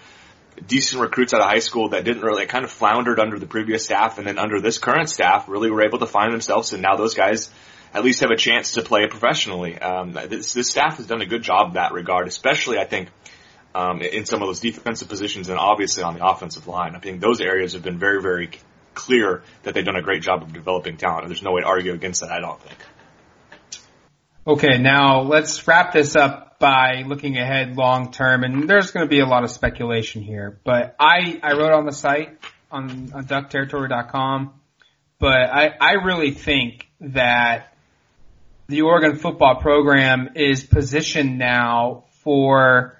decent 0.65 1.01
recruits 1.01 1.33
out 1.33 1.41
of 1.41 1.47
high 1.47 1.59
school 1.59 1.89
that 1.89 2.03
didn't 2.03 2.21
really 2.21 2.45
kind 2.45 2.65
of 2.65 2.71
floundered 2.71 3.19
under 3.19 3.39
the 3.39 3.45
previous 3.45 3.85
staff, 3.85 4.17
and 4.17 4.27
then 4.27 4.37
under 4.37 4.61
this 4.61 4.77
current 4.77 5.09
staff, 5.09 5.47
really 5.49 5.69
were 5.69 5.83
able 5.83 5.99
to 5.99 6.07
find 6.07 6.33
themselves, 6.33 6.73
and 6.73 6.81
now 6.81 6.95
those 6.95 7.15
guys 7.15 7.49
at 7.93 8.03
least 8.03 8.21
have 8.21 8.31
a 8.31 8.37
chance 8.37 8.73
to 8.73 8.81
play 8.81 9.07
professionally. 9.07 9.77
Um, 9.79 10.13
this, 10.13 10.53
this 10.53 10.69
staff 10.69 10.97
has 10.97 11.07
done 11.07 11.21
a 11.21 11.25
good 11.25 11.41
job 11.41 11.69
in 11.69 11.73
that 11.73 11.91
regard, 11.91 12.27
especially 12.27 12.77
I 12.77 12.85
think 12.85 13.09
um, 13.73 14.01
in 14.01 14.25
some 14.25 14.41
of 14.41 14.47
those 14.47 14.59
defensive 14.59 15.09
positions 15.09 15.49
and 15.49 15.59
obviously 15.59 16.03
on 16.03 16.15
the 16.15 16.25
offensive 16.25 16.67
line. 16.67 16.95
I 16.95 16.99
think 16.99 17.21
those 17.21 17.41
areas 17.41 17.73
have 17.73 17.83
been 17.83 17.97
very, 17.97 18.21
very 18.21 18.49
clear 18.93 19.43
that 19.63 19.73
they've 19.73 19.85
done 19.85 19.95
a 19.95 20.01
great 20.01 20.21
job 20.21 20.41
of 20.43 20.53
developing 20.53 20.97
talent. 20.97 21.27
There's 21.27 21.43
no 21.43 21.51
way 21.51 21.61
to 21.61 21.67
argue 21.67 21.93
against 21.93 22.21
that, 22.21 22.31
I 22.31 22.39
don't 22.39 22.61
think. 22.61 22.77
Okay, 24.47 24.77
now 24.77 25.21
let's 25.21 25.67
wrap 25.67 25.93
this 25.93 26.15
up 26.15 26.59
by 26.59 27.03
looking 27.05 27.37
ahead 27.37 27.77
long 27.77 28.11
term, 28.11 28.43
and 28.43 28.69
there's 28.69 28.91
going 28.91 29.05
to 29.05 29.09
be 29.09 29.19
a 29.19 29.25
lot 29.25 29.43
of 29.43 29.51
speculation 29.51 30.21
here. 30.21 30.59
But 30.63 30.95
I, 30.99 31.39
I 31.43 31.53
wrote 31.53 31.71
on 31.71 31.85
the 31.85 31.91
site 31.91 32.37
on, 32.71 33.11
on 33.13 33.25
duckterritory.com, 33.25 34.53
but 35.19 35.49
I, 35.49 35.75
I 35.79 35.91
really 36.03 36.31
think 36.31 36.89
that 37.01 37.73
the 38.69 38.83
Oregon 38.83 39.17
football 39.17 39.55
program 39.55 40.29
is 40.35 40.63
positioned 40.63 41.39
now 41.39 42.05
for 42.21 42.95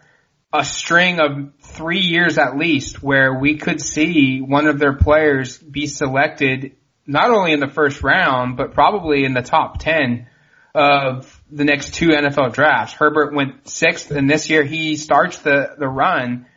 a 0.51 0.65
string 0.65 1.19
of 1.19 1.53
three 1.61 1.99
years 1.99 2.39
at 2.39 2.57
least 2.57 3.03
where 3.03 3.35
we 3.35 3.57
could 3.57 3.79
see 3.79 4.39
one 4.39 4.65
of 4.65 4.79
their 4.79 4.93
players 4.93 5.59
be 5.59 5.85
selected 5.85 6.75
not 7.05 7.29
only 7.29 7.53
in 7.53 7.59
the 7.59 7.67
first 7.67 8.01
round, 8.01 8.57
but 8.57 8.73
probably 8.73 9.23
in 9.25 9.35
the 9.35 9.43
top 9.43 9.77
10 9.77 10.25
of 10.73 11.39
the 11.51 11.65
next 11.65 11.93
two 11.93 12.07
NFL 12.07 12.53
drafts. 12.53 12.93
Herbert 12.93 13.35
went 13.35 13.69
sixth 13.69 14.09
and 14.09 14.27
this 14.27 14.49
year 14.49 14.63
he 14.63 14.95
starts 14.95 15.37
the, 15.37 15.75
the 15.77 15.87
run, 15.87 16.47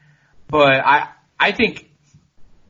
but 0.49 0.81
I, 0.83 1.09
I 1.39 1.53
think, 1.53 1.87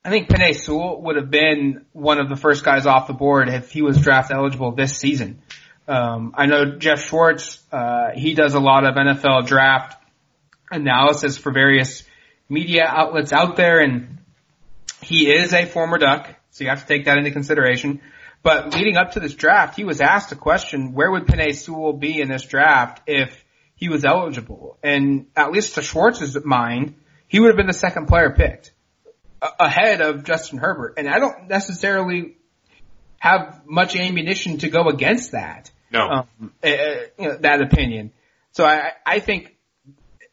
I 0.05 0.11
think 0.11 0.29
Penei 0.29 0.57
Sewell 0.57 1.03
would 1.03 1.15
have 1.15 1.31
been 1.31 1.87
one 1.93 2.19
of 2.19 2.29
the 2.29 2.37
first 2.37 2.65
guys 2.65 2.85
off 2.85 3.07
the 3.07 3.13
board 3.13 3.49
if 3.49 3.71
he 3.71 3.83
was 3.83 3.97
draft 3.99 4.33
eligible 4.33 4.73
this 4.73 4.99
season. 4.99 5.41
Um, 5.93 6.33
I 6.39 6.47
know 6.47 6.79
Geoff 6.79 7.03
Schwartz, 7.03 7.63
uh, 7.71 8.13
he 8.15 8.33
does 8.33 8.55
a 8.55 8.61
lot 8.61 8.87
of 8.87 8.95
NFL 8.95 9.47
draft 9.47 10.03
analysis 10.71 11.37
for 11.37 11.53
various 11.53 12.03
media 12.49 12.87
outlets 12.87 13.31
out 13.31 13.57
there 13.57 13.79
and 13.79 14.17
he 15.03 15.31
is 15.31 15.53
a 15.53 15.67
former 15.67 15.99
Duck, 15.99 16.35
so 16.51 16.65
you 16.65 16.71
have 16.71 16.81
to 16.81 16.87
take 16.87 17.05
that 17.05 17.19
into 17.19 17.31
consideration. 17.31 18.01
But 18.43 18.73
leading 18.73 18.97
up 18.97 19.13
to 19.13 19.21
this 19.21 19.35
draft, 19.35 19.77
he 19.77 19.85
was 19.85 20.01
asked 20.01 20.33
a 20.33 20.37
question, 20.37 20.95
where 20.95 21.11
would 21.11 21.27
Penei 21.27 21.55
Sewell 21.55 21.93
be 21.93 22.23
in 22.23 22.31
this 22.31 22.45
draft 22.45 23.03
if 23.07 23.45
he 23.77 23.91
was 23.91 24.07
eligible? 24.07 24.79
And 24.83 25.27
at 25.37 25.53
least 25.53 25.75
to 25.75 25.83
Schwartz's 25.83 26.43
mind, 26.43 26.95
he 27.29 27.39
would 27.39 27.49
have 27.49 27.59
been 27.59 27.67
the 27.67 27.75
second 27.75 28.07
player 28.07 28.31
picked 28.31 28.73
ahead 29.61 30.01
of 30.01 30.25
Justin 30.25 30.57
Herbert. 30.57 30.95
And 30.97 31.07
I 31.07 31.19
don't 31.19 31.49
necessarily 31.49 32.39
have 33.19 33.61
much 33.67 33.95
ammunition 33.95 34.57
to 34.59 34.71
go 34.71 34.89
against 34.89 35.33
that. 35.33 35.71
No. 35.93 36.09
Um, 36.09 36.53
uh, 36.65 36.69
you 37.19 37.29
know, 37.29 37.37
that 37.37 37.61
opinion. 37.61 38.13
So 38.53 38.65
I, 38.65 38.93
I 39.05 39.21
think 39.21 39.57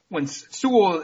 when 0.10 0.28
Sewell, 0.28 1.04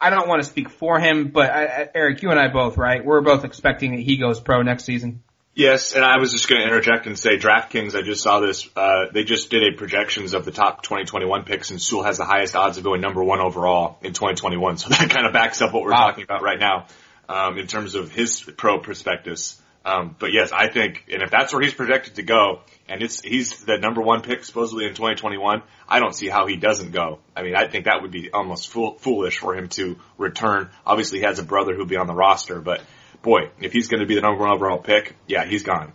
I 0.00 0.10
don't 0.10 0.28
want 0.28 0.42
to 0.42 0.48
speak 0.48 0.70
for 0.70 0.98
him, 0.98 1.28
but 1.28 1.50
I, 1.50 1.88
Eric, 1.94 2.22
you 2.22 2.30
and 2.30 2.38
I 2.38 2.48
both, 2.48 2.76
right? 2.76 3.04
We're 3.04 3.20
both 3.20 3.44
expecting 3.44 3.92
that 3.92 4.02
he 4.02 4.16
goes 4.16 4.40
pro 4.40 4.62
next 4.62 4.84
season. 4.84 5.22
Yes, 5.56 5.94
and 5.94 6.04
I 6.04 6.18
was 6.18 6.32
just 6.32 6.48
going 6.48 6.62
to 6.62 6.66
interject 6.66 7.06
and 7.06 7.16
say 7.16 7.38
DraftKings, 7.38 7.94
I 7.94 8.02
just 8.02 8.24
saw 8.24 8.40
this, 8.40 8.68
uh, 8.74 9.04
they 9.12 9.22
just 9.22 9.50
did 9.50 9.62
a 9.62 9.76
projections 9.76 10.34
of 10.34 10.44
the 10.44 10.50
top 10.50 10.82
2021 10.82 11.44
picks 11.44 11.70
and 11.70 11.80
Sewell 11.80 12.02
has 12.02 12.18
the 12.18 12.24
highest 12.24 12.56
odds 12.56 12.76
of 12.76 12.82
going 12.82 13.00
number 13.00 13.22
one 13.22 13.40
overall 13.40 13.98
in 14.02 14.14
2021. 14.14 14.78
So 14.84 14.88
that 14.88 15.10
kind 15.10 15.26
of 15.26 15.32
backs 15.32 15.62
up 15.62 15.72
what 15.72 15.84
we're 15.84 15.92
wow. 15.92 16.08
talking 16.08 16.24
about 16.24 16.42
right 16.42 16.58
now, 16.58 16.86
um, 17.28 17.56
in 17.56 17.68
terms 17.68 17.94
of 17.94 18.10
his 18.10 18.40
pro 18.40 18.80
prospectus. 18.80 19.60
Um, 19.84 20.16
but 20.18 20.32
yes, 20.32 20.50
I 20.50 20.68
think, 20.68 21.04
and 21.12 21.22
if 21.22 21.30
that's 21.30 21.52
where 21.52 21.60
he's 21.62 21.74
projected 21.74 22.14
to 22.14 22.22
go, 22.22 22.60
and 22.88 23.02
it's 23.02 23.20
he's 23.20 23.64
the 23.64 23.76
number 23.76 24.00
one 24.00 24.22
pick 24.22 24.44
supposedly 24.44 24.86
in 24.86 24.92
2021. 24.92 25.62
I 25.86 26.00
don't 26.00 26.14
see 26.14 26.28
how 26.28 26.46
he 26.46 26.56
doesn't 26.56 26.92
go. 26.92 27.18
I 27.36 27.42
mean, 27.42 27.54
I 27.54 27.66
think 27.66 27.84
that 27.84 28.00
would 28.00 28.10
be 28.10 28.30
almost 28.32 28.70
fool, 28.70 28.96
foolish 28.98 29.38
for 29.38 29.54
him 29.54 29.68
to 29.70 29.98
return. 30.16 30.70
Obviously, 30.86 31.18
he 31.18 31.24
has 31.24 31.38
a 31.38 31.42
brother 31.42 31.74
who'll 31.74 31.86
be 31.86 31.96
on 31.96 32.06
the 32.06 32.14
roster, 32.14 32.60
but 32.60 32.80
boy, 33.22 33.50
if 33.60 33.72
he's 33.72 33.88
going 33.88 34.00
to 34.00 34.06
be 34.06 34.14
the 34.14 34.20
number 34.22 34.40
one 34.40 34.52
overall 34.52 34.78
pick, 34.78 35.16
yeah, 35.26 35.44
he's 35.44 35.62
gone. 35.64 35.92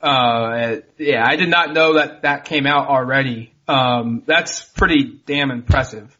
Uh, 0.00 0.76
yeah, 0.98 1.24
I 1.26 1.36
did 1.36 1.50
not 1.50 1.72
know 1.72 1.94
that 1.94 2.22
that 2.22 2.44
came 2.44 2.66
out 2.66 2.88
already. 2.88 3.52
Um, 3.68 4.22
that's 4.26 4.64
pretty 4.64 5.20
damn 5.26 5.50
impressive, 5.50 6.16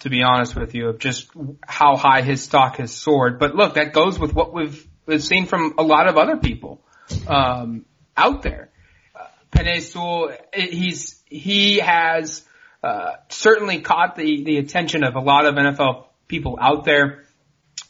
to 0.00 0.10
be 0.10 0.22
honest 0.22 0.54
with 0.54 0.74
you, 0.74 0.88
of 0.88 0.98
just 0.98 1.30
how 1.66 1.96
high 1.96 2.22
his 2.22 2.42
stock 2.42 2.76
has 2.76 2.92
soared. 2.92 3.38
But 3.38 3.54
look, 3.54 3.74
that 3.74 3.92
goes 3.92 4.18
with 4.18 4.34
what 4.34 4.52
we've, 4.52 4.86
we've 5.06 5.22
seen 5.22 5.46
from 5.46 5.74
a 5.78 5.82
lot 5.82 6.08
of 6.08 6.16
other 6.16 6.36
people, 6.36 6.80
um, 7.26 7.84
out 8.16 8.42
there. 8.42 8.70
Penei 9.54 9.80
Sewell, 9.80 10.32
he's 10.52 11.22
he 11.26 11.78
has 11.78 12.42
uh, 12.82 13.12
certainly 13.28 13.80
caught 13.80 14.16
the 14.16 14.42
the 14.42 14.58
attention 14.58 15.04
of 15.04 15.14
a 15.14 15.20
lot 15.20 15.46
of 15.46 15.54
NFL 15.54 16.06
people 16.26 16.58
out 16.60 16.84
there, 16.84 17.24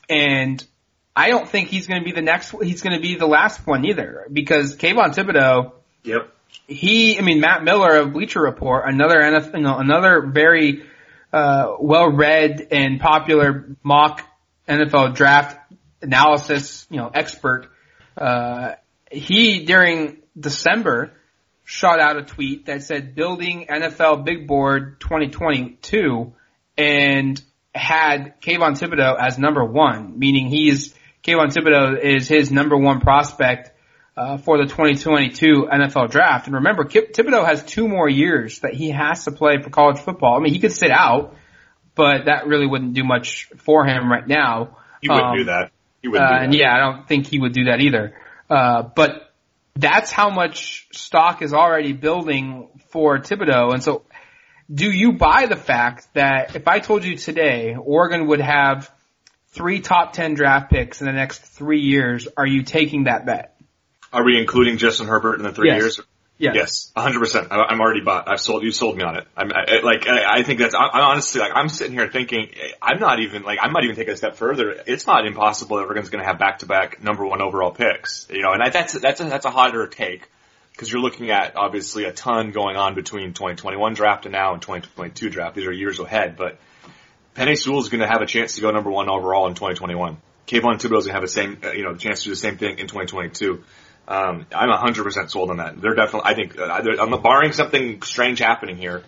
and 0.08 0.64
I 1.16 1.30
don't 1.30 1.48
think 1.48 1.68
he's 1.68 1.86
going 1.86 2.00
to 2.00 2.04
be 2.04 2.12
the 2.12 2.22
next. 2.22 2.54
He's 2.62 2.82
going 2.82 2.96
to 2.96 3.02
be 3.02 3.16
the 3.16 3.26
last 3.26 3.66
one 3.66 3.84
either, 3.84 4.26
because 4.32 4.76
Kayvon 4.76 5.14
Thibodeaux. 5.14 5.72
Yep. 6.02 6.30
He, 6.66 7.18
I 7.18 7.22
mean, 7.22 7.40
Matt 7.40 7.64
Miller 7.64 7.96
of 7.96 8.12
Bleacher 8.12 8.40
Report, 8.40 8.84
another 8.86 9.16
NFL, 9.16 9.54
you 9.54 9.62
know, 9.62 9.78
another 9.78 10.20
very 10.20 10.84
uh, 11.32 11.74
well-read 11.80 12.68
and 12.70 13.00
popular 13.00 13.74
mock 13.82 14.22
NFL 14.68 15.14
draft 15.14 15.58
analysis, 16.04 16.86
you 16.90 16.98
know, 16.98 17.10
expert 17.12 17.68
Uh, 18.16 18.74
he 19.10 19.64
during 19.64 20.18
December 20.38 21.12
shot 21.64 21.98
out 21.98 22.16
a 22.16 22.22
tweet 22.22 22.66
that 22.66 22.82
said 22.82 23.14
building 23.14 23.66
NFL 23.68 24.24
big 24.24 24.46
board 24.46 25.00
2022 25.00 26.32
and 26.76 27.42
had 27.74 28.40
Kayvon 28.40 28.78
Thibodeaux 28.78 29.16
as 29.18 29.38
number 29.38 29.64
one, 29.64 30.18
meaning 30.18 30.48
he's 30.48 30.94
Kayvon 31.24 31.52
Thibodeaux 31.52 31.98
is 32.00 32.28
his 32.28 32.52
number 32.52 32.76
one 32.76 33.00
prospect 33.00 33.72
uh, 34.16 34.36
for 34.36 34.58
the 34.58 34.64
2022 34.64 35.68
NFL 35.72 36.10
draft. 36.10 36.46
And 36.46 36.56
remember, 36.56 36.84
Kip, 36.84 37.12
Thibodeaux 37.12 37.46
has 37.46 37.64
two 37.64 37.88
more 37.88 38.08
years 38.08 38.60
that 38.60 38.74
he 38.74 38.90
has 38.90 39.24
to 39.24 39.32
play 39.32 39.60
for 39.62 39.70
college 39.70 39.98
football. 39.98 40.36
I 40.36 40.40
mean, 40.40 40.52
he 40.52 40.60
could 40.60 40.72
sit 40.72 40.90
out, 40.90 41.34
but 41.94 42.26
that 42.26 42.46
really 42.46 42.66
wouldn't 42.66 42.94
do 42.94 43.04
much 43.04 43.48
for 43.56 43.86
him 43.86 44.10
right 44.10 44.26
now. 44.26 44.76
He 45.00 45.08
wouldn't 45.08 45.26
um, 45.26 45.36
do 45.36 45.44
that. 45.44 45.72
Uh. 46.06 46.18
And 46.18 46.54
yeah, 46.54 46.74
I 46.74 46.78
don't 46.78 47.08
think 47.08 47.26
he 47.26 47.38
would 47.38 47.52
do 47.52 47.64
that 47.64 47.80
either. 47.80 48.14
Uh, 48.48 48.82
but 48.82 49.32
that's 49.74 50.12
how 50.12 50.30
much 50.30 50.86
stock 50.92 51.42
is 51.42 51.52
already 51.52 51.92
building 51.92 52.68
for 52.90 53.18
Thibodeaux. 53.18 53.72
And 53.72 53.82
so 53.82 54.04
do 54.72 54.90
you 54.90 55.12
buy 55.12 55.46
the 55.46 55.56
fact 55.56 56.08
that 56.14 56.56
if 56.56 56.68
I 56.68 56.78
told 56.78 57.04
you 57.04 57.16
today 57.16 57.76
Oregon 57.76 58.28
would 58.28 58.40
have 58.40 58.90
three 59.48 59.80
top 59.80 60.12
10 60.12 60.34
draft 60.34 60.70
picks 60.70 61.00
in 61.00 61.06
the 61.06 61.12
next 61.12 61.40
three 61.40 61.80
years, 61.80 62.28
are 62.36 62.46
you 62.46 62.62
taking 62.62 63.04
that 63.04 63.26
bet? 63.26 63.56
Are 64.12 64.24
we 64.24 64.38
including 64.38 64.78
Justin 64.78 65.08
Herbert 65.08 65.36
in 65.36 65.42
the 65.42 65.52
three 65.52 65.68
yes. 65.68 65.80
years? 65.80 66.00
Yes. 66.36 66.54
Yes. 66.56 66.92
hundred 66.96 67.20
percent. 67.20 67.48
I'm 67.50 67.80
already 67.80 68.00
bought. 68.00 68.28
I've 68.28 68.40
sold, 68.40 68.64
you 68.64 68.72
sold 68.72 68.96
me 68.96 69.04
on 69.04 69.16
it. 69.16 69.26
I'm 69.36 69.52
I, 69.52 69.80
like, 69.82 70.08
I, 70.08 70.38
I 70.38 70.42
think 70.42 70.58
that's, 70.58 70.74
I, 70.74 70.86
I 70.86 71.00
honestly, 71.02 71.40
like, 71.40 71.52
I'm 71.54 71.68
sitting 71.68 71.92
here 71.92 72.08
thinking, 72.08 72.48
I'm 72.82 72.98
not 72.98 73.20
even, 73.20 73.44
like, 73.44 73.60
I 73.62 73.68
might 73.68 73.84
even 73.84 73.94
take 73.94 74.08
a 74.08 74.16
step 74.16 74.34
further. 74.34 74.82
It's 74.86 75.06
not 75.06 75.26
impossible 75.26 75.76
that 75.76 75.84
Oregon's 75.84 76.10
going 76.10 76.22
to 76.22 76.26
have 76.26 76.40
back 76.40 76.58
to 76.60 76.66
back 76.66 77.02
number 77.02 77.24
one 77.24 77.40
overall 77.40 77.70
picks, 77.70 78.26
you 78.30 78.42
know, 78.42 78.52
and 78.52 78.62
I, 78.62 78.70
that's, 78.70 78.94
that's 78.94 79.20
a, 79.20 79.24
that's 79.24 79.46
a 79.46 79.50
harder 79.50 79.86
take 79.86 80.28
because 80.72 80.90
you're 80.90 81.00
looking 81.00 81.30
at 81.30 81.56
obviously 81.56 82.04
a 82.04 82.12
ton 82.12 82.50
going 82.50 82.76
on 82.76 82.96
between 82.96 83.32
2021 83.32 83.94
draft 83.94 84.26
and 84.26 84.32
now 84.32 84.54
and 84.54 84.60
2022 84.60 85.30
draft. 85.30 85.54
These 85.54 85.66
are 85.66 85.72
years 85.72 86.00
ahead, 86.00 86.36
but 86.36 86.58
Penei 87.36 87.56
Sewell 87.56 87.78
is 87.78 87.88
going 87.88 88.00
to 88.00 88.08
have 88.08 88.22
a 88.22 88.26
chance 88.26 88.56
to 88.56 88.60
go 88.60 88.72
number 88.72 88.90
one 88.90 89.08
overall 89.08 89.46
in 89.46 89.54
2021. 89.54 90.16
Kayvon 90.48 90.74
Thibodeaux 90.74 90.98
is 90.98 91.06
going 91.06 91.06
to 91.06 91.12
have 91.12 91.22
the 91.22 91.28
same, 91.28 91.58
uh, 91.64 91.70
you 91.70 91.84
know, 91.84 91.92
the 91.92 91.98
chance 91.98 92.20
to 92.20 92.24
do 92.24 92.30
the 92.30 92.36
same 92.36 92.58
thing 92.58 92.78
in 92.78 92.86
2022. 92.86 93.64
Um, 94.06 94.46
I'm 94.54 94.68
100% 94.68 95.30
sold 95.30 95.50
on 95.50 95.58
that. 95.58 95.80
They're 95.80 95.94
definitely, 95.94 96.30
I 96.30 96.34
think, 96.34 96.58
uh, 96.58 96.64
I'm 97.00 97.22
barring 97.22 97.52
something 97.52 98.02
strange 98.02 98.38
happening 98.38 98.76
here. 98.76 99.02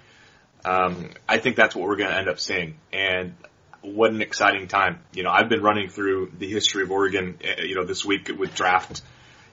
Um, 0.65 1.11
I 1.29 1.39
think 1.39 1.57
that's 1.57 1.75
what 1.77 1.87
we're 1.87 1.97
going 1.97 2.11
to 2.11 2.17
end 2.17 2.29
up 2.29 2.41
seeing. 2.41 2.79
And 2.93 3.35
what 3.83 4.11
an 4.11 4.23
exciting 4.23 4.69
time. 4.69 5.01
You 5.13 5.23
know, 5.23 5.31
I've 5.31 5.49
been 5.49 5.63
running 5.63 5.89
through 5.89 6.33
the 6.39 6.49
history 6.49 6.83
of 6.83 6.91
Oregon, 6.91 7.39
uh, 7.45 7.63
you 7.63 7.75
know, 7.75 7.85
this 7.85 8.05
week 8.05 8.31
with 8.37 8.55
draft 8.55 9.03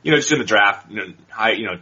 you 0.03 0.11
know, 0.11 0.17
just 0.17 0.31
in 0.31 0.39
the 0.39 0.45
draft, 0.45 0.89
you 0.91 0.97
know, 0.97 1.13
high, 1.29 1.53
you 1.53 1.65
know, 1.65 1.79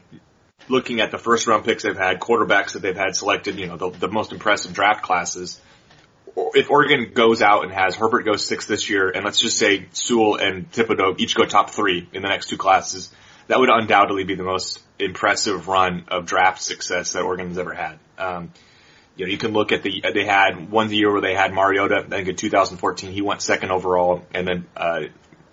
looking 0.69 1.01
at 1.01 1.11
the 1.11 1.17
first 1.17 1.47
round 1.47 1.65
picks 1.65 1.83
they've 1.83 1.97
had, 1.97 2.19
quarterbacks 2.19 2.73
that 2.73 2.81
they've 2.81 2.95
had 2.95 3.15
selected, 3.15 3.57
you 3.57 3.67
know, 3.67 3.77
the, 3.77 3.89
the 3.89 4.07
most 4.07 4.31
impressive 4.31 4.73
draft 4.73 5.01
classes. 5.01 5.59
If 6.35 6.69
Oregon 6.69 7.11
goes 7.13 7.41
out 7.41 7.63
and 7.63 7.73
has 7.73 7.95
Herbert 7.95 8.23
go 8.23 8.35
six 8.37 8.65
this 8.67 8.89
year, 8.89 9.09
and 9.09 9.25
let's 9.25 9.41
just 9.41 9.57
say 9.57 9.87
Sewell 9.91 10.35
and 10.35 10.71
Thibodeaux 10.71 11.19
each 11.19 11.35
go 11.35 11.43
top 11.43 11.71
three 11.71 12.07
in 12.13 12.21
the 12.21 12.29
next 12.29 12.47
two 12.47 12.57
classes, 12.57 13.11
that 13.47 13.59
would 13.59 13.69
undoubtedly 13.69 14.23
be 14.23 14.35
the 14.35 14.43
most 14.43 14.79
impressive 14.99 15.67
run 15.67 16.05
of 16.09 16.25
draft 16.25 16.61
success 16.61 17.13
that 17.13 17.23
Oregon's 17.23 17.57
ever 17.57 17.73
had. 17.73 17.99
Um, 18.17 18.51
you 19.15 19.25
know, 19.25 19.31
you 19.31 19.37
can 19.37 19.51
look 19.51 19.71
at 19.71 19.83
the, 19.83 20.03
they 20.13 20.25
had 20.25 20.71
one 20.71 20.91
year 20.91 21.11
where 21.11 21.21
they 21.21 21.35
had 21.35 21.53
Mariota, 21.53 22.03
I 22.05 22.09
think 22.09 22.27
in 22.27 22.35
2014, 22.35 23.11
he 23.11 23.21
went 23.21 23.41
second 23.41 23.71
overall, 23.71 24.23
and 24.33 24.47
then, 24.47 24.65
uh, 24.75 25.01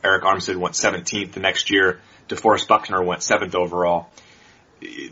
Arik 0.05 0.23
Armstead 0.23 0.57
went 0.57 0.75
17th 0.75 1.33
the 1.33 1.41
next 1.41 1.71
year. 1.71 2.01
DeForest 2.29 2.69
Buckner 2.69 3.03
went 3.03 3.23
seventh 3.23 3.55
overall. 3.55 4.11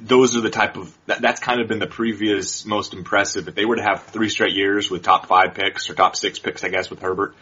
Those 0.01 0.37
are 0.37 0.41
the 0.41 0.51
type 0.51 0.77
of, 0.77 0.97
that, 1.07 1.21
that's 1.21 1.41
kind 1.41 1.61
of 1.61 1.67
been 1.67 1.81
the 1.81 1.89
previous 1.89 2.65
most 2.65 2.95
impressive. 2.95 3.49
If 3.49 3.57
they 3.57 3.65
were 3.65 3.77
to 3.77 3.83
have 3.83 4.05
three 4.05 4.29
straight 4.29 4.55
years 4.55 4.91
with 4.91 5.03
top 5.03 5.27
five 5.27 5.55
picks 5.55 5.91
or 5.91 5.95
top 5.95 6.15
six 6.15 6.39
picks, 6.39 6.63
I 6.63 6.69
guess, 6.69 6.89
with 6.89 7.01
Herbert, 7.01 7.35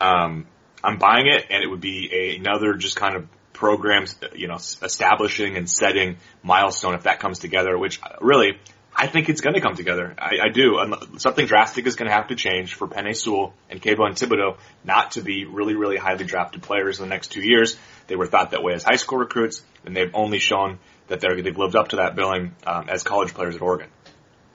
um, 0.00 0.46
I'm 0.84 0.98
buying 0.98 1.26
it 1.26 1.46
and 1.50 1.64
it 1.64 1.66
would 1.66 1.80
be 1.80 2.08
a, 2.12 2.36
another 2.36 2.74
just 2.74 2.94
kind 2.94 3.16
of 3.16 3.26
programs, 3.56 4.16
you 4.34 4.46
know, 4.46 4.56
establishing 4.56 5.56
and 5.56 5.68
setting 5.68 6.18
milestone 6.42 6.94
if 6.94 7.04
that 7.04 7.18
comes 7.18 7.38
together, 7.38 7.76
which 7.76 8.00
really, 8.20 8.60
I 8.94 9.06
think 9.06 9.28
it's 9.28 9.40
going 9.40 9.54
to 9.54 9.60
come 9.60 9.74
together. 9.74 10.14
I, 10.18 10.38
I 10.44 10.48
do. 10.50 10.78
Something 11.18 11.46
drastic 11.46 11.86
is 11.86 11.96
going 11.96 12.08
to 12.08 12.14
have 12.14 12.28
to 12.28 12.36
change 12.36 12.74
for 12.74 12.86
Penei 12.86 13.16
Sewell 13.16 13.54
and 13.70 13.80
Kayvon 13.80 14.12
Thibodeaux 14.12 14.58
not 14.84 15.12
to 15.12 15.22
be 15.22 15.44
really, 15.46 15.74
really 15.74 15.96
highly 15.96 16.24
drafted 16.24 16.62
players 16.62 17.00
in 17.00 17.06
the 17.06 17.08
next 17.08 17.28
two 17.28 17.42
years. 17.42 17.76
They 18.06 18.16
were 18.16 18.26
thought 18.26 18.52
that 18.52 18.62
way 18.62 18.74
as 18.74 18.84
high 18.84 18.96
school 18.96 19.18
recruits, 19.18 19.62
and 19.84 19.96
they've 19.96 20.14
only 20.14 20.38
shown 20.38 20.78
that 21.08 21.20
they're, 21.20 21.40
they've 21.40 21.56
lived 21.56 21.76
up 21.76 21.88
to 21.88 21.96
that 21.96 22.14
billing 22.14 22.54
um, 22.66 22.88
as 22.88 23.02
college 23.02 23.34
players 23.34 23.56
at 23.56 23.62
Oregon. 23.62 23.88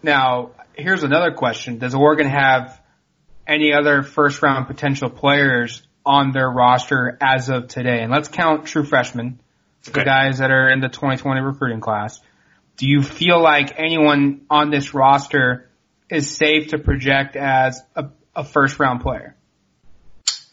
Now, 0.03 0.51
here's 0.75 1.03
another 1.03 1.31
question: 1.31 1.79
Does 1.79 1.95
Oregon 1.95 2.27
have 2.27 2.79
any 3.47 3.73
other 3.73 4.03
first 4.03 4.41
round 4.41 4.67
potential 4.67 5.09
players 5.09 5.81
on 6.05 6.31
their 6.31 6.49
roster 6.49 7.17
as 7.21 7.49
of 7.49 7.67
today? 7.67 8.01
And 8.01 8.11
let's 8.11 8.27
count 8.27 8.65
true 8.65 8.83
freshmen, 8.83 9.39
okay. 9.87 9.99
the 9.99 10.05
guys 10.05 10.39
that 10.39 10.51
are 10.51 10.69
in 10.69 10.79
the 10.79 10.89
2020 10.89 11.41
recruiting 11.41 11.79
class. 11.79 12.19
Do 12.77 12.87
you 12.87 13.03
feel 13.03 13.41
like 13.41 13.77
anyone 13.77 14.41
on 14.49 14.71
this 14.71 14.93
roster 14.93 15.69
is 16.09 16.29
safe 16.29 16.69
to 16.69 16.77
project 16.77 17.35
as 17.35 17.81
a, 17.95 18.09
a 18.35 18.43
first 18.43 18.79
round 18.79 19.01
player? 19.01 19.35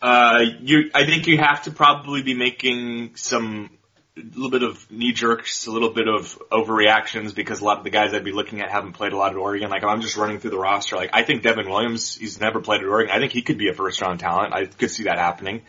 Uh, 0.00 0.44
you, 0.60 0.90
I 0.94 1.04
think 1.06 1.26
you 1.26 1.38
have 1.38 1.62
to 1.62 1.70
probably 1.72 2.22
be 2.22 2.34
making 2.34 3.16
some, 3.16 3.70
a 4.18 4.34
little 4.34 4.50
bit 4.50 4.62
of 4.62 4.90
knee 4.90 5.12
jerks, 5.12 5.66
a 5.66 5.70
little 5.70 5.90
bit 5.90 6.08
of 6.08 6.38
overreactions 6.50 7.34
because 7.34 7.60
a 7.60 7.64
lot 7.64 7.78
of 7.78 7.84
the 7.84 7.90
guys 7.90 8.12
I'd 8.12 8.24
be 8.24 8.32
looking 8.32 8.60
at 8.60 8.70
haven't 8.70 8.92
played 8.92 9.12
a 9.12 9.16
lot 9.16 9.32
at 9.32 9.36
Oregon. 9.36 9.70
Like 9.70 9.84
I'm 9.84 10.00
just 10.00 10.16
running 10.16 10.40
through 10.40 10.50
the 10.50 10.58
roster. 10.58 10.96
Like 10.96 11.10
I 11.12 11.22
think 11.22 11.42
Devon 11.42 11.68
Williams, 11.68 12.16
he's 12.16 12.40
never 12.40 12.60
played 12.60 12.80
at 12.80 12.86
Oregon. 12.86 13.14
I 13.14 13.18
think 13.18 13.32
he 13.32 13.42
could 13.42 13.58
be 13.58 13.68
a 13.68 13.74
first 13.74 14.00
round 14.00 14.20
talent. 14.20 14.52
I 14.52 14.66
could 14.66 14.90
see 14.90 15.04
that 15.04 15.18
happening. 15.18 15.62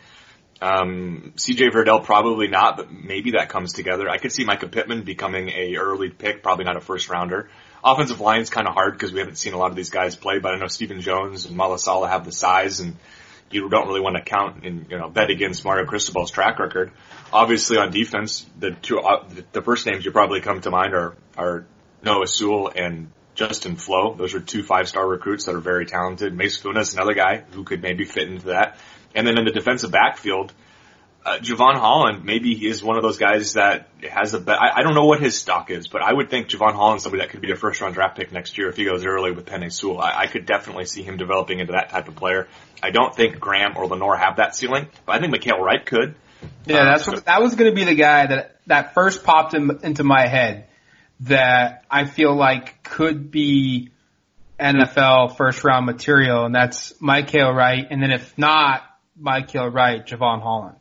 Um, 0.62 1.32
CJ 1.36 1.70
Verdell 1.72 2.04
probably 2.04 2.48
not, 2.48 2.76
but 2.76 2.92
maybe 2.92 3.32
that 3.32 3.48
comes 3.48 3.72
together. 3.72 4.08
I 4.10 4.18
could 4.18 4.32
see 4.32 4.44
Mycah 4.44 4.70
Pittman 4.70 5.04
becoming 5.04 5.48
a 5.48 5.76
early 5.76 6.10
pick, 6.10 6.42
probably 6.42 6.64
not 6.64 6.76
a 6.76 6.80
first 6.80 7.08
rounder. 7.08 7.48
Offensive 7.82 8.20
line's 8.20 8.50
kind 8.50 8.68
of 8.68 8.74
hard 8.74 8.92
because 8.92 9.10
we 9.10 9.20
haven't 9.20 9.36
seen 9.36 9.54
a 9.54 9.58
lot 9.58 9.70
of 9.70 9.76
these 9.76 9.88
guys 9.88 10.16
play, 10.16 10.38
but 10.38 10.52
I 10.52 10.58
know 10.58 10.66
Steven 10.66 11.00
Jones 11.00 11.46
and 11.46 11.56
Mala 11.56 11.78
Sala 11.78 12.08
have 12.08 12.26
the 12.26 12.32
size 12.32 12.80
and 12.80 12.96
you 13.50 13.68
don't 13.68 13.88
really 13.88 14.00
want 14.00 14.16
to 14.16 14.22
count 14.22 14.64
and 14.64 14.86
you 14.90 14.98
know 14.98 15.08
bet 15.08 15.30
against 15.30 15.64
Mario 15.64 15.86
Cristobal's 15.86 16.30
track 16.30 16.58
record. 16.58 16.92
Obviously, 17.32 17.76
on 17.78 17.90
defense, 17.90 18.46
the 18.58 18.72
two 18.72 19.00
uh, 19.00 19.28
the 19.52 19.62
first 19.62 19.86
names 19.86 20.04
you 20.04 20.10
probably 20.10 20.40
come 20.40 20.60
to 20.60 20.70
mind 20.70 20.94
are 20.94 21.16
are 21.36 21.66
Noah 22.02 22.26
Sewell 22.26 22.70
and 22.74 23.10
Justin 23.34 23.76
Flowe. 23.76 24.14
Those 24.14 24.34
are 24.34 24.40
two 24.40 24.62
five 24.62 24.88
star 24.88 25.06
recruits 25.06 25.46
that 25.46 25.54
are 25.54 25.60
very 25.60 25.86
talented. 25.86 26.34
Mase 26.34 26.58
Funa 26.58 26.82
another 26.92 27.14
guy 27.14 27.44
who 27.52 27.64
could 27.64 27.82
maybe 27.82 28.04
fit 28.04 28.28
into 28.28 28.46
that. 28.46 28.76
And 29.14 29.26
then 29.26 29.38
in 29.38 29.44
the 29.44 29.50
defensive 29.50 29.90
backfield, 29.90 30.52
uh, 31.24 31.38
Jevon 31.38 31.78
Holland 31.78 32.24
maybe 32.24 32.54
he 32.54 32.66
is 32.66 32.82
one 32.82 32.96
of 32.96 33.02
those 33.02 33.18
guys 33.18 33.52
that 33.54 33.88
has 34.08 34.32
a 34.34 34.40
bet. 34.40 34.60
I, 34.60 34.80
I 34.80 34.82
don't 34.82 34.94
know 34.94 35.04
what 35.04 35.20
his 35.20 35.38
stock 35.38 35.70
is, 35.70 35.86
but 35.86 36.02
I 36.02 36.12
would 36.12 36.30
think 36.30 36.48
Jevon 36.48 36.74
Holland 36.74 37.02
somebody 37.02 37.22
that 37.22 37.30
could 37.30 37.42
be 37.42 37.52
a 37.52 37.56
first 37.56 37.80
round 37.80 37.94
draft 37.94 38.16
pick 38.16 38.32
next 38.32 38.56
year 38.56 38.68
if 38.68 38.76
he 38.76 38.84
goes 38.84 39.04
early 39.04 39.30
with 39.30 39.46
Penei 39.46 39.72
Sewell. 39.72 40.00
I, 40.00 40.20
I 40.20 40.26
could 40.26 40.46
definitely 40.46 40.86
see 40.86 41.02
him 41.02 41.16
developing 41.18 41.60
into 41.60 41.72
that 41.72 41.90
type 41.90 42.08
of 42.08 42.16
player. 42.16 42.48
I 42.82 42.90
don't 42.90 43.14
think 43.14 43.38
Graham 43.38 43.76
or 43.76 43.86
Lenoir 43.86 44.16
have 44.16 44.36
that 44.36 44.54
ceiling, 44.54 44.88
but 45.04 45.16
I 45.16 45.20
think 45.20 45.34
Mykael 45.34 45.58
Wright 45.58 45.84
could. 45.84 46.14
Yeah, 46.64 46.84
that's 46.84 47.06
what, 47.06 47.26
that 47.26 47.42
was 47.42 47.54
going 47.54 47.70
to 47.70 47.74
be 47.74 47.84
the 47.84 47.94
guy 47.94 48.26
that 48.26 48.56
that 48.66 48.94
first 48.94 49.24
popped 49.24 49.52
in, 49.52 49.78
into 49.82 50.04
my 50.04 50.26
head 50.26 50.68
that 51.20 51.84
I 51.90 52.06
feel 52.06 52.34
like 52.34 52.82
could 52.82 53.30
be 53.30 53.90
NFL 54.58 55.36
first 55.36 55.64
round 55.64 55.86
material, 55.86 56.46
and 56.46 56.54
that's 56.54 56.92
Mykael 56.94 57.54
Wright, 57.54 57.86
and 57.90 58.02
then 58.02 58.10
if 58.10 58.36
not 58.38 58.82
Mykael 59.20 59.72
Wright, 59.72 60.06
Jevon 60.06 60.40
Holland. 60.42 60.76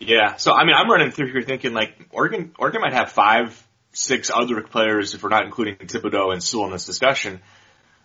Yeah. 0.00 0.36
So 0.36 0.52
I 0.52 0.64
mean, 0.64 0.74
I'm 0.74 0.90
running 0.90 1.12
through 1.12 1.30
here 1.30 1.42
thinking 1.42 1.72
like 1.72 2.08
Oregon, 2.10 2.52
Oregon 2.58 2.80
might 2.80 2.94
have 2.94 3.12
five, 3.12 3.66
six 3.92 4.30
other 4.34 4.62
players 4.62 5.14
if 5.14 5.22
we're 5.22 5.28
not 5.28 5.44
including 5.44 5.76
Thibodeaux 5.76 6.32
and 6.32 6.42
Sewell 6.42 6.66
in 6.66 6.72
this 6.72 6.86
discussion 6.86 7.40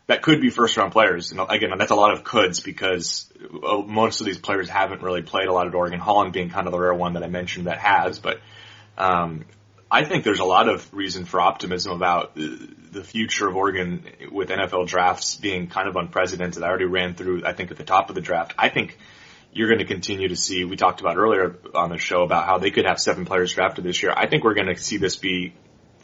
that 0.07 0.21
could 0.21 0.39
be 0.39 0.49
first 0.49 0.77
round 0.77 0.91
players. 0.91 1.31
And 1.31 1.41
again, 1.49 1.71
that's 1.77 1.91
a 1.91 1.95
lot 1.95 2.13
of 2.13 2.23
coulds 2.23 2.59
because 2.59 3.31
uh, 3.63 3.77
most 3.77 4.19
of 4.19 4.27
these 4.27 4.37
players 4.37 4.69
haven't 4.69 5.01
really 5.01 5.23
played 5.23 5.47
a 5.47 5.53
lot 5.53 5.67
at 5.67 5.73
Oregon. 5.73 5.99
Holland 5.99 6.33
being 6.33 6.49
kind 6.49 6.67
of 6.67 6.71
the 6.71 6.79
rare 6.79 6.93
one 6.93 7.13
that 7.13 7.23
I 7.23 7.27
mentioned 7.27 7.67
that 7.67 7.79
has, 7.79 8.19
but 8.19 8.39
um, 8.97 9.45
I 9.89 10.03
think 10.05 10.23
there's 10.23 10.39
a 10.39 10.45
lot 10.45 10.69
of 10.69 10.93
reason 10.93 11.25
for 11.25 11.41
optimism 11.41 11.93
about 11.93 12.35
the 12.35 13.03
future 13.03 13.47
of 13.47 13.55
Oregon 13.55 14.05
with 14.31 14.49
NFL 14.49 14.87
drafts 14.87 15.35
being 15.35 15.67
kind 15.67 15.87
of 15.87 15.95
unprecedented. 15.95 16.61
I 16.61 16.67
already 16.67 16.85
ran 16.85 17.15
through, 17.15 17.45
I 17.45 17.53
think, 17.53 17.71
at 17.71 17.77
the 17.77 17.83
top 17.83 18.09
of 18.09 18.15
the 18.15 18.21
draft. 18.21 18.53
I 18.57 18.69
think 18.69 18.97
you're 19.55 19.69
going 19.69 19.79
to 19.79 19.85
continue 19.85 20.27
to 20.27 20.35
see, 20.35 20.65
we 20.65 20.75
talked 20.75 20.99
about 20.99 21.15
earlier 21.15 21.55
on 21.73 21.89
the 21.89 21.97
show 21.97 22.23
about 22.23 22.45
how 22.45 22.57
they 22.57 22.71
could 22.71 22.85
have 22.85 22.99
seven 22.99 23.23
players 23.23 23.53
drafted 23.53 23.85
this 23.85 24.03
year. 24.03 24.13
I 24.15 24.27
think 24.27 24.43
we're 24.43 24.53
going 24.53 24.67
to 24.67 24.75
see 24.75 24.97
this 24.97 25.15
be 25.15 25.53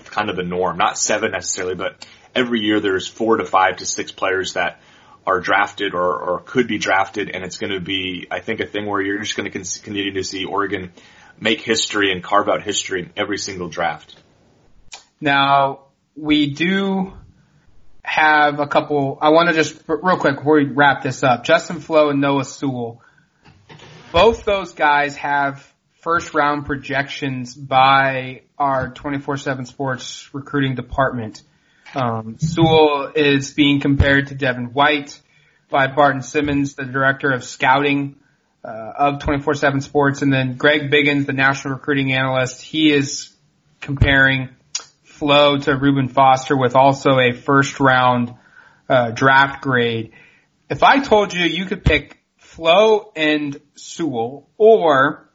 kind 0.05 0.29
of 0.29 0.37
the 0.37 0.43
norm, 0.43 0.77
not 0.77 0.97
seven 0.97 1.31
necessarily, 1.31 1.75
but 1.75 2.07
every 2.33 2.61
year 2.61 2.79
there's 2.79 3.09
four 3.09 3.35
to 3.37 3.45
five 3.45 3.75
to 3.77 3.85
six 3.85 4.13
players 4.13 4.53
that 4.53 4.79
are 5.27 5.41
drafted 5.41 5.93
or, 5.93 6.17
or 6.17 6.39
could 6.39 6.69
be 6.69 6.77
drafted. 6.77 7.29
And 7.29 7.43
it's 7.43 7.57
going 7.57 7.73
to 7.73 7.81
be, 7.81 8.25
I 8.31 8.39
think, 8.39 8.61
a 8.61 8.65
thing 8.65 8.85
where 8.85 9.01
you're 9.01 9.19
just 9.19 9.35
going 9.35 9.51
to 9.51 9.59
continue 9.59 10.13
to 10.13 10.23
see 10.23 10.45
Oregon 10.45 10.93
make 11.37 11.59
history 11.59 12.13
and 12.13 12.23
carve 12.23 12.47
out 12.47 12.63
history 12.63 13.01
in 13.01 13.11
every 13.17 13.37
single 13.37 13.67
draft. 13.67 14.15
Now, 15.19 15.87
we 16.15 16.53
do 16.53 17.11
have 18.01 18.61
a 18.61 18.67
couple, 18.67 19.17
I 19.21 19.29
want 19.29 19.49
to 19.49 19.55
just, 19.55 19.77
real 19.87 20.17
quick 20.17 20.37
before 20.37 20.55
we 20.55 20.65
wrap 20.65 21.03
this 21.03 21.21
up, 21.21 21.43
Justin 21.43 21.81
Flowe 21.81 22.09
and 22.09 22.21
Noah 22.21 22.45
Sewell, 22.45 23.01
both 24.11 24.45
those 24.45 24.73
guys 24.73 25.15
have 25.17 25.71
first 26.01 26.33
round 26.33 26.65
projections 26.65 27.55
by 27.55 28.41
our 28.57 28.91
24-7 28.91 29.67
sports 29.67 30.29
recruiting 30.33 30.75
department. 30.75 31.41
Um, 31.93 32.37
Sewell 32.39 33.11
is 33.15 33.51
being 33.53 33.79
compared 33.79 34.27
to 34.27 34.35
Devin 34.35 34.73
White 34.73 35.19
by 35.69 35.87
Barton 35.87 36.21
Simmons, 36.21 36.75
the 36.75 36.85
director 36.85 37.31
of 37.31 37.43
scouting 37.43 38.15
uh, 38.63 38.93
of 38.97 39.19
24-7 39.19 39.81
sports. 39.81 40.21
And 40.21 40.31
then 40.31 40.55
Greg 40.55 40.91
Biggins, 40.91 41.25
the 41.25 41.33
national 41.33 41.75
recruiting 41.75 42.13
analyst, 42.13 42.61
he 42.61 42.91
is 42.91 43.33
comparing 43.79 44.49
Flowe 45.03 45.57
to 45.57 45.75
Reuben 45.75 46.07
Foster 46.07 46.57
with 46.57 46.75
also 46.75 47.19
a 47.19 47.31
first 47.31 47.79
round 47.79 48.33
uh, 48.89 49.11
draft 49.11 49.61
grade. 49.61 50.11
If 50.69 50.83
I 50.83 50.99
told 50.99 51.33
you 51.33 51.45
you 51.45 51.65
could 51.65 51.83
pick 51.83 52.20
Flowe 52.51 53.13
and 53.15 53.61
Sewell, 53.75 54.49
or 54.57 55.29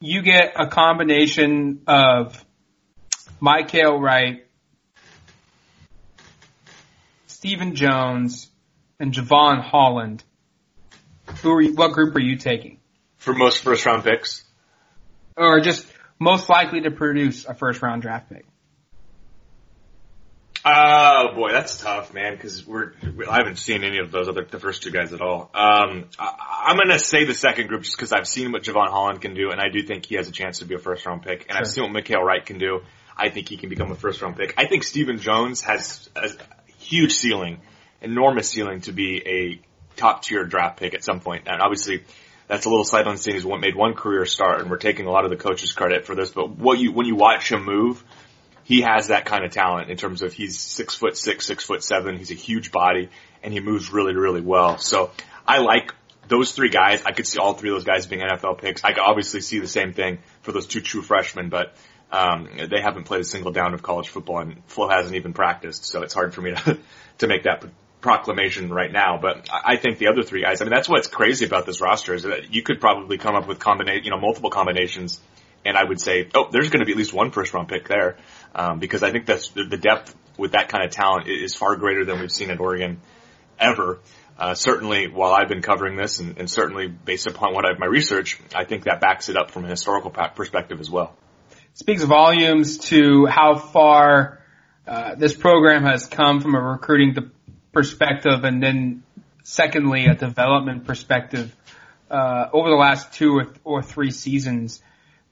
you 0.00 0.22
get 0.22 0.54
a 0.56 0.68
combination 0.68 1.82
of 1.86 2.42
Mykael 3.42 4.00
Wright, 4.00 4.46
Steven 7.26 7.74
Jones, 7.74 8.48
and 8.98 9.12
Jevon 9.12 9.60
Holland, 9.60 10.24
who 11.42 11.52
are 11.52 11.60
you, 11.60 11.74
what 11.74 11.92
group 11.92 12.16
are 12.16 12.20
you 12.20 12.36
taking? 12.36 12.78
For 13.18 13.34
most 13.34 13.62
first 13.62 13.84
round 13.84 14.04
picks? 14.04 14.42
Or 15.36 15.60
just 15.60 15.86
most 16.18 16.48
likely 16.48 16.80
to 16.80 16.90
produce 16.90 17.44
a 17.44 17.52
first 17.52 17.82
round 17.82 18.00
draft 18.00 18.30
pick? 18.30 18.46
Oh 20.64 21.34
boy, 21.34 21.52
that's 21.52 21.80
tough, 21.80 22.12
man. 22.12 22.34
Because 22.34 22.66
we're 22.66 22.92
I 23.28 23.38
haven't 23.38 23.56
seen 23.56 23.82
any 23.82 23.98
of 23.98 24.10
those 24.10 24.28
other 24.28 24.44
the 24.44 24.58
first 24.58 24.82
two 24.82 24.90
guys 24.90 25.12
at 25.12 25.20
all. 25.22 25.50
Um, 25.54 26.06
I, 26.18 26.66
am 26.68 26.76
gonna 26.76 26.98
say 26.98 27.24
the 27.24 27.34
second 27.34 27.68
group 27.68 27.82
just 27.82 27.96
because 27.96 28.12
I've 28.12 28.28
seen 28.28 28.52
what 28.52 28.62
Jevon 28.62 28.88
Holland 28.88 29.22
can 29.22 29.34
do, 29.34 29.50
and 29.50 29.60
I 29.60 29.70
do 29.70 29.82
think 29.82 30.04
he 30.04 30.16
has 30.16 30.28
a 30.28 30.32
chance 30.32 30.58
to 30.58 30.66
be 30.66 30.74
a 30.74 30.78
first 30.78 31.06
round 31.06 31.22
pick, 31.22 31.42
and 31.42 31.52
sure. 31.52 31.58
I've 31.58 31.66
seen 31.66 31.84
what 31.84 32.04
Mykael 32.04 32.22
Wright 32.22 32.44
can 32.44 32.58
do. 32.58 32.80
I 33.16 33.30
think 33.30 33.48
he 33.48 33.56
can 33.56 33.70
become 33.70 33.90
a 33.90 33.94
first 33.94 34.20
round 34.20 34.36
pick. 34.36 34.54
I 34.58 34.66
think 34.66 34.84
Steven 34.84 35.18
Jones 35.18 35.62
has 35.62 36.10
a 36.14 36.28
huge 36.78 37.12
ceiling, 37.12 37.60
enormous 38.02 38.50
ceiling 38.50 38.82
to 38.82 38.92
be 38.92 39.22
a 39.26 39.60
top 39.96 40.22
tier 40.22 40.44
draft 40.44 40.78
pick 40.78 40.94
at 40.94 41.02
some 41.02 41.20
point. 41.20 41.44
And 41.46 41.62
obviously, 41.62 42.04
that's 42.48 42.66
a 42.66 42.68
little 42.68 42.84
sight 42.84 43.06
unseen. 43.06 43.34
He's 43.34 43.44
what 43.46 43.60
made 43.60 43.76
one 43.76 43.94
career 43.94 44.26
start, 44.26 44.60
and 44.60 44.70
we're 44.70 44.76
taking 44.76 45.06
a 45.06 45.10
lot 45.10 45.24
of 45.24 45.30
the 45.30 45.36
coach's 45.36 45.72
credit 45.72 46.04
for 46.04 46.14
this. 46.14 46.30
But 46.30 46.50
what 46.50 46.78
you 46.78 46.92
when 46.92 47.06
you 47.06 47.16
watch 47.16 47.50
him 47.50 47.64
move 47.64 48.04
he 48.70 48.82
has 48.82 49.08
that 49.08 49.24
kind 49.24 49.44
of 49.44 49.50
talent 49.50 49.90
in 49.90 49.96
terms 49.96 50.22
of 50.22 50.32
he's 50.32 50.56
six 50.56 50.94
foot 50.94 51.16
six, 51.16 51.44
six 51.44 51.64
foot 51.64 51.82
seven. 51.82 52.16
He's 52.16 52.30
a 52.30 52.34
huge 52.34 52.70
body 52.70 53.08
and 53.42 53.52
he 53.52 53.58
moves 53.58 53.92
really, 53.92 54.14
really 54.14 54.40
well. 54.40 54.78
So 54.78 55.10
I 55.44 55.58
like 55.58 55.92
those 56.28 56.52
three 56.52 56.68
guys. 56.68 57.02
I 57.04 57.10
could 57.10 57.26
see 57.26 57.40
all 57.40 57.54
three 57.54 57.70
of 57.70 57.74
those 57.74 57.84
guys 57.84 58.06
being 58.06 58.22
NFL 58.22 58.58
picks. 58.58 58.84
I 58.84 58.92
could 58.92 59.02
obviously 59.02 59.40
see 59.40 59.58
the 59.58 59.66
same 59.66 59.92
thing 59.92 60.20
for 60.42 60.52
those 60.52 60.68
two 60.68 60.80
true 60.80 61.02
freshmen, 61.02 61.48
but 61.48 61.74
um, 62.12 62.48
they 62.70 62.80
haven't 62.80 63.06
played 63.06 63.22
a 63.22 63.24
single 63.24 63.50
down 63.50 63.74
of 63.74 63.82
college 63.82 64.08
football 64.08 64.38
and 64.38 64.62
Flowe 64.68 64.88
hasn't 64.88 65.16
even 65.16 65.32
practiced. 65.32 65.86
So 65.86 66.02
it's 66.02 66.14
hard 66.14 66.32
for 66.32 66.40
me 66.40 66.52
to, 66.64 66.78
to 67.18 67.26
make 67.26 67.42
that 67.42 67.64
proclamation 68.00 68.72
right 68.72 68.92
now. 68.92 69.18
But 69.20 69.48
I 69.52 69.78
think 69.78 69.98
the 69.98 70.06
other 70.06 70.22
three 70.22 70.42
guys, 70.42 70.60
I 70.60 70.64
mean, 70.64 70.72
that's 70.72 70.88
what's 70.88 71.08
crazy 71.08 71.44
about 71.44 71.66
this 71.66 71.80
roster 71.80 72.14
is 72.14 72.22
that 72.22 72.54
you 72.54 72.62
could 72.62 72.80
probably 72.80 73.18
come 73.18 73.34
up 73.34 73.48
with 73.48 73.58
combination, 73.58 74.04
you 74.04 74.12
know, 74.12 74.20
multiple 74.20 74.50
combinations 74.50 75.20
and 75.64 75.76
I 75.76 75.84
would 75.84 76.00
say, 76.00 76.28
oh, 76.34 76.48
there's 76.50 76.70
going 76.70 76.80
to 76.80 76.86
be 76.86 76.92
at 76.92 76.98
least 76.98 77.12
one 77.12 77.30
first 77.30 77.52
round 77.52 77.68
pick 77.68 77.88
there, 77.88 78.16
um, 78.54 78.78
because 78.78 79.02
I 79.02 79.10
think 79.10 79.26
that's 79.26 79.50
the 79.50 79.76
depth 79.76 80.14
with 80.36 80.52
that 80.52 80.68
kind 80.68 80.84
of 80.84 80.90
talent 80.90 81.28
is 81.28 81.54
far 81.54 81.76
greater 81.76 82.04
than 82.04 82.20
we've 82.20 82.32
seen 82.32 82.50
at 82.50 82.60
Oregon 82.60 83.00
ever. 83.58 84.00
Uh, 84.38 84.54
certainly, 84.54 85.06
while 85.06 85.32
I've 85.32 85.48
been 85.48 85.60
covering 85.60 85.96
this, 85.96 86.18
and, 86.18 86.38
and 86.38 86.50
certainly 86.50 86.88
based 86.88 87.26
upon 87.26 87.52
what 87.52 87.66
I've 87.66 87.78
my 87.78 87.86
research, 87.86 88.40
I 88.54 88.64
think 88.64 88.84
that 88.84 89.00
backs 89.00 89.28
it 89.28 89.36
up 89.36 89.50
from 89.50 89.66
a 89.66 89.68
historical 89.68 90.10
perspective 90.10 90.80
as 90.80 90.90
well. 90.90 91.14
Speaks 91.74 92.02
volumes 92.02 92.78
to 92.78 93.26
how 93.26 93.56
far 93.56 94.42
uh, 94.86 95.14
this 95.14 95.34
program 95.34 95.84
has 95.84 96.06
come 96.06 96.40
from 96.40 96.54
a 96.54 96.60
recruiting 96.60 97.30
perspective, 97.72 98.44
and 98.44 98.62
then 98.62 99.02
secondly, 99.42 100.06
a 100.06 100.14
development 100.14 100.86
perspective 100.86 101.54
uh, 102.10 102.46
over 102.52 102.70
the 102.70 102.76
last 102.76 103.12
two 103.12 103.36
or, 103.36 103.46
or 103.62 103.82
three 103.82 104.10
seasons 104.10 104.82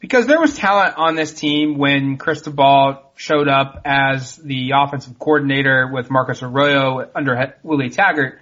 because 0.01 0.27
there 0.27 0.41
was 0.41 0.55
talent 0.55 0.97
on 0.97 1.17
this 1.17 1.33
team 1.33 1.77
when 1.77 2.19
Cristobal 2.19 3.08
showed 3.19 3.49
up 3.49 3.83
as 3.85 4.37
the 4.37 4.71
offensive 4.77 5.19
coordinator 5.19 5.91
with 5.93 6.09
Marcus 6.09 6.41
Arroyo 6.41 7.11
under 7.17 7.57
Willie 7.65 7.91
Taggart 7.91 8.39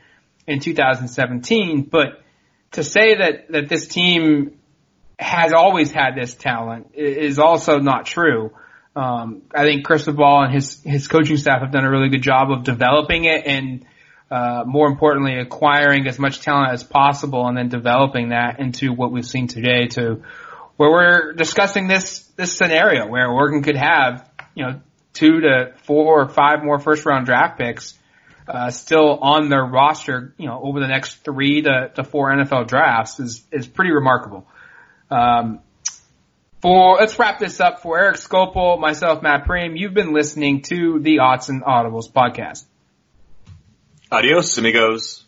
in 0.47 0.61
2017. 0.61 1.89
But 1.91 2.23
to 2.73 2.85
say 2.85 3.15
that, 3.15 3.51
that 3.53 3.69
this 3.71 3.89
team 3.89 4.59
has 5.19 5.55
always 5.55 5.91
had 5.91 6.11
this 6.15 6.35
talent 6.35 6.91
is 6.93 7.39
also 7.39 7.79
not 7.79 8.05
true. 8.05 8.53
Um, 8.95 9.45
I 9.55 9.63
think 9.63 9.87
Cristobal 9.87 10.43
and 10.43 10.53
his, 10.53 10.83
his 10.83 11.09
coaching 11.09 11.39
staff 11.39 11.63
have 11.63 11.73
done 11.73 11.85
a 11.87 11.91
really 11.91 12.11
good 12.11 12.23
job 12.23 12.51
of 12.51 12.63
developing 12.63 13.25
it 13.25 13.47
and, 13.47 13.87
uh, 14.31 14.65
more 14.67 14.89
importantly, 14.89 15.39
acquiring 15.39 16.07
as 16.07 16.19
much 16.19 16.43
talent 16.43 16.75
as 16.75 16.85
possible 16.85 17.47
and 17.47 17.57
then 17.57 17.71
developing 17.71 18.29
that 18.29 18.61
into 18.61 18.93
what 18.93 19.11
we've 19.11 19.27
seen 19.27 19.47
today 19.49 19.87
to 19.87 20.23
where 20.77 20.91
we're 20.91 21.33
discussing 21.33 21.89
this 21.89 22.21
this 22.37 22.55
scenario 22.55 23.09
where 23.09 23.31
Oregon 23.31 23.63
could 23.63 23.77
have 23.77 24.29
you 24.57 24.65
know 24.65 24.81
two 25.13 25.43
to 25.43 25.73
four 25.85 26.23
or 26.23 26.29
five 26.29 26.65
more 26.65 26.81
first 26.81 27.07
round 27.07 27.27
draft 27.27 27.59
picks 27.59 27.97
uh, 28.49 28.71
still 28.71 29.19
on 29.21 29.49
their 29.49 29.65
roster, 29.65 30.35
you 30.39 30.47
know, 30.47 30.61
over 30.63 30.81
the 30.81 30.87
next 30.87 31.25
three 31.25 31.63
to, 31.63 31.91
to 31.95 32.05
four 32.05 32.31
NFL 32.31 32.69
drafts 32.69 33.19
is 33.21 33.45
is 33.51 33.67
pretty 33.67 33.93
remarkable. 33.93 34.47
Um, 35.11 35.61
for 36.63 36.97
let's 36.97 37.19
wrap 37.19 37.39
this 37.39 37.61
up 37.61 37.83
for 37.83 37.99
Eric 37.99 38.17
Skopil, 38.17 38.81
myself, 38.81 39.23
Matt 39.23 39.47
Prehm. 39.47 39.79
You've 39.79 39.95
been 39.95 40.13
listening 40.13 40.63
to 40.63 40.99
the 41.01 41.21
Odds 41.21 41.49
and 41.49 41.63
Audibles 41.63 42.11
podcast. 42.11 42.65
Adios, 44.11 44.57
amigos. 44.59 45.26